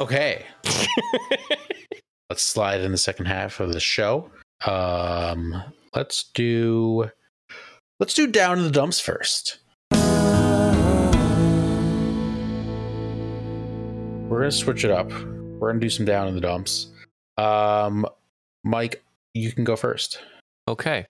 Okay. 0.00 0.46
let's 2.30 2.42
slide 2.42 2.80
in 2.80 2.90
the 2.90 2.98
second 2.98 3.26
half 3.26 3.60
of 3.60 3.74
the 3.74 3.80
show. 3.80 4.30
Um, 4.64 5.62
let's 5.94 6.30
do 6.32 7.10
let's 7.98 8.14
do 8.14 8.26
down 8.26 8.56
in 8.58 8.64
the 8.64 8.70
dumps 8.70 8.98
first. 8.98 9.58
We're 14.28 14.38
gonna 14.38 14.50
switch 14.50 14.84
it 14.84 14.90
up. 14.90 15.10
We're 15.12 15.68
gonna 15.68 15.80
do 15.80 15.90
some 15.90 16.06
down 16.06 16.28
in 16.28 16.34
the 16.34 16.40
dumps. 16.40 16.86
Um, 17.36 18.06
Mike, 18.64 19.02
you 19.34 19.52
can 19.52 19.64
go 19.64 19.76
first. 19.76 20.22
Okay. 20.66 21.04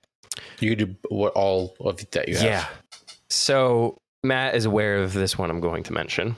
You 0.58 0.74
can 0.74 0.88
do 0.88 0.96
what 1.10 1.32
all 1.34 1.76
of 1.78 1.98
that 2.10 2.28
you 2.28 2.34
have. 2.34 2.44
Yeah. 2.44 2.66
So 3.28 3.98
Matt 4.24 4.56
is 4.56 4.64
aware 4.64 4.98
of 4.98 5.12
this 5.12 5.38
one 5.38 5.48
I'm 5.48 5.60
going 5.60 5.84
to 5.84 5.92
mention. 5.92 6.36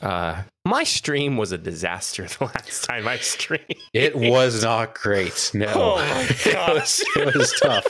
Uh, 0.00 0.42
my 0.64 0.84
stream 0.84 1.36
was 1.36 1.52
a 1.52 1.58
disaster 1.58 2.26
the 2.38 2.44
last 2.44 2.84
time 2.84 3.06
I 3.08 3.18
streamed. 3.18 3.74
It 3.92 4.16
was 4.16 4.62
not 4.62 4.94
great. 4.94 5.50
No. 5.54 5.66
Oh 5.74 5.96
my 5.96 6.22
it, 6.28 6.74
was, 6.74 7.04
it 7.16 7.34
was 7.34 7.52
tough. 7.60 7.86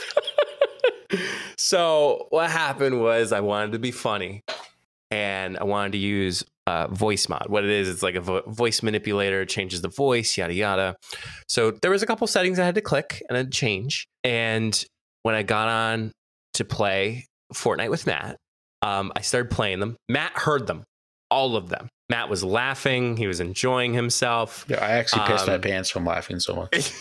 so 1.56 2.26
what 2.30 2.50
happened 2.50 3.00
was 3.00 3.32
I 3.32 3.40
wanted 3.40 3.72
to 3.72 3.78
be 3.78 3.90
funny, 3.90 4.42
and 5.10 5.58
I 5.58 5.64
wanted 5.64 5.92
to 5.92 5.98
use 5.98 6.44
uh, 6.66 6.86
voice 6.88 7.28
mod. 7.28 7.46
What 7.48 7.64
it 7.64 7.70
is, 7.70 7.88
it's 7.88 8.02
like 8.02 8.14
a 8.14 8.20
vo- 8.20 8.42
voice 8.46 8.82
manipulator, 8.82 9.44
changes 9.44 9.82
the 9.82 9.88
voice, 9.88 10.36
yada 10.36 10.54
yada. 10.54 10.96
So 11.48 11.70
there 11.70 11.90
was 11.90 12.02
a 12.02 12.06
couple 12.06 12.26
settings 12.26 12.58
I 12.58 12.64
had 12.64 12.76
to 12.76 12.80
click 12.80 13.22
and 13.28 13.36
then 13.36 13.50
change. 13.50 14.06
And 14.24 14.82
when 15.22 15.34
I 15.34 15.42
got 15.42 15.68
on 15.68 16.12
to 16.54 16.64
play 16.64 17.26
Fortnite 17.52 17.90
with 17.90 18.06
Matt, 18.06 18.36
um, 18.82 19.12
I 19.16 19.22
started 19.22 19.50
playing 19.50 19.80
them. 19.80 19.96
Matt 20.08 20.32
heard 20.36 20.66
them, 20.66 20.84
all 21.32 21.56
of 21.56 21.70
them. 21.70 21.88
Matt 22.10 22.28
was 22.28 22.44
laughing. 22.44 23.16
He 23.16 23.26
was 23.26 23.40
enjoying 23.40 23.94
himself. 23.94 24.66
Yeah, 24.68 24.84
I 24.84 24.90
actually 24.90 25.22
pissed 25.26 25.46
my 25.46 25.54
Um, 25.54 25.60
pants 25.62 25.88
from 25.88 26.04
laughing 26.04 26.38
so 26.40 26.54
much. 26.54 26.92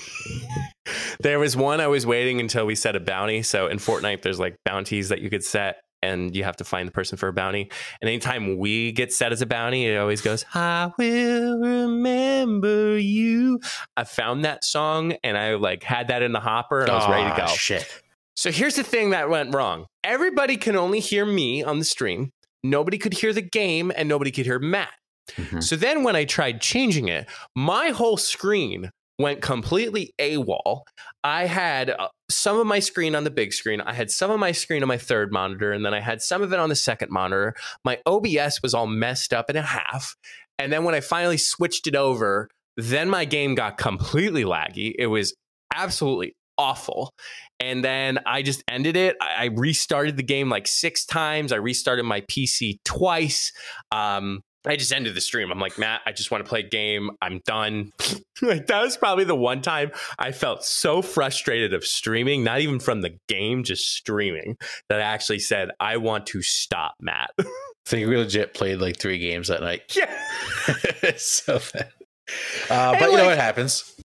there 1.20 1.38
was 1.38 1.58
one 1.58 1.82
I 1.82 1.88
was 1.88 2.06
waiting 2.06 2.40
until 2.40 2.66
we 2.66 2.76
set 2.76 2.96
a 2.96 3.00
bounty. 3.02 3.44
So 3.44 3.68
in 3.68 3.78
Fortnite, 3.78 4.22
there's 4.22 4.40
like 4.40 4.56
bounties 4.66 5.10
that 5.10 5.20
you 5.22 5.30
could 5.30 5.44
set, 5.44 5.82
and 6.02 6.34
you 6.34 6.46
have 6.46 6.56
to 6.58 6.64
find 6.64 6.88
the 6.88 6.94
person 6.94 7.18
for 7.18 7.28
a 7.28 7.34
bounty. 7.34 7.70
And 8.02 8.08
anytime 8.10 8.58
we 8.58 8.94
get 8.94 9.12
set 9.12 9.34
as 9.34 9.42
a 9.42 9.46
bounty, 9.46 9.86
it 9.86 9.98
always 9.98 10.22
goes, 10.22 10.46
"I 10.54 10.92
will 10.98 11.60
remember 11.60 12.98
you." 12.98 13.60
I 13.98 14.06
found 14.06 14.46
that 14.46 14.64
song, 14.64 15.14
and 15.26 15.38
I 15.38 15.56
like 15.56 15.84
had 15.84 16.08
that 16.08 16.22
in 16.22 16.32
the 16.32 16.40
hopper, 16.40 16.82
and 16.82 16.90
I 16.90 16.96
was 16.96 17.10
ready 17.10 17.30
to 17.30 17.36
go. 17.36 17.48
Shit. 17.48 17.86
So 18.38 18.50
here's 18.50 18.76
the 18.76 18.84
thing 18.84 19.10
that 19.10 19.30
went 19.30 19.54
wrong. 19.54 19.88
Everybody 20.06 20.56
can 20.56 20.78
only 20.78 21.02
hear 21.02 21.26
me 21.26 21.64
on 21.64 21.80
the 21.80 21.86
stream. 21.86 22.32
Nobody 22.64 22.98
could 22.98 23.14
hear 23.14 23.34
the 23.34 23.42
game, 23.42 23.92
and 23.96 24.08
nobody 24.08 24.32
could 24.32 24.46
hear 24.46 24.60
Matt. 24.60 24.92
Mhm. 25.36 25.64
So 25.64 25.76
then 25.76 26.04
when 26.04 26.16
I 26.16 26.26
tried 26.26 26.62
changing 26.62 27.08
it, 27.08 27.28
my 27.56 27.90
whole 27.90 28.18
screen 28.18 28.92
went 29.20 29.42
completely 29.42 30.14
AWOL. 30.20 30.82
I 31.24 31.46
had 31.46 31.92
uh, 31.92 32.08
some 32.30 32.58
of 32.58 32.66
my 32.66 32.80
screen 32.80 33.16
on 33.16 33.24
the 33.24 33.30
big 33.30 33.54
screen, 33.54 33.80
I 33.82 33.94
had 33.94 34.10
some 34.10 34.32
of 34.32 34.40
my 34.40 34.52
screen 34.52 34.82
on 34.82 34.88
my 34.88 34.98
third 34.98 35.32
monitor, 35.32 35.72
and 35.72 35.86
then 35.86 35.94
I 35.94 36.00
had 36.00 36.22
some 36.22 36.42
of 36.42 36.52
it 36.52 36.60
on 36.60 36.70
the 36.70 36.76
second 36.76 37.12
monitor. 37.12 37.54
My 37.86 38.00
OBS 38.06 38.62
was 38.64 38.74
all 38.74 38.88
messed 38.88 39.34
up 39.34 39.50
in 39.50 39.56
a 39.56 39.62
half. 39.62 40.16
And 40.58 40.72
then 40.74 40.84
when 40.84 40.96
I 40.96 41.00
finally 41.02 41.38
switched 41.38 41.88
it 41.88 41.96
over, 41.96 42.50
then 42.78 43.10
my 43.10 43.26
game 43.26 43.56
got 43.56 43.78
completely 43.78 44.44
laggy. 44.44 44.94
It 44.98 45.08
was 45.08 45.34
absolutely 45.74 46.36
awful. 46.58 47.12
And 47.62 47.84
then 47.84 48.20
I 48.26 48.42
just 48.42 48.64
ended 48.68 48.96
it. 48.98 49.16
I 49.22 49.46
restarted 49.46 50.18
the 50.18 50.24
game 50.24 50.50
like 50.50 50.68
six 50.68 51.06
times. 51.06 51.52
I 51.52 51.58
restarted 51.58 52.06
my 52.06 52.22
PC 52.22 52.80
twice. 52.84 53.54
Um, 53.92 54.42
I 54.66 54.76
just 54.76 54.94
ended 54.94 55.16
the 55.16 55.22
stream. 55.22 55.52
I'm 55.52 55.60
like, 55.60 55.78
Matt, 55.80 56.02
I 56.06 56.12
just 56.12 56.30
want 56.30 56.44
to 56.44 56.50
play 56.50 56.60
a 56.60 56.68
game. 56.68 57.12
I'm 57.22 57.42
done. 57.46 57.92
like 58.42 58.68
that 58.68 58.82
was 58.84 58.96
probably 58.98 59.24
the 59.24 59.36
one 59.36 59.62
time 59.62 59.92
I 60.20 60.32
felt 60.32 60.64
so 60.64 61.02
frustrated 61.02 61.74
of 61.74 61.84
streaming, 61.84 62.44
not 62.44 62.62
even 62.62 62.80
from 62.80 63.02
the 63.02 63.18
game, 63.28 63.64
just 63.64 63.92
streaming, 63.96 64.58
that 64.90 65.00
I 65.00 65.04
actually 65.04 65.40
said, 65.40 65.72
I 65.80 65.98
want 65.98 66.28
to 66.28 66.42
stop, 66.42 66.96
Matt. 67.00 67.32
Think 67.88 68.08
we 68.08 68.18
legit 68.18 68.54
played 68.54 68.80
like 68.80 68.98
three 68.98 69.18
games 69.18 69.48
that 69.48 69.62
night. 69.62 69.96
yeah. 69.96 70.16
so 71.18 71.60
bad. 71.74 71.90
Uh, 72.70 72.92
but 73.00 73.02
you 73.02 73.18
know 73.18 73.24
like- 73.24 73.26
what 73.26 73.38
happens? 73.38 73.96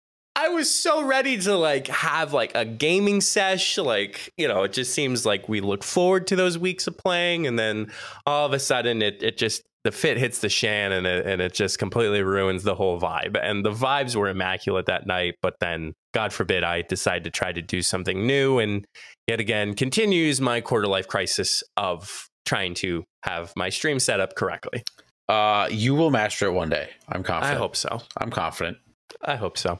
I 0.47 0.49
was 0.51 0.71
so 0.71 1.03
ready 1.03 1.39
to 1.39 1.57
like 1.57 1.89
have 1.89 2.33
like 2.33 2.53
a 2.55 2.65
gaming 2.65 3.21
sesh. 3.21 3.79
Like, 3.79 4.33
you 4.37 4.47
know, 4.47 4.63
it 4.63 4.73
just 4.73 4.95
seems 4.95 5.27
like 5.27 5.49
we 5.49 5.61
look 5.61 5.83
forward 5.83 6.29
to 6.29 6.37
those 6.37 6.57
weeks 6.57 6.87
of 6.87 6.97
playing. 6.97 7.49
And 7.49 7.59
then 7.59 7.91
all 8.27 8.47
of 8.47 8.53
a 8.53 8.61
sudden 8.61 9.03
it, 9.03 9.25
it 9.25 9.39
just, 9.39 9.63
the 9.83 9.91
fit 9.91 10.19
hits 10.19 10.39
the 10.39 10.49
shan 10.49 10.93
and 10.93 11.05
it, 11.05 11.27
and 11.27 11.43
it 11.43 11.53
just 11.53 11.81
completely 11.81 12.23
ruins 12.23 12.63
the 12.63 12.77
whole 12.77 13.01
vibe. 13.01 13.37
And 13.43 13.65
the 13.65 13.73
vibes 13.73 14.15
were 14.15 14.29
immaculate 14.29 14.87
that 14.87 15.05
night. 15.05 15.35
But 15.43 15.57
then, 15.59 15.95
God 16.15 16.33
forbid, 16.33 16.63
I 16.63 16.83
decide 16.83 17.25
to 17.25 17.31
try 17.31 17.51
to 17.51 17.61
do 17.61 17.83
something 17.83 18.25
new. 18.25 18.61
And 18.61 18.87
yet 19.27 19.41
again, 19.41 19.75
continues 19.75 20.41
my 20.41 20.61
quarter 20.61 20.87
life 20.87 21.09
crisis 21.09 21.65
of 21.77 22.29
trying 22.45 22.75
to 22.75 23.03
have 23.25 23.53
my 23.57 23.69
stream 23.69 23.99
set 23.99 24.21
up 24.21 24.37
correctly. 24.37 24.85
Uh, 25.29 25.67
you 25.73 25.97
will 25.97 26.13
master 26.13 26.47
it 26.47 26.53
one 26.53 26.69
day. 26.69 26.91
I'm 27.09 27.25
confident. 27.25 27.57
I 27.57 27.59
hope 27.59 27.75
so. 27.75 28.01
I'm 28.17 28.31
confident. 28.31 28.77
I 29.23 29.37
hope 29.37 29.57
so. 29.57 29.79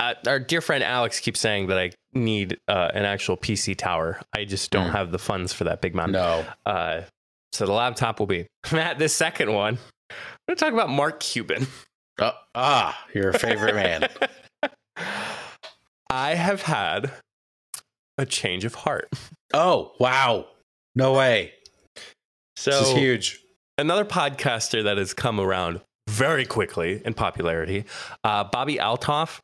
Uh, 0.00 0.14
our 0.26 0.38
dear 0.38 0.60
friend 0.60 0.84
Alex 0.84 1.18
keeps 1.20 1.40
saying 1.40 1.66
that 1.68 1.78
I 1.78 1.90
need 2.14 2.58
uh, 2.68 2.90
an 2.94 3.04
actual 3.04 3.36
PC 3.36 3.76
tower. 3.76 4.20
I 4.34 4.44
just 4.44 4.70
don't 4.70 4.88
Mm. 4.88 4.92
have 4.92 5.10
the 5.10 5.18
funds 5.18 5.52
for 5.52 5.64
that 5.64 5.80
big 5.80 5.94
man. 5.94 6.12
No. 6.12 6.44
Uh, 6.64 7.02
so 7.52 7.66
the 7.66 7.72
laptop 7.72 8.20
will 8.20 8.26
be 8.26 8.46
Matt. 8.72 8.98
This 8.98 9.14
second 9.14 9.52
one, 9.52 9.78
I'm 10.10 10.16
going 10.46 10.56
to 10.56 10.64
talk 10.64 10.72
about 10.72 10.88
Mark 10.90 11.20
Cuban. 11.20 11.66
Uh, 12.18 12.32
ah, 12.54 13.04
your 13.14 13.32
favorite 13.32 13.74
man. 13.74 14.08
I 16.10 16.34
have 16.34 16.62
had 16.62 17.12
a 18.16 18.26
change 18.26 18.64
of 18.64 18.74
heart. 18.74 19.08
Oh, 19.54 19.92
wow. 20.00 20.46
No 20.94 21.12
way. 21.14 21.52
So 22.56 22.70
this 22.72 22.88
is 22.88 22.94
huge. 22.96 23.40
another 23.76 24.04
podcaster 24.04 24.82
that 24.84 24.98
has 24.98 25.14
come 25.14 25.38
around 25.38 25.80
very 26.08 26.44
quickly 26.44 27.02
in 27.04 27.14
popularity, 27.14 27.84
uh, 28.24 28.48
Bobbi 28.48 28.78
Althoff. 28.78 29.38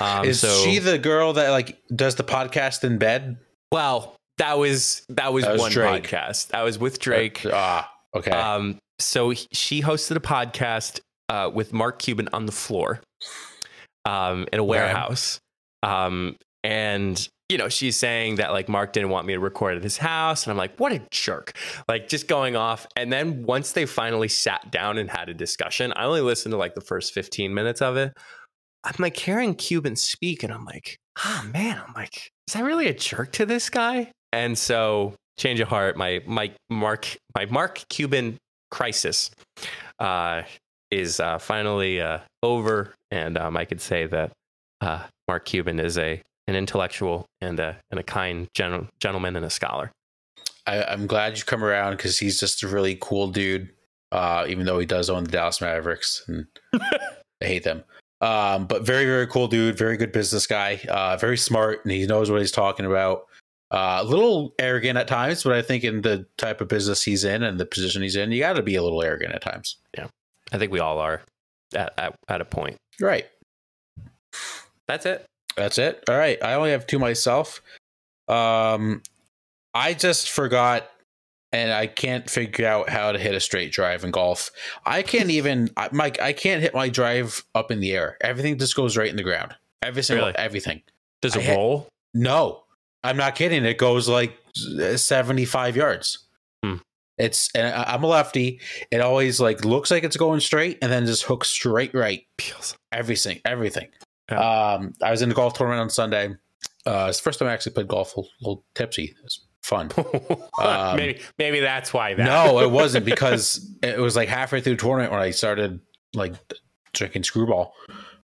Um, 0.00 0.24
is 0.24 0.40
so, 0.40 0.48
she 0.64 0.78
the 0.78 0.98
girl 0.98 1.32
that 1.34 1.50
like 1.50 1.78
does 1.94 2.14
the 2.16 2.24
podcast 2.24 2.84
in 2.84 2.98
bed? 2.98 3.38
well, 3.72 4.14
that 4.38 4.56
was 4.58 5.02
that 5.08 5.32
was, 5.32 5.44
That 5.44 5.52
was 5.52 5.60
one 5.62 5.72
Drake. 5.72 6.04
podcast. 6.04 6.48
That 6.48 6.62
was 6.62 6.78
with 6.78 6.98
Drake. 7.00 7.44
Ah, 7.52 7.90
okay. 8.14 8.30
Um, 8.30 8.78
so 9.00 9.30
he- 9.30 9.48
she 9.52 9.82
hosted 9.82 10.16
a 10.16 10.20
podcast 10.20 11.00
uh, 11.28 11.50
with 11.52 11.72
Mark 11.72 11.98
Cuban 11.98 12.28
on 12.32 12.46
the 12.46 12.52
floor 12.52 13.00
um, 14.04 14.46
in 14.52 14.58
a 14.58 14.64
warehouse. 14.64 15.40
Um, 15.82 16.36
and, 16.64 17.28
you 17.48 17.58
know, 17.58 17.68
she's 17.68 17.96
saying 17.96 18.36
that 18.36 18.52
like 18.52 18.68
Mark 18.68 18.92
didn't 18.92 19.10
want 19.10 19.26
me 19.26 19.34
to 19.34 19.40
record 19.40 19.76
at 19.76 19.82
his 19.82 19.96
house. 19.98 20.44
And 20.44 20.50
I'm 20.50 20.56
like, 20.56 20.78
what 20.78 20.92
a 20.92 21.00
jerk. 21.10 21.52
Like 21.88 22.08
just 22.08 22.28
going 22.28 22.56
off. 22.56 22.86
And 22.96 23.12
then 23.12 23.42
once 23.44 23.72
they 23.72 23.86
finally 23.86 24.28
sat 24.28 24.70
down 24.70 24.98
and 24.98 25.10
had 25.10 25.28
a 25.28 25.34
discussion, 25.34 25.92
I 25.96 26.04
only 26.04 26.20
listened 26.20 26.52
to 26.52 26.56
like 26.58 26.74
the 26.74 26.80
first 26.80 27.12
15 27.12 27.52
minutes 27.54 27.80
of 27.82 27.96
it. 27.96 28.16
I'm 28.84 28.94
like 28.98 29.16
hearing 29.16 29.54
Cuban 29.54 29.96
speak 29.96 30.42
and 30.42 30.52
I'm 30.52 30.64
like, 30.64 30.98
oh 31.24 31.48
man, 31.52 31.80
I'm 31.86 31.92
like, 31.94 32.30
is 32.48 32.56
I 32.56 32.60
really 32.60 32.88
a 32.88 32.94
jerk 32.94 33.32
to 33.32 33.46
this 33.46 33.70
guy? 33.70 34.12
And 34.32 34.56
so 34.56 35.14
change 35.38 35.60
of 35.60 35.68
heart, 35.68 35.96
my 35.96 36.22
my 36.26 36.52
Mark 36.68 37.16
my 37.34 37.46
Mark 37.46 37.82
Cuban 37.88 38.36
crisis 38.70 39.30
uh, 39.98 40.42
is 40.90 41.20
uh, 41.20 41.38
finally 41.38 42.00
uh, 42.00 42.18
over, 42.42 42.94
and 43.10 43.38
um, 43.38 43.56
I 43.56 43.64
could 43.64 43.80
say 43.80 44.06
that 44.06 44.32
uh, 44.80 45.04
Mark 45.26 45.46
Cuban 45.46 45.80
is 45.80 45.96
a 45.96 46.22
an 46.46 46.54
intellectual 46.54 47.26
and 47.40 47.58
a 47.58 47.78
and 47.90 47.98
a 47.98 48.02
kind 48.02 48.48
gen- 48.54 48.88
gentleman 49.00 49.36
and 49.36 49.44
a 49.44 49.50
scholar. 49.50 49.90
I, 50.66 50.84
I'm 50.84 51.06
glad 51.06 51.38
you 51.38 51.44
come 51.44 51.64
around 51.64 51.96
because 51.96 52.18
he's 52.18 52.38
just 52.38 52.62
a 52.62 52.68
really 52.68 52.98
cool 53.00 53.28
dude. 53.28 53.70
Uh, 54.10 54.46
even 54.48 54.64
though 54.64 54.78
he 54.78 54.86
does 54.86 55.10
own 55.10 55.24
the 55.24 55.30
Dallas 55.30 55.60
Mavericks, 55.60 56.24
and 56.28 56.46
I 56.74 57.44
hate 57.44 57.64
them. 57.64 57.84
Um, 58.20 58.66
but 58.66 58.82
very, 58.82 59.04
very 59.04 59.26
cool 59.26 59.48
dude. 59.48 59.78
Very 59.78 59.96
good 59.96 60.12
business 60.12 60.46
guy. 60.46 60.80
Uh, 60.88 61.16
very 61.16 61.38
smart, 61.38 61.84
and 61.84 61.92
he 61.92 62.06
knows 62.06 62.30
what 62.30 62.40
he's 62.40 62.52
talking 62.52 62.86
about. 62.86 63.26
Uh, 63.70 63.98
a 64.00 64.04
little 64.04 64.54
arrogant 64.58 64.96
at 64.98 65.06
times, 65.06 65.44
but 65.44 65.52
I 65.52 65.62
think 65.62 65.84
in 65.84 66.00
the 66.00 66.26
type 66.38 66.60
of 66.60 66.68
business 66.68 67.02
he's 67.02 67.22
in 67.22 67.42
and 67.42 67.60
the 67.60 67.66
position 67.66 68.02
he's 68.02 68.16
in, 68.16 68.32
you 68.32 68.40
got 68.40 68.54
to 68.54 68.62
be 68.62 68.76
a 68.76 68.82
little 68.82 69.02
arrogant 69.02 69.34
at 69.34 69.42
times. 69.42 69.76
Yeah, 69.96 70.06
I 70.52 70.58
think 70.58 70.72
we 70.72 70.80
all 70.80 70.98
are 70.98 71.22
at 71.74 71.92
at, 71.98 72.14
at 72.28 72.40
a 72.40 72.44
point. 72.46 72.76
Right. 73.00 73.26
That's 74.86 75.04
it. 75.04 75.26
That's 75.54 75.76
it. 75.76 76.02
All 76.08 76.16
right. 76.16 76.42
I 76.42 76.54
only 76.54 76.70
have 76.70 76.86
two 76.86 76.98
myself. 76.98 77.60
Um, 78.26 79.02
I 79.74 79.92
just 79.92 80.30
forgot, 80.30 80.90
and 81.52 81.72
I 81.72 81.86
can't 81.86 82.28
figure 82.28 82.66
out 82.66 82.88
how 82.88 83.12
to 83.12 83.18
hit 83.18 83.34
a 83.34 83.40
straight 83.40 83.72
drive 83.72 84.04
in 84.04 84.10
golf. 84.10 84.50
I 84.84 85.02
can't 85.02 85.30
even, 85.30 85.70
I- 85.76 85.88
Mike. 85.92 86.20
I 86.20 86.32
can't 86.32 86.60
hit 86.62 86.74
my 86.74 86.88
drive 86.88 87.44
up 87.54 87.70
in 87.70 87.80
the 87.80 87.92
air. 87.92 88.16
Everything 88.20 88.58
just 88.58 88.76
goes 88.76 88.96
right 88.96 89.08
in 89.08 89.16
the 89.16 89.22
ground. 89.22 89.54
Every 89.82 90.02
single 90.02 90.26
Really? 90.26 90.38
everything. 90.38 90.82
Does 91.22 91.36
I 91.36 91.40
it 91.40 91.44
hit- 91.46 91.56
roll? 91.56 91.88
No, 92.14 92.64
I'm 93.04 93.16
not 93.16 93.34
kidding. 93.34 93.64
It 93.64 93.78
goes 93.78 94.08
like 94.08 94.36
75 94.96 95.76
yards. 95.76 96.18
Hmm. 96.64 96.76
It's 97.16 97.50
and 97.54 97.66
I- 97.74 97.94
I'm 97.94 98.04
a 98.04 98.06
lefty. 98.06 98.60
It 98.90 99.00
always 99.00 99.40
like 99.40 99.64
looks 99.64 99.90
like 99.90 100.04
it's 100.04 100.16
going 100.16 100.40
straight 100.40 100.78
and 100.82 100.90
then 100.92 101.06
just 101.06 101.24
hooks 101.24 101.48
straight 101.48 101.94
right. 101.94 102.24
Everything, 102.92 103.40
everything. 103.44 103.88
Yeah. 104.30 104.38
Um, 104.74 104.94
I 105.02 105.10
was 105.10 105.22
in 105.22 105.28
the 105.28 105.34
golf 105.34 105.54
tournament 105.54 105.80
on 105.80 105.90
Sunday. 105.90 106.34
Uh, 106.86 107.06
it's 107.08 107.18
the 107.18 107.22
first 107.22 107.38
time 107.38 107.48
I 107.48 107.52
actually 107.52 107.72
played 107.72 107.88
golf. 107.88 108.16
A 108.16 108.20
little 108.40 108.64
tipsy. 108.74 109.14
fun. 109.88 109.90
Um, 110.58 110.96
maybe 110.96 111.20
maybe 111.38 111.60
that's 111.60 111.92
why 111.92 112.14
that. 112.14 112.24
no, 112.24 112.60
it 112.60 112.70
wasn't 112.80 113.04
because 113.04 113.70
it 113.82 113.98
was 113.98 114.16
like 114.16 114.28
halfway 114.28 114.60
through 114.60 114.76
tournament 114.76 115.12
when 115.12 115.20
I 115.20 115.30
started 115.30 115.80
like 116.14 116.34
drinking 116.94 117.24
screwball. 117.24 117.74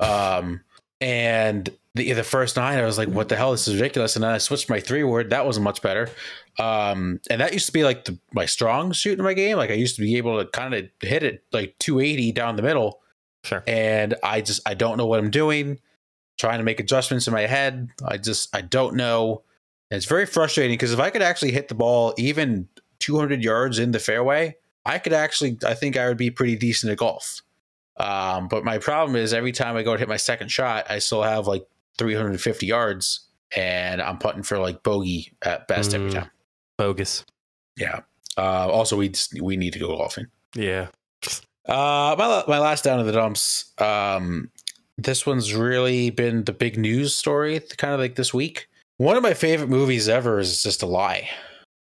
Um, 0.01 0.62
and 1.01 1.70
the 1.95 2.12
the 2.12 2.24
first 2.24 2.57
nine, 2.57 2.78
I 2.78 2.84
was 2.84 2.99
like, 2.99 3.09
"What 3.09 3.28
the 3.28 3.36
hell? 3.36 3.53
This 3.53 3.68
is 3.68 3.74
ridiculous." 3.74 4.16
And 4.16 4.24
then 4.24 4.32
I 4.32 4.39
switched 4.39 4.68
my 4.68 4.80
three 4.80 5.05
wood. 5.05 5.30
That 5.30 5.47
wasn't 5.47 5.64
much 5.64 5.80
better. 5.82 6.09
Um, 6.59 7.20
and 7.30 7.41
that 7.41 7.53
used 7.53 7.66
to 7.66 7.72
be 7.72 7.84
like 7.84 8.05
the, 8.05 8.18
my 8.32 8.47
strong 8.47 8.93
suit 8.93 9.18
in 9.18 9.24
my 9.24 9.34
game. 9.34 9.57
Like 9.57 9.70
I 9.70 9.74
used 9.74 9.97
to 9.97 10.03
be 10.03 10.16
able 10.16 10.43
to 10.43 10.51
kind 10.51 10.74
of 10.74 10.89
hit 11.01 11.22
it 11.22 11.45
like 11.53 11.76
280 11.78 12.32
down 12.32 12.57
the 12.57 12.62
middle. 12.62 13.01
Sure. 13.45 13.62
And 13.66 14.16
I 14.22 14.41
just 14.41 14.61
I 14.66 14.74
don't 14.74 14.97
know 14.97 15.07
what 15.07 15.20
I'm 15.20 15.30
doing. 15.30 15.78
Trying 16.39 16.59
to 16.59 16.64
make 16.64 16.80
adjustments 16.80 17.26
in 17.26 17.32
my 17.32 17.47
head. 17.47 17.89
I 18.05 18.16
just 18.16 18.55
I 18.55 18.61
don't 18.61 18.95
know. 18.97 19.43
It's 19.91 20.07
very 20.07 20.26
frustrating 20.26 20.74
because 20.74 20.93
if 20.93 21.01
I 21.01 21.11
could 21.11 21.22
actually 21.22 21.53
hit 21.53 21.68
the 21.68 21.74
ball 21.74 22.14
even 22.18 22.68
200 23.01 23.43
yards 23.43 23.78
in 23.78 23.91
the 23.93 23.99
fairway, 23.99 24.57
I 24.84 24.99
could 24.99 25.12
actually, 25.12 25.59
I 25.66 25.74
think 25.74 25.97
I 25.97 26.09
would 26.09 26.16
be 26.18 26.30
pretty 26.30 26.57
decent 26.57 26.93
at 26.93 26.99
golf. 26.99 27.43
Um, 27.97 28.49
but 28.49 28.64
my 28.64 28.78
problem 28.78 29.16
is 29.16 29.32
every 29.32 29.53
time 29.53 29.76
I 29.76 29.82
go 29.82 29.93
to 29.95 29.99
hit 29.99 30.09
my 30.09 30.16
second 30.18 30.51
shot, 30.51 30.86
I 30.91 30.99
still 30.99 31.22
have 31.22 31.47
like 31.47 31.66
350 31.99 32.66
yards 32.66 33.20
and 33.57 34.01
I'm 34.03 34.18
putting 34.18 34.43
for 34.43 34.59
like 34.59 34.82
bogey 34.82 35.32
at 35.43 35.66
best 35.68 35.95
every 35.95 36.11
Mm. 36.11 36.14
time. 36.14 36.30
Bogus. 36.76 37.24
Yeah. 37.76 38.01
Uh, 38.36 38.68
also, 38.70 38.97
we 38.97 39.09
just, 39.09 39.41
we 39.41 39.57
need 39.57 39.72
to 39.72 39.78
go 39.78 39.97
golfing. 39.97 40.26
Yeah. 40.55 40.89
Uh, 41.66 42.14
my, 42.18 42.45
my 42.47 42.59
last 42.59 42.84
down 42.84 43.01
in 43.01 43.07
the 43.07 43.12
dumps. 43.12 43.72
Um, 43.78 44.51
this 44.97 45.26
one's 45.26 45.55
really 45.55 46.11
been 46.11 46.45
the 46.45 46.53
big 46.53 46.78
news 46.78 47.14
story, 47.16 47.61
kind 47.78 47.95
of 47.95 48.01
like 48.01 48.14
this 48.14 48.32
week. 48.32 48.68
One 48.99 49.16
of 49.16 49.22
my 49.22 49.34
favorite 49.34 49.68
movies 49.68 50.09
ever 50.09 50.38
is 50.38 50.62
just 50.62 50.82
a 50.82 50.86
lie. 50.86 51.28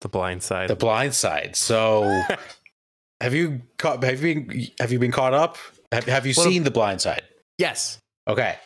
The 0.00 0.08
blind 0.08 0.42
side. 0.42 0.68
The 0.68 0.76
Blind 0.76 1.14
Side. 1.14 1.56
So, 1.56 2.22
have 3.20 3.32
you 3.34 3.62
caught? 3.78 4.02
Have 4.02 4.22
you 4.22 4.42
been, 4.42 4.66
have 4.80 4.92
you 4.92 4.98
been 4.98 5.12
caught 5.12 5.32
up? 5.32 5.56
Have, 5.92 6.04
have 6.04 6.26
you 6.26 6.34
Well, 6.36 6.46
seen 6.46 6.64
The 6.64 6.70
Blind 6.70 7.00
Side? 7.00 7.22
yes. 7.58 7.98
Okay. 8.28 8.56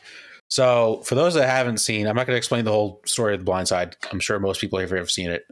So, 0.50 1.02
for 1.04 1.14
those 1.14 1.34
that 1.34 1.48
haven't 1.48 1.78
seen, 1.78 2.06
I'm 2.06 2.16
not 2.16 2.26
going 2.26 2.34
to 2.34 2.38
explain 2.38 2.64
the 2.64 2.72
whole 2.72 3.02
story 3.04 3.34
of 3.34 3.40
The 3.40 3.44
Blind 3.44 3.68
Side. 3.68 3.96
I'm 4.10 4.18
sure 4.18 4.38
most 4.40 4.60
people 4.60 4.78
have 4.78 4.92
ever 4.92 5.06
seen 5.06 5.30
it. 5.30 5.44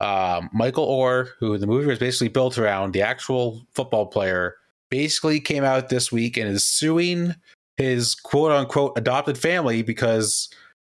Um, 0.00 0.50
Michael 0.52 0.86
Oher, 0.86 1.30
who 1.40 1.56
the 1.56 1.66
movie 1.66 1.86
was 1.86 1.98
basically 1.98 2.28
built 2.28 2.58
around, 2.58 2.92
the 2.92 3.00
actual 3.02 3.66
football 3.74 4.06
player, 4.06 4.56
basically 4.90 5.40
came 5.40 5.64
out 5.64 5.88
this 5.88 6.12
week 6.12 6.36
and 6.36 6.48
is 6.48 6.64
suing 6.64 7.34
his 7.78 8.14
quote 8.14 8.52
unquote 8.52 8.96
adopted 8.98 9.38
family 9.38 9.82
because 9.82 10.50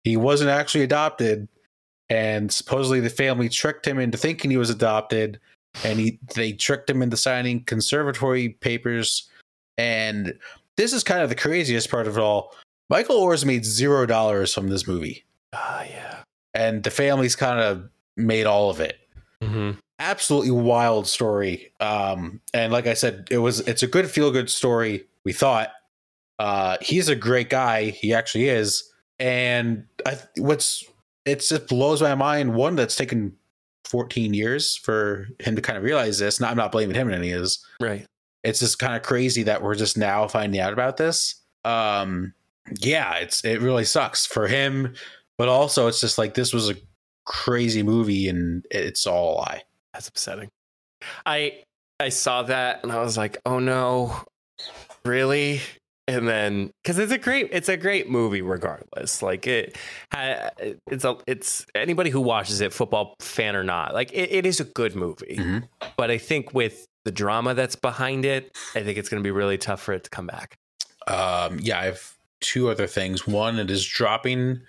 he 0.04 0.18
wasn't 0.18 0.50
actually 0.50 0.84
adopted. 0.84 1.48
And 2.10 2.52
supposedly 2.52 3.00
the 3.00 3.10
family 3.10 3.50
tricked 3.50 3.86
him 3.86 4.00
into 4.00 4.18
thinking 4.18 4.50
he 4.50 4.58
was 4.58 4.72
adopted, 4.72 5.40
and 5.84 6.00
he 6.00 6.20
they 6.34 6.54
tricked 6.54 6.90
him 6.90 7.02
into 7.04 7.16
signing 7.18 7.64
conservatory 7.66 8.50
papers. 8.50 9.30
And 9.78 10.34
this 10.76 10.92
is 10.92 11.04
kind 11.04 11.22
of 11.22 11.30
the 11.30 11.36
craziest 11.36 11.90
part 11.92 12.08
of 12.08 12.18
it 12.18 12.22
all. 12.22 12.56
Michael 12.90 13.18
Oher's 13.18 13.46
made 13.46 13.64
zero 13.64 14.08
dollars 14.08 14.54
from 14.54 14.70
this 14.70 14.88
movie, 14.88 15.24
Ah, 15.54 15.84
yeah. 15.84 16.24
and 16.56 16.82
the 16.84 16.90
family's 16.90 17.36
kind 17.36 17.60
of 17.60 17.88
made 18.18 18.48
all 18.48 18.72
of 18.72 18.80
it. 18.80 18.98
hmm 19.44 19.72
Absolutely 20.00 20.52
wild 20.52 21.06
story. 21.08 21.72
Um, 21.82 22.40
and 22.54 22.72
like 22.74 22.88
I 22.88 22.94
said, 22.96 23.28
it 23.30 23.38
was 23.40 23.60
it's 23.68 23.84
a 23.84 23.88
good 23.88 24.10
feel 24.10 24.32
good 24.32 24.50
story. 24.50 25.06
We 25.26 25.34
thought 25.34 25.70
uh, 26.40 26.78
he's 26.82 27.10
a 27.10 27.16
great 27.16 27.50
guy. 27.50 27.90
He 27.92 28.14
actually 28.14 28.48
is. 28.50 28.90
And 29.20 29.86
I, 30.06 30.18
what's 30.38 30.84
it 31.26 31.40
just 31.42 31.68
blows 31.68 32.02
my 32.02 32.16
mind. 32.16 32.54
One 32.56 32.76
that's 32.76 32.96
taken 32.96 33.36
14 33.86 34.34
years 34.34 34.76
for 34.76 35.28
him 35.40 35.56
to 35.56 35.62
kind 35.62 35.78
of 35.78 35.84
realize 35.84 36.20
this. 36.20 36.40
And 36.40 36.48
I'm 36.48 36.58
not 36.58 36.72
blaming 36.72 36.96
him 36.96 37.08
in 37.10 37.14
any 37.16 37.32
of 37.32 37.42
this 37.42 37.64
Right. 37.82 38.06
it's 38.44 38.60
just 38.60 38.80
kind 38.80 38.96
of 38.96 39.04
crazy 39.04 39.44
that 39.44 39.62
we're 39.62 39.76
just 39.76 39.98
now 39.98 40.28
finding 40.28 40.60
out 40.62 40.74
about 40.74 40.98
this. 40.98 41.36
Um, 41.66 42.34
yeah, 42.80 43.16
it's 43.16 43.44
it 43.44 43.62
really 43.62 43.84
sucks 43.86 44.26
for 44.26 44.48
him, 44.48 44.94
but 45.38 45.50
also 45.50 45.88
it's 45.88 46.02
just 46.02 46.18
like 46.18 46.34
this 46.36 46.54
was 46.54 46.70
a 46.70 46.76
crazy 47.26 47.84
movie 47.84 48.28
and 48.30 48.66
it's 48.72 49.06
all 49.06 49.34
a 49.34 49.38
lie. 49.40 49.62
That's 49.94 50.08
upsetting. 50.08 50.50
I 51.26 51.62
I 52.00 52.10
saw 52.10 52.44
that 52.44 52.84
and 52.84 52.92
I 52.92 53.00
was 53.02 53.18
like, 53.18 53.38
oh 53.46 53.60
no, 53.60 54.16
really? 55.04 55.62
And 56.16 56.28
then 56.28 56.72
because 56.84 56.98
it's 56.98 57.12
a 57.12 57.18
great 57.18 57.50
it's 57.52 57.70
a 57.70 57.78
great 57.78 58.10
movie 58.10 58.42
regardless. 58.42 59.22
Like 59.22 59.48
it, 59.48 59.78
it's 60.88 61.06
a 61.06 61.18
it's 61.28 61.66
anybody 61.76 62.10
who 62.10 62.22
watches 62.22 62.62
it, 62.62 62.74
football 62.74 63.16
fan 63.20 63.56
or 63.56 63.64
not, 63.64 63.94
like 63.94 64.12
it, 64.12 64.32
it 64.32 64.46
is 64.46 64.60
a 64.60 64.66
good 64.66 64.96
movie. 64.96 65.38
Mhm. 65.38 65.68
But 65.98 66.12
I 66.12 66.18
think 66.18 66.54
with 66.54 66.88
the 67.06 67.12
drama 67.12 67.54
that's 67.54 67.76
behind 67.76 68.26
it, 68.26 68.58
I 68.76 68.84
think 68.84 68.98
it's 68.98 69.10
going 69.10 69.22
to 69.22 69.28
be 69.28 69.32
really 69.32 69.58
tough 69.58 69.82
for 69.82 69.94
it 69.94 70.04
to 70.04 70.10
come 70.10 70.28
back. 70.28 70.58
Um, 71.08 71.60
yeah, 71.62 71.80
I 71.80 71.86
have 71.86 72.14
two 72.42 72.70
other 72.70 72.88
things. 72.88 73.28
One, 73.28 73.60
it 73.60 73.72
is 73.72 73.86
dropping 73.86 74.62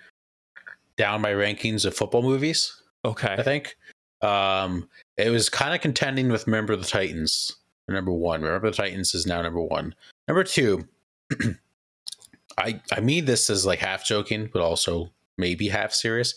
down 0.97 1.21
my 1.21 1.31
rankings 1.31 1.85
of 1.85 1.95
football 1.95 2.21
movies. 2.21 2.81
Okay. 3.05 3.35
I 3.37 3.43
think. 3.43 3.75
Um, 4.21 4.87
it 5.17 5.29
was 5.31 5.49
kind 5.49 5.73
of 5.73 5.81
contending 5.81 6.29
with 6.29 6.45
Remember 6.45 6.75
the 6.75 6.85
Titans. 6.85 7.55
Number 7.87 8.11
one. 8.11 8.41
Remember 8.41 8.69
the 8.69 8.77
Titans 8.77 9.13
is 9.13 9.25
now 9.25 9.41
number 9.41 9.61
one. 9.61 9.95
Number 10.27 10.43
two, 10.43 10.87
I 12.57 12.81
I 12.91 12.99
mean 12.99 13.25
this 13.25 13.49
as 13.49 13.65
like 13.65 13.79
half 13.79 14.05
joking, 14.05 14.49
but 14.51 14.61
also 14.61 15.11
maybe 15.37 15.69
half 15.69 15.93
serious. 15.93 16.35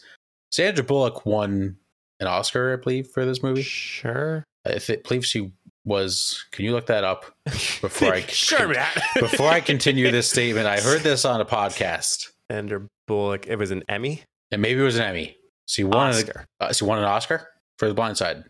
Sandra 0.53 0.85
Bullock 0.85 1.27
won 1.27 1.77
an 2.21 2.27
Oscar, 2.27 2.73
I 2.73 2.77
believe, 2.83 3.09
for 3.09 3.25
this 3.25 3.43
movie. 3.43 3.63
Sure. 3.63 4.45
I 4.67 4.79
th- 4.79 5.03
believe 5.03 5.27
she 5.27 5.53
was. 5.85 6.45
Can 6.53 6.65
you 6.65 6.73
look 6.73 6.87
that 6.87 7.05
up 7.05 7.25
before 7.45 8.15
I 8.15 8.21
sure, 8.29 8.69
Matt. 8.69 9.03
before 9.19 9.49
I 9.51 9.61
continue 9.61 10.11
this 10.11 10.31
statement? 10.31 10.67
I 10.67 10.81
heard 10.81 11.03
this 11.03 11.25
on 11.25 11.41
a 11.41 11.45
podcast, 11.45 12.29
Sandra 12.51 12.87
Bullock. 13.09 13.47
It 13.47 13.57
was 13.57 13.71
an 13.73 13.83
Emmy. 13.89 14.23
and 14.53 14.63
maybe 14.63 14.81
it 14.81 14.85
was 14.85 14.97
an 14.97 15.03
Emmy. 15.03 15.37
She 15.67 15.83
won. 15.85 16.11
An, 16.11 16.15
Oscar. 16.15 16.47
uh, 16.61 16.73
she 16.73 16.85
won 16.85 16.99
an 16.99 17.05
Oscar 17.05 17.49
for 17.79 17.89
The 17.89 17.95
Blind 17.95 18.17
Side. 18.17 18.45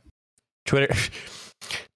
Twitter. 0.66 0.94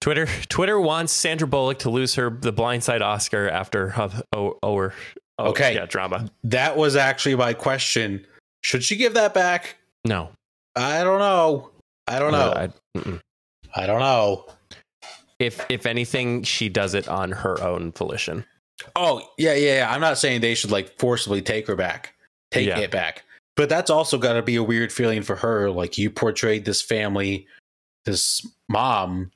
Twitter. 0.01 0.27
Twitter 0.49 0.79
wants 0.79 1.11
Sandra 1.13 1.47
Bullock 1.47 1.79
to 1.79 1.89
lose 1.89 2.15
her 2.15 2.29
the 2.29 2.53
Blindside 2.53 3.01
Oscar 3.01 3.49
after 3.49 3.93
uh, 3.99 4.09
oh, 4.35 4.57
oh, 4.63 4.91
oh 5.39 5.45
Okay. 5.49 5.75
yeah 5.75 5.85
drama. 5.85 6.29
That 6.43 6.77
was 6.77 6.95
actually 6.95 7.35
my 7.35 7.53
question. 7.53 8.25
Should 8.61 8.83
she 8.83 8.95
give 8.95 9.13
that 9.13 9.33
back? 9.33 9.77
No, 10.05 10.31
I 10.75 11.03
don't 11.03 11.19
know. 11.19 11.71
I 12.07 12.19
don't 12.19 12.31
know. 12.31 12.53
I- 12.55 13.19
I 13.75 13.85
don't 13.85 13.99
know. 13.99 14.47
if 15.37 15.63
if 15.69 15.85
anything, 15.85 16.41
she 16.43 16.69
does 16.69 16.95
it 16.95 17.07
on 17.07 17.31
her 17.31 17.61
own 17.61 17.91
volition. 17.91 18.43
Oh 18.95 19.21
yeah, 19.37 19.53
yeah, 19.53 19.75
yeah. 19.77 19.93
I'm 19.93 20.01
not 20.01 20.17
saying 20.17 20.41
they 20.41 20.55
should 20.55 20.71
like 20.71 20.97
forcibly 20.97 21.41
take 21.41 21.67
her 21.67 21.75
back, 21.75 22.15
take 22.51 22.67
Yeah. 22.67 22.79
it 22.79 22.89
back. 22.91 23.23
But 23.55 23.69
that's 23.69 23.89
also 23.91 24.17
got 24.17 24.33
to 24.33 24.41
be 24.41 24.55
a 24.55 24.63
weird 24.63 24.91
feeling 24.91 25.21
for 25.21 25.35
her. 25.35 25.69
Like 25.69 25.97
you 25.97 26.09
portrayed 26.09 26.65
this 26.65 26.81
family, 26.81 27.45
this 28.05 28.45
mom, 28.69 29.31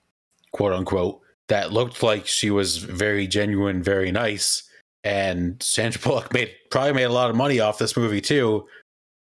quote 0.54 0.74
unquote, 0.74 1.20
that 1.50 1.74
looked 1.74 2.02
like 2.02 2.26
she 2.26 2.50
was 2.50 2.78
very 2.78 3.28
genuine, 3.28 3.84
very 3.84 4.12
nice. 4.12 4.64
And 5.04 5.62
Sandra 5.62 6.02
Bullock 6.04 6.34
made 6.34 6.52
probably 6.72 6.94
made 6.94 7.04
a 7.04 7.10
lot 7.10 7.30
of 7.30 7.36
money 7.36 7.60
off 7.60 7.78
this 7.78 7.98
movie 7.98 8.22
too. 8.22 8.66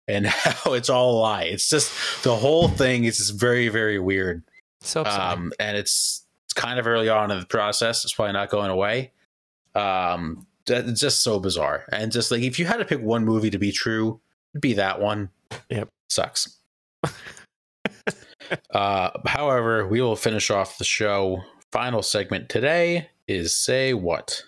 And 0.08 0.26
now 0.46 0.74
it's 0.74 0.90
all 0.90 1.18
a 1.18 1.20
lie. 1.20 1.44
It's 1.44 1.70
just 1.70 2.24
the 2.24 2.36
whole 2.36 2.68
thing 2.68 3.06
is 3.06 3.18
just 3.18 3.40
very, 3.40 3.70
very 3.70 4.00
weird. 4.00 4.44
So 4.82 5.04
um, 5.06 5.52
and 5.60 5.78
it's 5.78 6.26
it's 6.46 6.54
kind 6.54 6.80
of 6.80 6.88
early 6.88 7.08
on 7.08 7.32
in 7.32 7.40
the 7.40 7.46
process. 7.46 8.04
It's 8.04 8.14
probably 8.14 8.34
not 8.34 8.50
going 8.50 8.72
away. 8.72 9.12
Um, 9.76 10.46
it's 10.68 11.00
just 11.00 11.24
so 11.24 11.40
bizarre, 11.40 11.86
and 11.92 12.12
just 12.12 12.32
like 12.32 12.42
if 12.42 12.60
you 12.60 12.66
had 12.66 12.78
to 12.78 12.86
pick 12.86 13.02
one 13.02 13.24
movie 13.24 13.50
to 13.52 13.60
be 13.60 13.72
true, 13.72 14.20
it'd 14.54 14.62
be 14.62 14.74
that 14.74 15.00
one. 15.00 15.30
Yep. 15.70 15.90
sucks. 16.10 16.58
uh, 18.72 19.10
however, 19.26 19.88
we 19.88 20.02
will 20.02 20.16
finish 20.16 20.50
off 20.50 20.78
the 20.78 20.84
show. 20.84 21.42
Final 21.72 22.02
segment 22.02 22.50
today 22.50 23.10
is 23.28 23.54
say 23.56 23.94
what. 23.94 24.44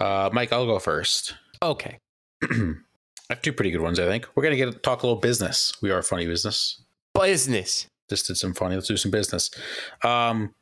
Uh, 0.00 0.30
Mike, 0.32 0.52
I'll 0.52 0.66
go 0.66 0.78
first. 0.78 1.34
okay. 1.62 1.98
I 2.42 3.34
have 3.34 3.42
two 3.42 3.52
pretty 3.52 3.70
good 3.70 3.80
ones. 3.80 3.98
I 3.98 4.06
think 4.06 4.26
we're 4.34 4.42
gonna 4.42 4.56
get 4.56 4.82
talk 4.82 5.02
a 5.02 5.06
little 5.06 5.20
business. 5.20 5.72
We 5.80 5.90
are 5.90 5.98
a 5.98 6.02
funny 6.02 6.26
business. 6.26 6.82
Business. 7.14 7.86
just 8.10 8.26
did 8.26 8.36
some 8.36 8.52
funny. 8.52 8.74
Let's 8.74 8.88
do 8.88 8.96
some 8.96 9.10
business. 9.10 9.50
Um, 10.02 10.54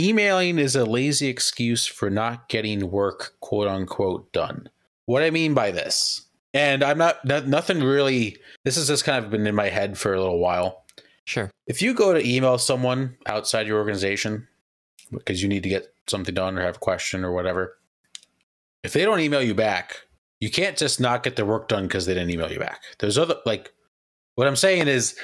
emailing 0.00 0.58
is 0.58 0.76
a 0.76 0.84
lazy 0.84 1.28
excuse 1.28 1.86
for 1.86 2.10
not 2.10 2.48
getting 2.48 2.90
work, 2.90 3.34
quote 3.40 3.68
unquote, 3.68 4.32
done. 4.32 4.68
What 5.04 5.22
I 5.22 5.30
mean 5.30 5.54
by 5.54 5.70
this, 5.70 6.25
and 6.56 6.82
I'm 6.82 6.96
not, 6.96 7.22
not 7.24 7.46
nothing 7.46 7.82
really. 7.82 8.38
This 8.64 8.76
has 8.76 8.88
just 8.88 9.04
kind 9.04 9.22
of 9.22 9.30
been 9.30 9.46
in 9.46 9.54
my 9.54 9.68
head 9.68 9.98
for 9.98 10.14
a 10.14 10.20
little 10.20 10.38
while. 10.38 10.84
Sure. 11.24 11.50
If 11.66 11.82
you 11.82 11.92
go 11.92 12.14
to 12.14 12.26
email 12.26 12.56
someone 12.56 13.16
outside 13.26 13.66
your 13.66 13.78
organization 13.78 14.48
because 15.10 15.42
you 15.42 15.48
need 15.48 15.64
to 15.64 15.68
get 15.68 15.92
something 16.08 16.34
done 16.34 16.56
or 16.56 16.62
have 16.62 16.76
a 16.76 16.80
question 16.80 17.24
or 17.24 17.32
whatever, 17.32 17.76
if 18.82 18.92
they 18.92 19.04
don't 19.04 19.20
email 19.20 19.42
you 19.42 19.54
back, 19.54 19.96
you 20.40 20.50
can't 20.50 20.76
just 20.76 21.00
not 21.00 21.22
get 21.22 21.36
their 21.36 21.44
work 21.44 21.68
done 21.68 21.86
because 21.86 22.06
they 22.06 22.14
didn't 22.14 22.30
email 22.30 22.50
you 22.50 22.58
back. 22.58 22.82
There's 23.00 23.18
other 23.18 23.36
like 23.44 23.72
what 24.36 24.46
I'm 24.46 24.56
saying 24.56 24.88
is 24.88 25.16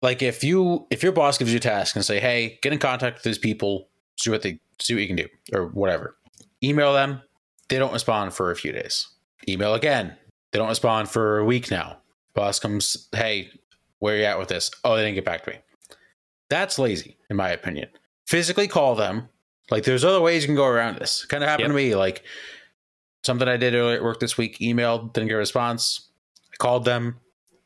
like 0.00 0.22
if 0.22 0.42
you 0.42 0.86
if 0.90 1.02
your 1.02 1.12
boss 1.12 1.36
gives 1.36 1.52
you 1.52 1.58
a 1.58 1.60
task 1.60 1.96
and 1.96 2.04
say, 2.04 2.20
hey, 2.20 2.58
get 2.62 2.72
in 2.72 2.78
contact 2.78 3.16
with 3.16 3.24
these 3.24 3.38
people, 3.38 3.88
see 4.16 4.30
what 4.30 4.42
they 4.42 4.60
see 4.80 4.94
what 4.94 5.00
you 5.00 5.06
can 5.08 5.16
do 5.16 5.28
or 5.52 5.66
whatever. 5.66 6.16
Email 6.62 6.94
them. 6.94 7.22
They 7.68 7.78
don't 7.78 7.92
respond 7.92 8.32
for 8.34 8.50
a 8.50 8.56
few 8.56 8.72
days. 8.72 9.08
Email 9.48 9.74
again. 9.74 10.16
They 10.52 10.58
don't 10.58 10.68
respond 10.68 11.08
for 11.08 11.38
a 11.38 11.44
week 11.44 11.70
now. 11.70 11.98
Boss 12.34 12.58
comes, 12.58 13.08
hey, 13.12 13.50
where 13.98 14.16
you 14.16 14.24
at 14.24 14.38
with 14.38 14.48
this? 14.48 14.70
Oh, 14.84 14.96
they 14.96 15.02
didn't 15.02 15.14
get 15.16 15.24
back 15.24 15.44
to 15.44 15.50
me. 15.50 15.56
That's 16.48 16.78
lazy, 16.78 17.16
in 17.28 17.36
my 17.36 17.50
opinion. 17.50 17.88
Physically 18.26 18.68
call 18.68 18.94
them. 18.94 19.28
Like 19.70 19.84
there's 19.84 20.04
other 20.04 20.20
ways 20.20 20.42
you 20.42 20.48
can 20.48 20.56
go 20.56 20.66
around 20.66 20.98
this. 20.98 21.24
Kind 21.24 21.44
of 21.44 21.48
happened 21.50 21.68
Yep. 21.68 21.70
to 21.70 21.76
me. 21.76 21.94
Like 21.94 22.24
something 23.24 23.46
I 23.48 23.56
did 23.56 23.74
earlier 23.74 23.96
at 23.96 24.02
work 24.02 24.18
this 24.20 24.36
week, 24.36 24.58
emailed, 24.58 25.12
didn't 25.12 25.28
get 25.28 25.34
a 25.34 25.38
response. 25.38 26.08
I 26.52 26.56
called 26.56 26.84
them, 26.84 27.16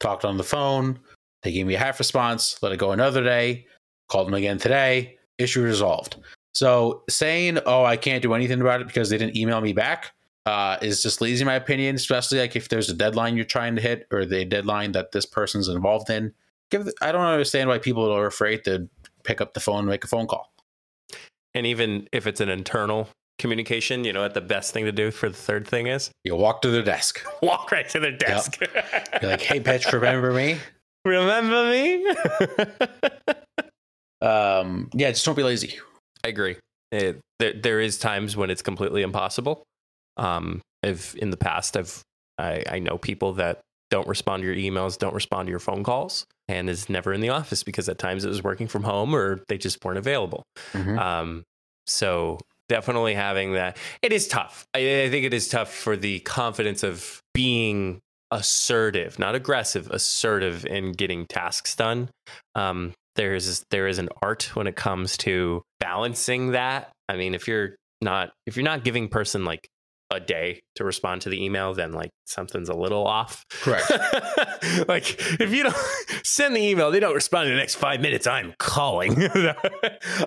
talked 0.00 0.24
on 0.24 0.36
the 0.36 0.44
phone. 0.44 0.98
They 1.42 1.52
gave 1.52 1.66
me 1.66 1.74
a 1.74 1.78
half 1.78 1.98
response, 1.98 2.58
let 2.62 2.72
it 2.72 2.78
go 2.78 2.92
another 2.92 3.22
day, 3.22 3.66
called 4.08 4.26
them 4.26 4.34
again 4.34 4.58
today, 4.58 5.18
issue 5.38 5.62
resolved. 5.62 6.16
So 6.52 7.02
saying, 7.08 7.58
oh, 7.66 7.84
I 7.84 7.96
can't 7.96 8.22
do 8.22 8.32
anything 8.34 8.60
about 8.60 8.80
it 8.80 8.86
because 8.86 9.10
they 9.10 9.18
didn't 9.18 9.36
email 9.36 9.60
me 9.60 9.72
back 9.74 10.12
uh, 10.46 10.76
is 10.82 11.02
just 11.02 11.20
lazy, 11.20 11.42
in 11.42 11.46
my 11.46 11.54
opinion, 11.54 11.96
especially 11.96 12.38
like 12.38 12.56
if 12.56 12.68
there's 12.68 12.90
a 12.90 12.94
deadline 12.94 13.36
you're 13.36 13.44
trying 13.44 13.76
to 13.76 13.82
hit 13.82 14.06
or 14.12 14.24
the 14.24 14.44
deadline 14.44 14.92
that 14.92 15.12
this 15.12 15.26
person's 15.26 15.68
involved 15.68 16.10
in. 16.10 16.32
Give 16.70 16.88
I 17.00 17.12
don't 17.12 17.24
understand 17.24 17.68
why 17.68 17.78
people 17.78 18.10
are 18.10 18.26
afraid 18.26 18.64
to 18.64 18.88
pick 19.22 19.40
up 19.40 19.54
the 19.54 19.60
phone 19.60 19.80
and 19.80 19.88
make 19.88 20.04
a 20.04 20.08
phone 20.08 20.26
call. 20.26 20.52
And 21.54 21.66
even 21.66 22.08
if 22.12 22.26
it's 22.26 22.40
an 22.40 22.48
internal 22.48 23.08
communication, 23.38 24.04
you 24.04 24.12
know 24.12 24.22
what 24.22 24.34
the 24.34 24.40
best 24.40 24.72
thing 24.72 24.84
to 24.86 24.92
do 24.92 25.10
for 25.10 25.28
the 25.28 25.36
third 25.36 25.68
thing 25.68 25.86
is? 25.86 26.10
You 26.24 26.36
walk 26.36 26.62
to 26.62 26.70
their 26.70 26.82
desk. 26.82 27.24
Walk 27.42 27.70
right 27.70 27.88
to 27.90 28.00
their 28.00 28.16
desk. 28.16 28.60
You're 29.22 29.30
like, 29.30 29.40
hey, 29.40 29.60
Petch, 29.60 29.92
remember 29.92 30.32
me? 30.32 30.58
Remember 31.04 31.70
me? 31.70 32.14
Um, 34.24 34.88
yeah, 34.94 35.10
just 35.10 35.24
don't 35.24 35.34
be 35.34 35.42
lazy. 35.42 35.78
I 36.24 36.28
agree. 36.28 36.56
It, 36.90 37.20
there, 37.38 37.52
there 37.52 37.80
is 37.80 37.98
times 37.98 38.36
when 38.36 38.48
it's 38.48 38.62
completely 38.62 39.02
impossible. 39.02 39.64
Um, 40.16 40.60
I've 40.82 41.14
in 41.18 41.30
the 41.30 41.36
past, 41.36 41.76
I've 41.76 42.02
I, 42.38 42.64
I 42.68 42.78
know 42.78 42.98
people 42.98 43.34
that 43.34 43.60
don't 43.90 44.08
respond 44.08 44.42
to 44.42 44.46
your 44.46 44.56
emails, 44.56 44.98
don't 44.98 45.14
respond 45.14 45.46
to 45.46 45.50
your 45.50 45.60
phone 45.60 45.84
calls, 45.84 46.26
and 46.48 46.68
is 46.68 46.88
never 46.88 47.12
in 47.12 47.20
the 47.20 47.28
office 47.28 47.62
because 47.62 47.88
at 47.88 47.98
times 47.98 48.24
it 48.24 48.28
was 48.28 48.42
working 48.42 48.66
from 48.66 48.82
home 48.82 49.14
or 49.14 49.40
they 49.48 49.56
just 49.58 49.84
weren't 49.84 49.98
available. 49.98 50.42
Mhm. 50.72 50.98
Um, 50.98 51.42
so 51.86 52.38
definitely 52.68 53.14
having 53.14 53.52
that, 53.52 53.76
it 54.02 54.12
is 54.12 54.26
tough. 54.26 54.64
I, 54.74 55.02
I 55.02 55.10
think 55.10 55.24
it 55.24 55.34
is 55.34 55.48
tough 55.48 55.72
for 55.72 55.96
the 55.96 56.20
confidence 56.20 56.82
of 56.82 57.20
being 57.34 58.00
assertive, 58.30 59.18
not 59.18 59.34
aggressive, 59.34 59.88
assertive 59.90 60.66
in 60.66 60.92
getting 60.92 61.26
tasks 61.26 61.76
done. 61.76 62.08
Um, 62.54 62.92
there 63.16 63.34
is 63.34 63.64
there 63.70 63.86
is 63.86 63.98
an 63.98 64.08
art 64.22 64.50
when 64.56 64.66
it 64.66 64.74
comes 64.74 65.16
to 65.18 65.62
balancing 65.78 66.50
that. 66.50 66.90
I 67.08 67.16
mean, 67.16 67.34
if 67.34 67.46
you're 67.46 67.76
not 68.00 68.32
if 68.46 68.56
you're 68.56 68.64
not 68.64 68.82
giving 68.82 69.08
person 69.08 69.44
like 69.44 69.68
a 70.10 70.20
day 70.20 70.60
to 70.76 70.84
respond 70.84 71.22
to 71.22 71.28
the 71.28 71.42
email, 71.42 71.74
then 71.74 71.92
like 71.92 72.10
something's 72.26 72.68
a 72.68 72.74
little 72.74 73.06
off. 73.06 73.44
Correct. 73.50 73.90
like 74.88 75.16
if 75.40 75.52
you 75.52 75.62
don't 75.64 75.76
send 76.24 76.54
the 76.54 76.60
email, 76.60 76.90
they 76.90 77.00
don't 77.00 77.14
respond 77.14 77.48
in 77.48 77.54
the 77.54 77.58
next 77.60 77.74
five 77.76 78.00
minutes. 78.00 78.26
I'm 78.26 78.54
calling. 78.58 79.20
uh, 79.24 79.56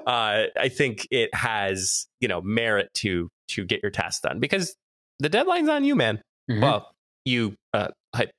I 0.08 0.70
think 0.70 1.08
it 1.12 1.34
has 1.34 2.08
you 2.20 2.28
know 2.28 2.42
merit 2.42 2.90
to 2.96 3.30
to 3.50 3.66
get 3.66 3.82
your 3.84 3.92
task 3.92 4.24
done 4.24 4.40
because 4.40 4.76
the 5.20 5.30
deadline's 5.30 5.70
on 5.70 5.84
you, 5.84 5.96
man. 5.96 6.22
Mhm. 6.50 6.62
Well, 6.62 6.92
you 7.26 7.56
uh, 7.74 7.90
hy- 8.16 8.32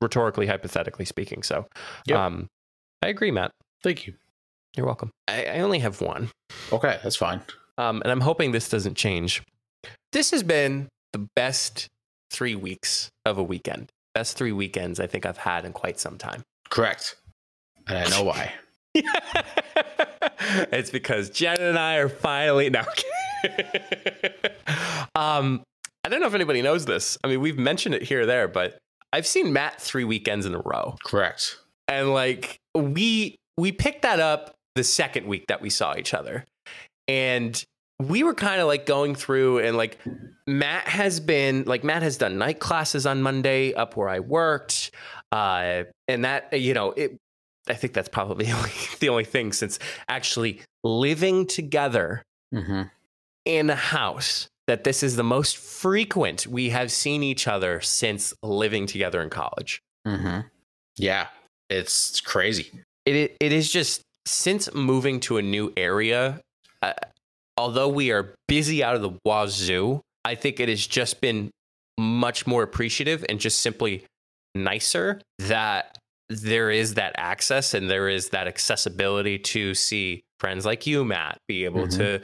rhetorically, 0.00 0.46
hypothetically 0.46 1.04
speaking. 1.04 1.42
So, 1.42 1.66
Yep. 2.06 2.18
um, 2.18 2.48
I 3.02 3.08
agree, 3.08 3.30
Matt. 3.30 3.52
Thank 3.82 4.06
you. 4.06 4.14
You're 4.76 4.86
welcome. 4.86 5.10
I, 5.28 5.44
I 5.46 5.58
only 5.60 5.78
have 5.80 6.00
one. 6.00 6.30
Okay, 6.72 6.98
that's 7.02 7.16
fine. 7.16 7.40
Um, 7.78 8.02
and 8.02 8.10
I'm 8.12 8.20
hoping 8.20 8.52
this 8.52 8.68
doesn't 8.68 8.96
change. 8.96 9.42
This 10.12 10.32
has 10.32 10.42
been 10.42 10.88
the 11.12 11.28
best 11.36 11.86
three 12.30 12.56
weeks 12.56 13.10
of 13.24 13.38
a 13.38 13.42
weekend. 13.42 13.90
Best 14.14 14.36
three 14.36 14.52
weekends 14.52 14.98
I 14.98 15.06
think 15.06 15.24
I've 15.24 15.38
had 15.38 15.64
in 15.64 15.72
quite 15.72 16.00
some 16.00 16.18
time. 16.18 16.42
Correct. 16.68 17.16
And 17.86 17.98
I 17.98 18.08
know 18.10 18.24
why. 18.24 18.52
it's 20.72 20.90
because 20.90 21.30
Jen 21.30 21.60
and 21.60 21.78
I 21.78 21.96
are 21.96 22.08
finally 22.08 22.70
no. 22.70 22.80
um, 25.14 25.62
I 26.04 26.08
don't 26.08 26.20
know 26.20 26.26
if 26.26 26.34
anybody 26.34 26.62
knows 26.62 26.86
this. 26.86 27.16
I 27.22 27.28
mean, 27.28 27.40
we've 27.40 27.58
mentioned 27.58 27.94
it 27.94 28.02
here 28.02 28.22
or 28.22 28.26
there, 28.26 28.48
but 28.48 28.78
I've 29.12 29.26
seen 29.26 29.52
Matt 29.52 29.80
three 29.80 30.04
weekends 30.04 30.46
in 30.46 30.54
a 30.54 30.60
row, 30.60 30.96
Correct. 31.04 31.58
and 31.88 32.12
like 32.12 32.56
we 32.74 33.36
we 33.56 33.72
picked 33.72 34.02
that 34.02 34.18
up 34.20 34.54
the 34.74 34.84
second 34.84 35.26
week 35.26 35.46
that 35.48 35.60
we 35.60 35.70
saw 35.70 35.96
each 35.96 36.14
other. 36.14 36.44
And 37.06 37.62
we 38.00 38.22
were 38.22 38.34
kind 38.34 38.60
of 38.60 38.66
like 38.66 38.86
going 38.86 39.14
through 39.14 39.58
and 39.58 39.76
like 39.76 39.98
Matt 40.46 40.88
has 40.88 41.20
been 41.20 41.64
like 41.66 41.84
Matt 41.84 42.02
has 42.02 42.16
done 42.16 42.38
night 42.38 42.58
classes 42.58 43.06
on 43.06 43.22
Monday 43.22 43.74
up 43.74 43.96
where 43.96 44.08
I 44.08 44.20
worked. 44.20 44.90
Uh, 45.30 45.84
and 46.08 46.24
that, 46.24 46.52
you 46.58 46.74
know, 46.74 46.92
it, 46.92 47.16
I 47.68 47.74
think 47.74 47.92
that's 47.92 48.08
probably 48.08 48.44
the 48.46 48.52
only, 48.52 48.70
the 49.00 49.08
only 49.10 49.24
thing 49.24 49.52
since 49.52 49.78
actually 50.08 50.62
living 50.82 51.46
together 51.46 52.22
Mm-hmm. 52.52 52.82
in 53.44 53.70
a 53.70 53.76
house 53.76 54.48
that 54.66 54.82
this 54.82 55.04
is 55.04 55.14
the 55.14 55.22
most 55.22 55.56
frequent 55.56 56.48
we 56.48 56.70
have 56.70 56.90
seen 56.90 57.22
each 57.22 57.46
other 57.46 57.80
since 57.80 58.34
living 58.42 58.86
together 58.86 59.22
in 59.22 59.30
college. 59.30 59.80
Mm-hmm. 60.04 60.40
Yeah, 60.96 61.28
it's 61.68 62.20
crazy. 62.20 62.72
It 63.06 63.36
it 63.38 63.52
is 63.52 63.70
just 63.70 64.02
since 64.26 64.74
moving 64.74 65.20
to 65.20 65.36
a 65.36 65.42
new 65.42 65.72
area, 65.76 66.40
uh, 66.82 66.94
although 67.60 67.88
we 67.88 68.10
are 68.10 68.34
busy 68.48 68.82
out 68.82 68.96
of 68.96 69.02
the 69.02 69.10
wazoo, 69.24 70.00
I 70.24 70.34
think 70.34 70.60
it 70.60 70.68
has 70.68 70.86
just 70.86 71.20
been 71.20 71.50
much 71.98 72.46
more 72.46 72.62
appreciative 72.62 73.24
and 73.28 73.38
just 73.38 73.60
simply 73.60 74.04
nicer 74.54 75.20
that 75.40 75.98
there 76.30 76.70
is 76.70 76.94
that 76.94 77.12
access 77.16 77.74
and 77.74 77.90
there 77.90 78.08
is 78.08 78.30
that 78.30 78.46
accessibility 78.46 79.38
to 79.38 79.74
see 79.74 80.22
friends 80.38 80.64
like 80.64 80.86
you, 80.86 81.04
Matt, 81.04 81.36
be 81.48 81.64
able 81.64 81.86
Mhm. 81.86 81.96
to, 81.98 82.22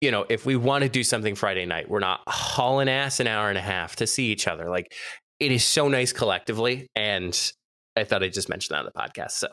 you 0.00 0.10
know, 0.10 0.24
if 0.28 0.46
we 0.46 0.54
want 0.56 0.82
to 0.82 0.88
do 0.88 1.02
something 1.02 1.34
Friday 1.34 1.66
night, 1.66 1.88
we're 1.88 1.98
not 2.00 2.20
hauling 2.28 2.88
ass 2.88 3.18
an 3.18 3.26
hour 3.26 3.48
and 3.48 3.58
a 3.58 3.62
half 3.62 3.96
to 3.96 4.06
see 4.06 4.26
each 4.30 4.46
other. 4.46 4.68
Like 4.70 4.94
it 5.40 5.50
is 5.50 5.64
so 5.64 5.88
nice 5.88 6.12
collectively. 6.12 6.86
And 6.94 7.36
I 7.96 8.04
thought 8.04 8.22
I'd 8.22 8.32
just 8.32 8.48
mention 8.48 8.74
that 8.74 8.80
on 8.80 8.84
the 8.86 8.92
podcast. 8.92 9.32
So 9.32 9.48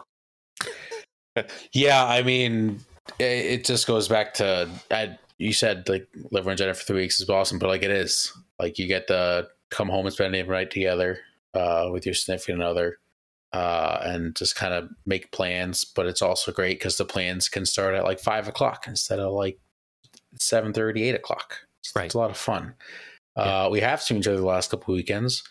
Yeah, 1.74 2.06
I 2.06 2.22
mean, 2.22 2.82
it 3.20 3.66
just 3.66 3.88
goes 3.88 4.08
back 4.08 4.34
to 4.36 4.70
I, 4.92 5.18
you 5.38 5.54
said 5.54 5.88
like 5.90 6.08
living 6.32 6.52
in 6.52 6.58
Jenna 6.58 6.74
for 6.74 6.84
three 6.84 7.02
weeks 7.02 7.20
is 7.20 7.30
awesome, 7.30 7.60
but 7.60 7.68
like 7.68 7.84
it 7.84 7.92
is 7.92 8.32
like 8.60 8.78
you 8.78 8.88
get 8.88 9.08
to 9.08 9.48
come 9.72 9.90
home 9.90 10.06
and 10.06 10.14
spend 10.14 10.34
the 10.34 10.44
night 10.44 10.72
together 10.72 11.20
uh, 11.54 11.90
with 11.92 12.06
your 12.06 12.16
significant 12.16 12.62
other. 12.62 12.98
Uh, 13.52 14.00
and 14.06 14.36
just 14.36 14.56
kind 14.56 14.74
of 14.74 14.90
make 15.06 15.32
plans, 15.32 15.84
but 15.86 16.08
it's 16.08 16.24
also 16.24 16.52
great 16.52 16.80
because 16.80 16.98
the 16.98 17.06
plans 17.06 17.48
can 17.48 17.68
start 17.68 17.94
at 17.94 18.04
like 18.04 18.20
five 18.20 18.48
o'clock 18.48 18.86
instead 18.88 19.20
of 19.20 19.32
like 19.32 19.60
seven 20.40 20.74
thirty, 20.74 21.04
eight 21.04 21.14
o'clock. 21.14 21.58
It's, 21.84 21.92
Right. 21.96 22.06
it's 22.06 22.16
a 22.16 22.18
lot 22.18 22.32
of 22.32 22.38
fun. 22.38 22.74
Uh, 23.36 23.70
we 23.72 23.80
have 23.80 24.02
seen 24.02 24.18
each 24.18 24.28
other 24.28 24.38
the 24.38 24.44
last 24.46 24.72
couple 24.72 24.92
of 24.96 24.98
weekends, 24.98 25.44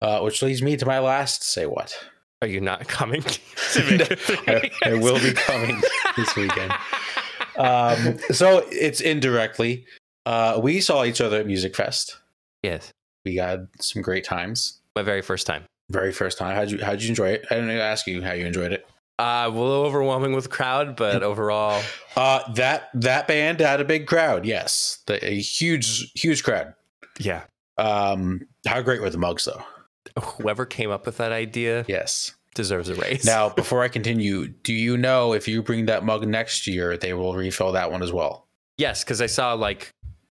uh, 0.00 0.20
which 0.20 0.40
leads 0.40 0.62
me 0.62 0.74
to 0.78 0.86
my 0.86 0.98
last 1.00 1.42
say 1.42 1.66
what. 1.66 1.94
are 2.40 2.48
you 2.48 2.62
not 2.62 2.88
coming? 2.88 3.22
it 3.76 4.70
I, 4.84 4.90
I 4.90 4.94
will 4.94 5.18
be 5.20 5.32
coming 5.34 5.82
this 6.16 6.34
weekend. 6.36 6.72
Um, 7.56 8.18
so 8.32 8.64
it's 8.70 9.00
indirectly. 9.00 9.86
Uh, 10.26 10.58
we 10.62 10.80
saw 10.80 11.04
each 11.04 11.20
other 11.20 11.38
at 11.40 11.46
Music 11.46 11.74
Fest. 11.76 12.16
yes, 12.62 12.90
We 13.24 13.36
had 13.36 13.68
some 13.80 14.02
great 14.02 14.24
times. 14.24 14.80
my 14.96 15.02
very 15.02 15.22
first 15.22 15.46
time. 15.46 15.64
Very 15.90 16.12
first 16.12 16.38
time. 16.38 16.54
How'd 16.56 16.70
you 16.70 16.82
How'd 16.82 17.02
you 17.02 17.10
enjoy 17.10 17.28
it? 17.30 17.44
I 17.50 17.56
didn't 17.56 17.70
ask 17.72 18.06
you 18.06 18.22
how 18.22 18.32
you 18.32 18.46
enjoyed 18.46 18.72
it. 18.72 18.86
Uh, 19.18 19.44
a 19.46 19.48
little 19.50 19.84
overwhelming 19.84 20.32
with 20.32 20.48
crowd, 20.50 20.96
but 20.96 21.22
overall, 21.30 21.82
Uh, 22.16 22.40
that 22.54 22.88
that 22.94 23.28
band 23.28 23.60
had 23.60 23.80
a 23.80 23.84
big 23.84 24.06
crowd. 24.06 24.46
Yes, 24.46 24.98
the, 25.06 25.22
a 25.24 25.38
huge 25.40 26.10
huge 26.14 26.42
crowd. 26.42 26.74
yeah. 27.18 27.42
Um, 27.76 28.46
how 28.66 28.80
great 28.82 29.00
were 29.02 29.10
the 29.10 29.18
mugs 29.18 29.44
though? 29.44 29.62
Whoever 30.22 30.64
came 30.64 30.90
up 30.90 31.06
with 31.06 31.16
that 31.18 31.32
idea 31.32 31.84
Yes. 31.88 32.34
Deserves 32.54 32.88
a 32.88 32.94
raise. 32.94 33.24
Now, 33.24 33.48
before 33.62 33.82
I 33.82 33.88
continue, 33.88 34.48
do 34.48 34.72
you 34.72 34.96
know 34.96 35.32
if 35.32 35.46
you 35.48 35.62
bring 35.62 35.86
that 35.86 36.04
mug 36.04 36.26
next 36.26 36.66
year, 36.66 36.96
they 36.96 37.12
will 37.12 37.34
refill 37.34 37.72
that 37.72 37.90
one 37.92 38.02
as 38.02 38.12
well? 38.12 38.46
yes, 38.76 39.04
because 39.04 39.20
I 39.20 39.26
saw 39.26 39.52
like 39.54 39.90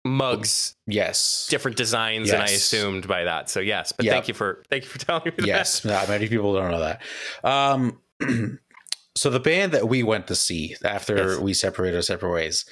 mugs, 0.06 0.74
Yes. 0.88 1.48
different 1.50 1.76
designs, 1.76 2.30
and 2.32 2.42
I 2.42 2.46
assumed 2.46 3.06
by 3.08 3.26
that. 3.26 3.50
So 3.50 3.60
yes, 3.60 3.92
but 3.92 4.06
Yeah. 4.06 4.14
thank 4.14 4.28
you 4.30 4.34
for 4.34 4.64
thank 4.70 4.84
you 4.84 4.90
for 4.90 4.98
telling 5.00 5.26
me 5.26 5.32
that. 5.40 5.46
yes 5.46 5.84
many 5.84 6.28
people 6.30 6.54
don't 6.54 6.72
know 6.72 6.80
that 6.80 7.02
um 7.44 8.00
so 9.18 9.30
the 9.30 9.42
band 9.42 9.74
that 9.74 9.90
we 9.90 10.04
went 10.04 10.28
to 10.28 10.36
see 10.36 10.76
after 10.86 11.18
Yes. 11.34 11.40
we 11.40 11.54
separated 11.54 11.98
our 11.98 12.02
separate 12.02 12.32
ways 12.32 12.64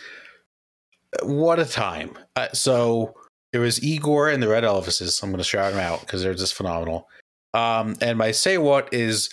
what 1.24 1.60
a 1.60 1.66
time 1.66 2.18
uh, 2.36 2.48
so 2.54 3.14
it 3.54 3.58
was 3.60 3.82
igor 3.84 4.30
and 4.30 4.41
the 4.41 4.48
red 4.48 4.64
elvises 4.64 5.22
i'm 5.24 5.30
going 5.30 5.38
to 5.38 5.43
shout 5.43 5.72
them 5.74 5.82
out 5.82 6.02
because 6.02 6.22
they're 6.22 6.34
just 6.34 6.54
phenomenal 6.54 7.08
um 7.54 7.95
and 8.02 8.18
my 8.18 8.32
say 8.32 8.58
what 8.58 8.91
is 8.93 9.30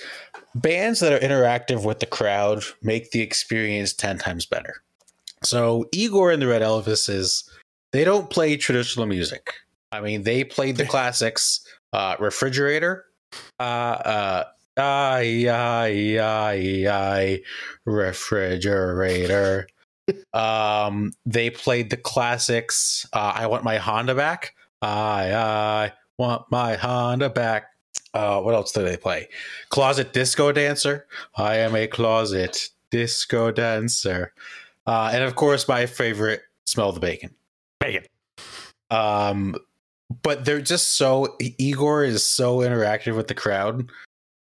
bands 0.55 1.01
that 1.01 1.13
are 1.13 1.27
interactive 1.27 1.85
with 1.85 2.01
the 2.01 2.07
crowd 2.07 2.63
make 2.83 3.11
the 3.11 3.21
experience 3.21 3.93
10 3.93 4.19
times 4.19 4.47
better 4.47 4.83
so 5.43 5.87
igor 5.93 6.31
and 6.31 6.41
the 6.41 6.47
red 6.47 6.63
elvises 6.63 7.49
they 7.93 8.05
don't 8.05 8.31
play 8.31 8.57
traditional 8.57 9.07
music 9.07 9.55
i 9.93 10.01
mean 10.01 10.23
they 10.23 10.45
played 10.45 10.77
the 10.77 10.87
classics 10.95 11.67
uh 11.93 12.17
refrigerator 12.19 13.07
uh 13.59 13.63
uh 13.63 14.45
I, 14.77 15.47
I, 15.49 16.19
I, 16.21 16.87
I, 16.91 17.41
refrigerator. 17.85 19.69
um, 20.35 21.13
they 21.25 21.51
played 21.51 21.91
the 21.91 21.97
classics. 21.97 23.07
Uh, 23.13 23.33
I 23.35 23.47
want 23.47 23.65
my 23.65 23.79
Honda 23.79 24.15
back. 24.15 24.55
I, 24.83 25.33
I 25.33 25.93
want 26.19 26.51
my 26.51 26.75
Honda 26.75 27.31
back. 27.31 27.74
Uh, 28.15 28.41
what 28.41 28.55
else 28.55 28.73
do 28.73 28.83
they 28.83 28.97
play? 28.97 29.29
Closet 29.69 30.13
Disco 30.13 30.53
Dancer. 30.53 31.07
I 31.37 31.57
am 31.57 31.75
a 31.75 31.87
closet 31.87 32.71
disco 32.95 33.51
dancer. 33.51 34.33
Uh, 34.87 35.11
and 35.13 35.25
of 35.25 35.35
course, 35.35 35.67
my 35.67 35.85
favorite, 35.85 36.43
Smell 36.65 36.93
the 36.93 37.01
Bacon. 37.01 37.35
Bacon. 37.81 38.05
Um, 38.91 39.57
but 40.23 40.45
they're 40.45 40.61
just 40.61 40.97
so 40.97 41.37
Igor 41.41 42.05
is 42.05 42.23
so 42.23 42.59
interactive 42.59 43.17
with 43.17 43.27
the 43.27 43.35
crowd. 43.35 43.91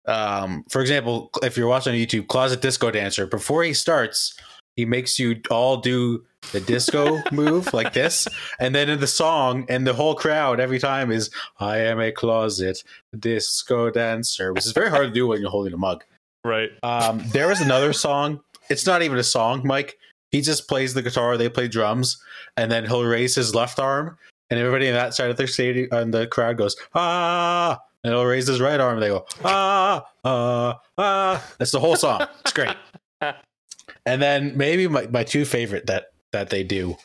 Um, 0.06 0.64
for 0.68 0.80
example, 0.80 1.30
if 1.42 1.56
you're 1.56 1.66
watching 1.66 1.94
on 1.94 1.98
YouTube, 1.98 2.28
Closet 2.28 2.60
Disco 2.60 2.92
Dancer, 2.92 3.26
before 3.26 3.64
he 3.64 3.74
starts, 3.74 4.38
he 4.76 4.84
makes 4.84 5.18
you 5.18 5.40
all 5.50 5.78
do 5.78 6.24
the 6.52 6.60
disco 6.60 7.22
move 7.32 7.72
like 7.72 7.92
this, 7.92 8.28
and 8.58 8.74
then 8.74 8.88
in 8.88 9.00
the 9.00 9.06
song, 9.06 9.66
and 9.68 9.86
the 9.86 9.94
whole 9.94 10.14
crowd 10.14 10.60
every 10.60 10.78
time 10.78 11.10
is 11.10 11.30
"I 11.58 11.78
am 11.78 12.00
a 12.00 12.12
closet 12.12 12.82
disco 13.18 13.90
dancer," 13.90 14.52
which 14.52 14.66
is 14.66 14.72
very 14.72 14.90
hard 14.90 15.08
to 15.08 15.14
do 15.14 15.26
when 15.26 15.40
you're 15.40 15.50
holding 15.50 15.72
a 15.72 15.78
mug. 15.78 16.04
Right. 16.44 16.70
Um, 16.82 17.22
there 17.28 17.50
is 17.50 17.60
another 17.60 17.92
song. 17.92 18.40
It's 18.68 18.86
not 18.86 19.02
even 19.02 19.18
a 19.18 19.24
song, 19.24 19.62
Mike. 19.64 19.98
He 20.30 20.40
just 20.40 20.68
plays 20.68 20.94
the 20.94 21.02
guitar. 21.02 21.36
They 21.36 21.48
play 21.48 21.68
drums, 21.68 22.20
and 22.56 22.70
then 22.70 22.84
he'll 22.84 23.04
raise 23.04 23.34
his 23.34 23.54
left 23.54 23.78
arm, 23.78 24.18
and 24.50 24.60
everybody 24.60 24.88
on 24.88 24.94
that 24.94 25.14
side 25.14 25.30
of 25.30 25.36
the 25.36 25.46
stadium 25.46 25.88
and 25.92 26.12
the 26.12 26.26
crowd 26.26 26.56
goes 26.58 26.76
ah, 26.94 27.80
and 28.02 28.12
he'll 28.12 28.24
raise 28.24 28.46
his 28.46 28.60
right 28.60 28.80
arm. 28.80 28.94
And 28.94 29.02
they 29.02 29.08
go 29.08 29.26
ah 29.44 30.06
ah 30.24 30.80
ah. 30.98 31.44
That's 31.58 31.72
the 31.72 31.80
whole 31.80 31.96
song. 31.96 32.26
It's 32.40 32.52
great. 32.52 32.76
and 34.06 34.22
then 34.22 34.56
maybe 34.56 34.86
my, 34.88 35.06
my 35.06 35.24
two 35.24 35.44
favorite 35.44 35.86
that 35.86 36.13
that 36.34 36.50
they 36.50 36.62
do, 36.62 36.96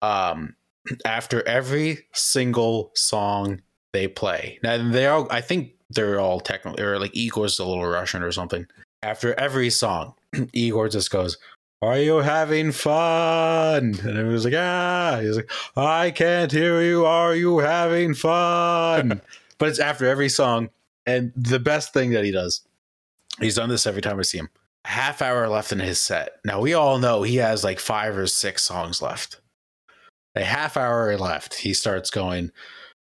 um, 0.00 0.54
after 1.04 1.46
every 1.46 2.06
single 2.14 2.90
song 2.94 3.60
they 3.92 4.08
play. 4.08 4.58
Now 4.62 4.90
they 4.90 5.06
all, 5.06 5.26
I 5.30 5.40
think 5.40 5.72
they're 5.90 6.20
all 6.20 6.40
technically, 6.40 6.82
or 6.82 6.98
like 6.98 7.14
Igor's 7.14 7.58
a 7.58 7.64
little 7.64 7.86
Russian 7.86 8.22
or 8.22 8.32
something. 8.32 8.66
After 9.02 9.38
every 9.38 9.70
song, 9.70 10.14
Igor 10.52 10.88
just 10.88 11.10
goes, 11.10 11.36
"Are 11.82 11.98
you 11.98 12.18
having 12.18 12.72
fun?" 12.72 13.96
And 14.02 14.18
it 14.18 14.24
was 14.24 14.44
like, 14.44 14.54
"Ah." 14.56 15.18
He's 15.20 15.36
like, 15.36 15.50
"I 15.76 16.10
can't 16.12 16.52
hear 16.52 16.80
you. 16.80 17.04
Are 17.04 17.34
you 17.34 17.58
having 17.58 18.14
fun?" 18.14 19.20
but 19.58 19.68
it's 19.68 19.80
after 19.80 20.06
every 20.06 20.28
song, 20.28 20.70
and 21.06 21.32
the 21.34 21.58
best 21.58 21.92
thing 21.92 22.10
that 22.12 22.24
he 22.24 22.30
does, 22.30 22.62
he's 23.40 23.56
done 23.56 23.68
this 23.68 23.86
every 23.86 24.02
time 24.02 24.18
I 24.18 24.22
see 24.22 24.38
him. 24.38 24.48
Half 24.84 25.22
hour 25.22 25.48
left 25.48 25.72
in 25.72 25.80
his 25.80 26.00
set. 26.00 26.36
Now 26.44 26.60
we 26.60 26.74
all 26.74 26.98
know 26.98 27.22
he 27.22 27.36
has 27.36 27.62
like 27.64 27.78
five 27.78 28.16
or 28.16 28.26
six 28.26 28.62
songs 28.62 29.02
left. 29.02 29.40
A 30.34 30.44
half 30.44 30.76
hour 30.76 31.16
left. 31.18 31.54
He 31.54 31.74
starts 31.74 32.10
going, 32.10 32.50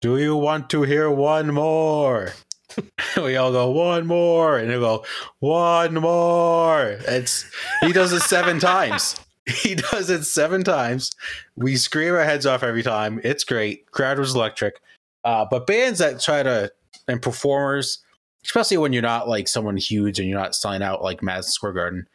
Do 0.00 0.16
you 0.16 0.36
want 0.36 0.70
to 0.70 0.82
hear 0.82 1.10
one 1.10 1.52
more? 1.52 2.32
we 3.16 3.36
all 3.36 3.52
go, 3.52 3.70
One 3.70 4.06
more. 4.06 4.58
And 4.58 4.70
he'll 4.70 4.80
go, 4.80 5.04
One 5.38 5.94
more. 5.94 6.98
It's 7.06 7.48
he 7.82 7.92
does 7.92 8.12
it 8.12 8.22
seven 8.22 8.58
times. 8.60 9.16
He 9.46 9.74
does 9.74 10.10
it 10.10 10.24
seven 10.24 10.64
times. 10.64 11.10
We 11.56 11.76
scream 11.76 12.14
our 12.14 12.24
heads 12.24 12.46
off 12.46 12.62
every 12.62 12.82
time. 12.82 13.20
It's 13.24 13.44
great. 13.44 13.90
Crowd 13.90 14.18
was 14.18 14.34
electric. 14.34 14.80
Uh, 15.24 15.46
but 15.50 15.66
bands 15.66 15.98
that 15.98 16.20
try 16.20 16.42
to 16.42 16.70
and 17.08 17.20
performers, 17.20 17.98
especially 18.44 18.76
when 18.76 18.92
you're 18.92 19.02
not 19.02 19.28
like 19.28 19.48
someone 19.48 19.76
huge 19.76 20.18
and 20.18 20.28
you're 20.28 20.38
not 20.38 20.54
selling 20.54 20.82
out 20.82 21.02
like 21.02 21.22
Madison 21.22 21.52
Square 21.52 21.72
Garden, 21.72 22.08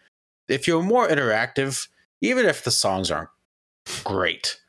if 0.48 0.68
you're 0.68 0.84
more 0.84 1.08
interactive, 1.08 1.88
even 2.22 2.46
if 2.46 2.64
the 2.64 2.72
songs 2.72 3.12
aren't 3.12 3.30
great, 4.04 4.60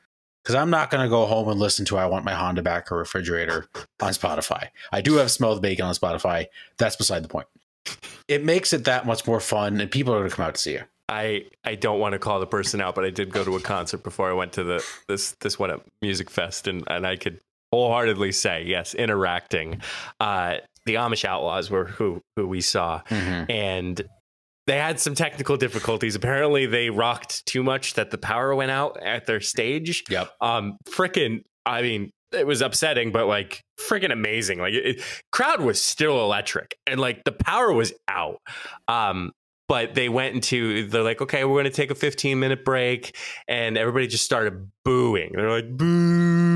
because 0.42 0.54
I'm 0.54 0.70
not 0.70 0.90
going 0.90 1.02
to 1.02 1.08
go 1.08 1.26
home 1.26 1.48
and 1.48 1.58
listen 1.58 1.84
to 1.86 1.96
I 1.96 2.06
Want 2.06 2.24
My 2.24 2.34
Honda 2.34 2.62
Back 2.62 2.92
or 2.92 2.98
Refrigerator 2.98 3.66
on 4.00 4.12
Spotify. 4.12 4.68
I 4.92 5.00
do 5.00 5.14
have 5.14 5.30
Smell 5.30 5.54
the 5.54 5.60
Bacon 5.60 5.84
on 5.84 5.94
Spotify. 5.94 6.46
That's 6.78 6.96
beside 6.96 7.24
the 7.24 7.28
point. 7.28 7.48
it 8.28 8.44
makes 8.44 8.72
it 8.72 8.84
that 8.84 9.06
much 9.06 9.26
more 9.26 9.40
fun, 9.40 9.80
and 9.80 9.90
people 9.90 10.14
are 10.14 10.18
going 10.18 10.30
to 10.30 10.36
come 10.36 10.46
out 10.46 10.54
to 10.54 10.60
see 10.60 10.72
you. 10.72 10.82
I 11.08 11.44
I 11.64 11.76
don't 11.76 12.00
want 12.00 12.14
to 12.14 12.18
call 12.18 12.40
the 12.40 12.46
person 12.46 12.80
out, 12.80 12.94
but 12.96 13.04
I 13.04 13.10
did 13.10 13.30
go 13.30 13.44
to 13.44 13.54
a 13.56 13.60
concert 13.60 14.02
before 14.02 14.28
I 14.28 14.32
went 14.32 14.52
to 14.54 14.64
the 14.64 14.84
this 15.06 15.32
this 15.40 15.58
one 15.58 15.70
at 15.70 15.80
Music 16.02 16.30
Fest, 16.30 16.66
and 16.66 16.82
and 16.88 17.06
I 17.06 17.16
could 17.16 17.40
wholeheartedly 17.72 18.32
say 18.32 18.64
yes, 18.64 18.94
interacting. 18.94 19.80
Uh, 20.18 20.56
the 20.86 20.94
Amish 20.94 21.24
Outlaws 21.24 21.70
were 21.70 21.84
who 21.84 22.22
who 22.36 22.46
we 22.46 22.60
saw, 22.62 23.02
Mm-hmm. 23.10 23.50
and 23.50 24.02
they 24.66 24.78
had 24.78 24.98
some 24.98 25.14
technical 25.14 25.56
difficulties. 25.56 26.14
Apparently, 26.16 26.66
they 26.66 26.90
rocked 26.90 27.46
too 27.46 27.62
much 27.62 27.94
that 27.94 28.10
the 28.10 28.18
power 28.18 28.52
went 28.54 28.70
out 28.72 29.00
at 29.02 29.26
their 29.26 29.40
stage. 29.40 30.02
Yep. 30.10 30.28
Um, 30.40 30.76
freaking, 30.88 31.42
I 31.64 31.82
mean, 31.82 32.10
it 32.32 32.46
was 32.48 32.62
upsetting, 32.62 33.12
but 33.12 33.28
like 33.28 33.60
freaking 33.88 34.10
amazing. 34.10 34.58
Like, 34.58 34.74
it, 34.74 35.02
crowd 35.30 35.60
was 35.60 35.80
still 35.80 36.20
electric, 36.24 36.74
and 36.86 36.98
like 36.98 37.22
the 37.24 37.30
power 37.32 37.72
was 37.72 37.92
out. 38.08 38.38
Um, 38.88 39.30
but 39.68 39.94
they 39.94 40.08
went 40.08 40.32
into 40.34 40.86
they're 40.86 41.02
like 41.02 41.20
okay 41.20 41.44
we're 41.44 41.54
going 41.60 41.64
to 41.64 41.70
take 41.70 41.90
a 41.90 41.94
15 41.96 42.38
minute 42.38 42.64
break 42.64 43.16
and 43.48 43.76
everybody 43.76 44.06
just 44.06 44.24
started 44.24 44.70
booing 44.84 45.32
they're 45.34 45.50
like 45.50 45.68
boo 45.76 46.55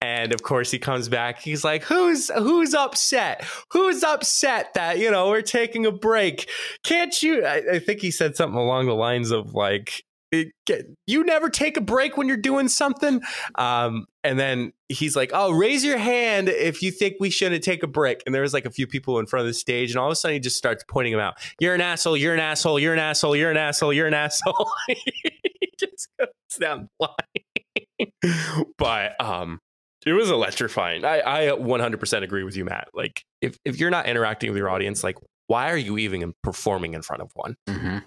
and 0.00 0.32
of 0.32 0.42
course 0.42 0.70
he 0.70 0.78
comes 0.78 1.08
back. 1.08 1.40
He's 1.40 1.64
like 1.64 1.82
who's 1.82 2.30
who's 2.30 2.74
upset? 2.74 3.44
Who's 3.70 4.02
upset 4.02 4.74
that 4.74 4.98
you 4.98 5.10
know 5.10 5.28
we're 5.28 5.42
taking 5.42 5.86
a 5.86 5.92
break? 5.92 6.48
Can't 6.82 7.22
you 7.22 7.44
i, 7.44 7.62
I 7.74 7.78
think 7.78 8.00
he 8.00 8.10
said 8.10 8.36
something 8.36 8.58
along 8.58 8.86
the 8.86 8.94
lines 8.94 9.30
of 9.30 9.54
like 9.54 10.04
get, 10.64 10.86
you 11.06 11.24
never 11.24 11.50
take 11.50 11.76
a 11.76 11.80
break 11.80 12.16
when 12.16 12.26
you're 12.26 12.36
doing 12.36 12.68
something? 12.68 13.20
Um, 13.56 14.06
and 14.24 14.38
then 14.38 14.72
he's 14.88 15.16
like 15.16 15.30
oh 15.32 15.50
raise 15.50 15.84
your 15.84 15.98
hand 15.98 16.48
if 16.48 16.82
you 16.82 16.90
think 16.90 17.16
we 17.20 17.30
shouldn't 17.30 17.64
take 17.64 17.82
a 17.82 17.88
break. 17.88 18.22
And 18.26 18.34
there 18.34 18.42
was 18.42 18.54
like 18.54 18.66
a 18.66 18.70
few 18.70 18.86
people 18.86 19.18
in 19.18 19.26
front 19.26 19.42
of 19.42 19.46
the 19.48 19.54
stage 19.54 19.90
and 19.90 19.98
all 19.98 20.06
of 20.06 20.12
a 20.12 20.16
sudden 20.16 20.34
he 20.34 20.40
just 20.40 20.56
starts 20.56 20.84
pointing 20.88 21.12
them 21.12 21.20
out. 21.20 21.34
You're 21.60 21.74
an 21.74 21.80
asshole 21.80 22.16
you're 22.16 22.34
an 22.34 22.40
asshole 22.40 22.78
you're 22.78 22.92
an 22.92 22.98
asshole 22.98 23.36
you're 23.36 23.50
an 23.50 23.56
asshole 23.56 23.92
you're 23.92 24.06
an 24.06 24.14
asshole. 24.24 24.70
He 24.88 25.70
just 25.78 26.08
goes 26.18 26.28
down 26.60 26.88
line 27.00 27.61
but 28.78 29.20
um 29.20 29.60
it 30.04 30.12
was 30.12 30.30
electrifying 30.30 31.04
I, 31.04 31.20
I 31.20 31.40
100% 31.56 32.22
agree 32.22 32.42
with 32.44 32.56
you 32.56 32.64
matt 32.64 32.88
like 32.94 33.22
if, 33.40 33.56
if 33.64 33.78
you're 33.78 33.90
not 33.90 34.06
interacting 34.06 34.50
with 34.50 34.56
your 34.58 34.68
audience 34.70 35.04
like 35.04 35.16
why 35.46 35.70
are 35.70 35.76
you 35.76 35.98
even 35.98 36.34
performing 36.42 36.94
in 36.94 37.02
front 37.02 37.22
of 37.22 37.30
one 37.34 37.56
Mm-hmm. 37.68 37.98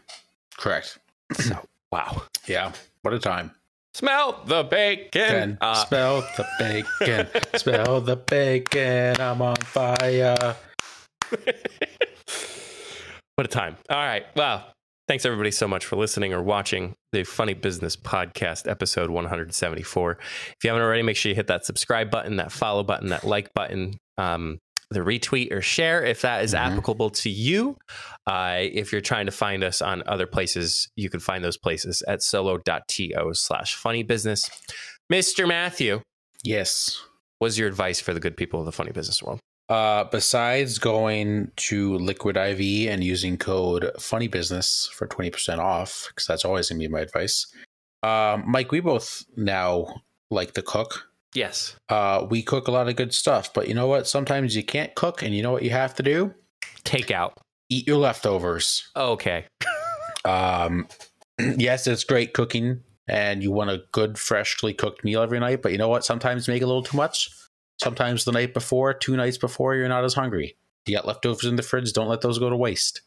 Correct. 0.58 0.98
so 1.34 1.58
wow 1.92 2.22
Yeah. 2.48 2.72
What 3.02 3.14
a 3.14 3.20
time. 3.20 3.52
smell 3.94 4.42
the 4.46 4.64
bacon 4.64 5.58
uh, 5.62 5.86
smell 5.86 6.22
the 6.38 6.46
bacon. 6.60 7.28
smell 7.56 8.02
the 8.02 8.16
bacon. 8.16 9.20
I'm 9.22 9.42
on 9.42 9.56
fire. 9.58 10.56
what 13.36 13.46
a 13.46 13.50
time. 13.50 13.78
All 13.90 13.98
right. 13.98 14.26
Well, 14.36 14.66
thanks 15.08 15.26
everybody 15.26 15.52
so 15.52 15.68
much 15.68 15.86
for 15.86 15.96
listening 15.96 16.34
or 16.34 16.42
watching 16.42 16.96
the 17.12 17.24
Funny 17.24 17.54
Business 17.54 17.96
Podcast, 17.96 18.70
episode 18.70 19.10
174. 19.10 20.12
If 20.12 20.56
you 20.64 20.70
haven't 20.70 20.82
already, 20.84 21.04
make 21.04 21.16
sure 21.18 21.30
you 21.30 21.36
hit 21.36 21.48
that 21.48 21.66
subscribe 21.66 22.10
button, 22.10 22.38
that 22.38 22.52
follow 22.52 22.84
button, 22.84 23.10
that 23.10 23.24
like 23.24 23.54
button, 23.54 23.98
um, 24.18 24.60
the 24.92 25.00
retweet 25.00 25.52
or 25.52 25.62
share 25.62 26.04
if 26.04 26.22
that 26.22 26.44
is 26.44 26.54
Mhm. 26.54 26.58
applicable 26.60 27.10
to 27.10 27.30
you. 27.30 27.76
Uh, 28.28 28.58
if 28.60 28.92
you're 28.92 29.02
trying 29.02 29.26
to 29.26 29.32
find 29.32 29.64
us 29.64 29.82
on 29.82 30.04
other 30.08 30.28
places, 30.28 30.88
you 30.96 31.10
can 31.10 31.20
find 31.20 31.44
those 31.44 31.58
places 31.58 32.02
at 32.08 32.22
solo.to 32.22 33.32
slash 33.34 33.76
funny 33.76 34.04
business. 34.04 34.50
Mr. 35.12 35.48
Matthew, 35.48 36.02
Yes. 36.44 37.02
what's 37.40 37.58
your 37.58 37.68
advice 37.68 38.00
for 38.00 38.14
the 38.14 38.20
good 38.20 38.38
people 38.38 38.60
of 38.60 38.66
the 38.66 38.72
funny 38.72 38.92
business 38.92 39.22
world? 39.24 39.40
Uh, 39.68 40.04
besides 40.06 40.78
going 40.78 41.52
to 41.56 41.96
Liquid 41.98 42.38
IV 42.38 42.90
and 42.90 43.04
using 43.04 43.38
code 43.38 43.92
Funny 44.00 44.28
Business 44.28 44.90
for 44.94 45.08
twenty 45.08 45.32
percent 45.32 45.60
off, 45.60 46.06
because 46.10 46.28
that's 46.28 46.46
always 46.46 46.70
gonna 46.70 46.80
be 46.80 46.88
my 46.88 47.00
advice. 47.00 47.48
Uh, 48.04 48.40
Mike, 48.46 48.72
we 48.72 48.80
both 48.80 49.26
now 49.36 50.02
like 50.30 50.54
to 50.54 50.62
cook. 50.62 51.10
Yes. 51.34 51.76
Uh, 51.90 52.26
we 52.30 52.44
cook 52.44 52.68
a 52.68 52.72
lot 52.72 52.88
of 52.88 52.96
good 52.96 53.14
stuff, 53.14 53.54
but 53.54 53.68
you 53.68 53.74
know 53.74 53.88
what? 53.88 54.08
Sometimes 54.08 54.56
you 54.56 54.64
can't 54.64 54.94
cook, 54.96 55.24
and 55.24 55.36
you 55.36 55.42
know 55.42 55.52
what 55.52 55.64
you 55.64 55.72
have 55.72 55.96
to 55.96 56.04
do? 56.04 56.34
Takeout. 56.84 57.34
Eat 57.70 57.88
your 57.88 57.98
leftovers. 57.98 58.90
Okay. 58.96 59.46
Um, 60.26 60.88
yes, 61.40 61.88
it's 61.88 62.04
great 62.04 62.34
cooking, 62.34 62.82
and 63.08 63.44
you 63.44 63.52
want 63.52 63.70
a 63.70 63.84
good, 63.92 64.18
freshly 64.18 64.74
cooked 64.74 65.04
meal 65.04 65.22
every 65.22 65.40
night. 65.40 65.62
But 65.62 65.72
you 65.72 65.78
know 65.78 65.88
what? 65.88 66.04
Sometimes 66.04 66.48
make 66.48 66.64
a 66.64 66.66
little 66.66 66.84
too 66.84 66.98
much. 66.98 67.30
Sometimes 67.82 68.24
the 68.26 68.32
night 68.32 68.54
before, 68.54 68.94
two 68.94 69.16
nights 69.18 69.38
before, 69.38 69.76
you're 69.76 69.90
not 69.90 70.04
as 70.06 70.14
hungry. 70.14 70.56
You 70.86 70.96
got 70.96 71.06
leftovers 71.08 71.46
in 71.46 71.56
the 71.56 71.64
fridge. 71.64 71.92
Don't 71.94 72.08
let 72.08 72.22
those 72.22 72.40
go 72.40 72.50
to 72.50 72.56
waste. 72.56 73.02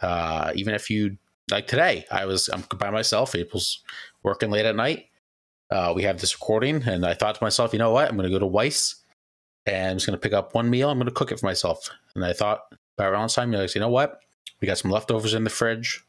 Uh, 0.00 0.52
even 0.54 0.74
if 0.74 0.88
you 0.88 1.16
like 1.50 1.66
today, 1.66 2.04
I 2.10 2.24
was 2.26 2.48
I'm 2.48 2.64
by 2.78 2.90
myself. 2.90 3.34
April's 3.34 3.82
working 4.22 4.50
late 4.50 4.66
at 4.66 4.76
night. 4.76 5.06
Uh, 5.70 5.92
we 5.94 6.02
have 6.02 6.20
this 6.20 6.34
recording, 6.34 6.82
and 6.84 7.04
I 7.04 7.14
thought 7.14 7.34
to 7.36 7.44
myself, 7.44 7.72
you 7.72 7.78
know 7.78 7.92
what? 7.92 8.08
I'm 8.08 8.16
going 8.16 8.30
to 8.30 8.38
go 8.38 8.38
to 8.38 8.50
Weis, 8.50 8.96
and 9.66 9.92
I'm 9.92 9.96
just 9.96 10.06
going 10.06 10.16
to 10.16 10.20
pick 10.20 10.32
up 10.34 10.54
one 10.54 10.68
meal. 10.68 10.90
I'm 10.90 10.98
going 10.98 11.06
to 11.06 11.14
cook 11.14 11.32
it 11.32 11.40
for 11.40 11.46
myself. 11.46 11.88
And 12.14 12.24
I 12.24 12.32
thought 12.34 12.60
by 12.96 13.06
around 13.06 13.30
time, 13.30 13.52
you're 13.52 13.62
like, 13.62 13.74
you 13.74 13.80
know 13.80 13.88
what? 13.88 14.20
We 14.60 14.66
got 14.66 14.78
some 14.78 14.90
leftovers 14.90 15.34
in 15.34 15.44
the 15.44 15.50
fridge. 15.50 16.04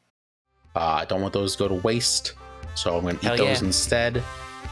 Uh, 0.76 0.80
I 1.02 1.06
don't 1.06 1.22
want 1.22 1.34
those 1.34 1.56
to 1.56 1.60
go 1.60 1.68
to 1.70 1.76
waste, 1.76 2.34
so 2.76 2.96
I'm 2.98 3.04
going 3.04 3.18
to 3.20 3.34
eat 3.34 3.38
those 3.38 3.62
instead 3.62 4.22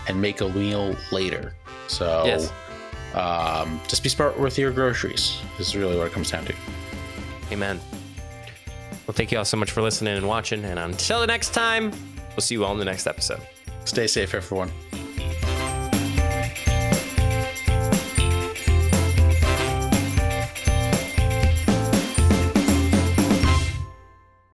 and 0.07 0.21
make 0.21 0.41
a 0.41 0.49
meal 0.49 0.95
later. 1.11 1.55
So, 1.87 2.23
Yes. 2.25 2.51
Um, 3.15 3.79
just 3.87 4.03
be 4.03 4.09
smart 4.09 4.39
with 4.39 4.57
your 4.57 4.71
groceries. 4.71 5.39
This 5.57 5.67
is 5.69 5.75
really 5.75 5.97
what 5.97 6.07
it 6.07 6.13
comes 6.13 6.31
down 6.31 6.45
to. 6.45 6.55
Amen. 7.51 7.79
Well, 9.07 9.13
thank 9.13 9.31
you 9.31 9.37
all 9.37 9.45
so 9.45 9.57
much 9.57 9.71
for 9.71 9.81
listening 9.81 10.15
and 10.15 10.27
watching. 10.27 10.63
And 10.63 10.79
until 10.79 11.19
the 11.19 11.27
next 11.27 11.53
time, 11.53 11.91
we'll 12.29 12.39
see 12.39 12.55
you 12.55 12.63
all 12.63 12.71
in 12.71 12.79
the 12.79 12.85
next 12.85 13.07
episode. 13.07 13.41
Stay 13.85 14.07
safe, 14.07 14.33
everyone. 14.33 14.71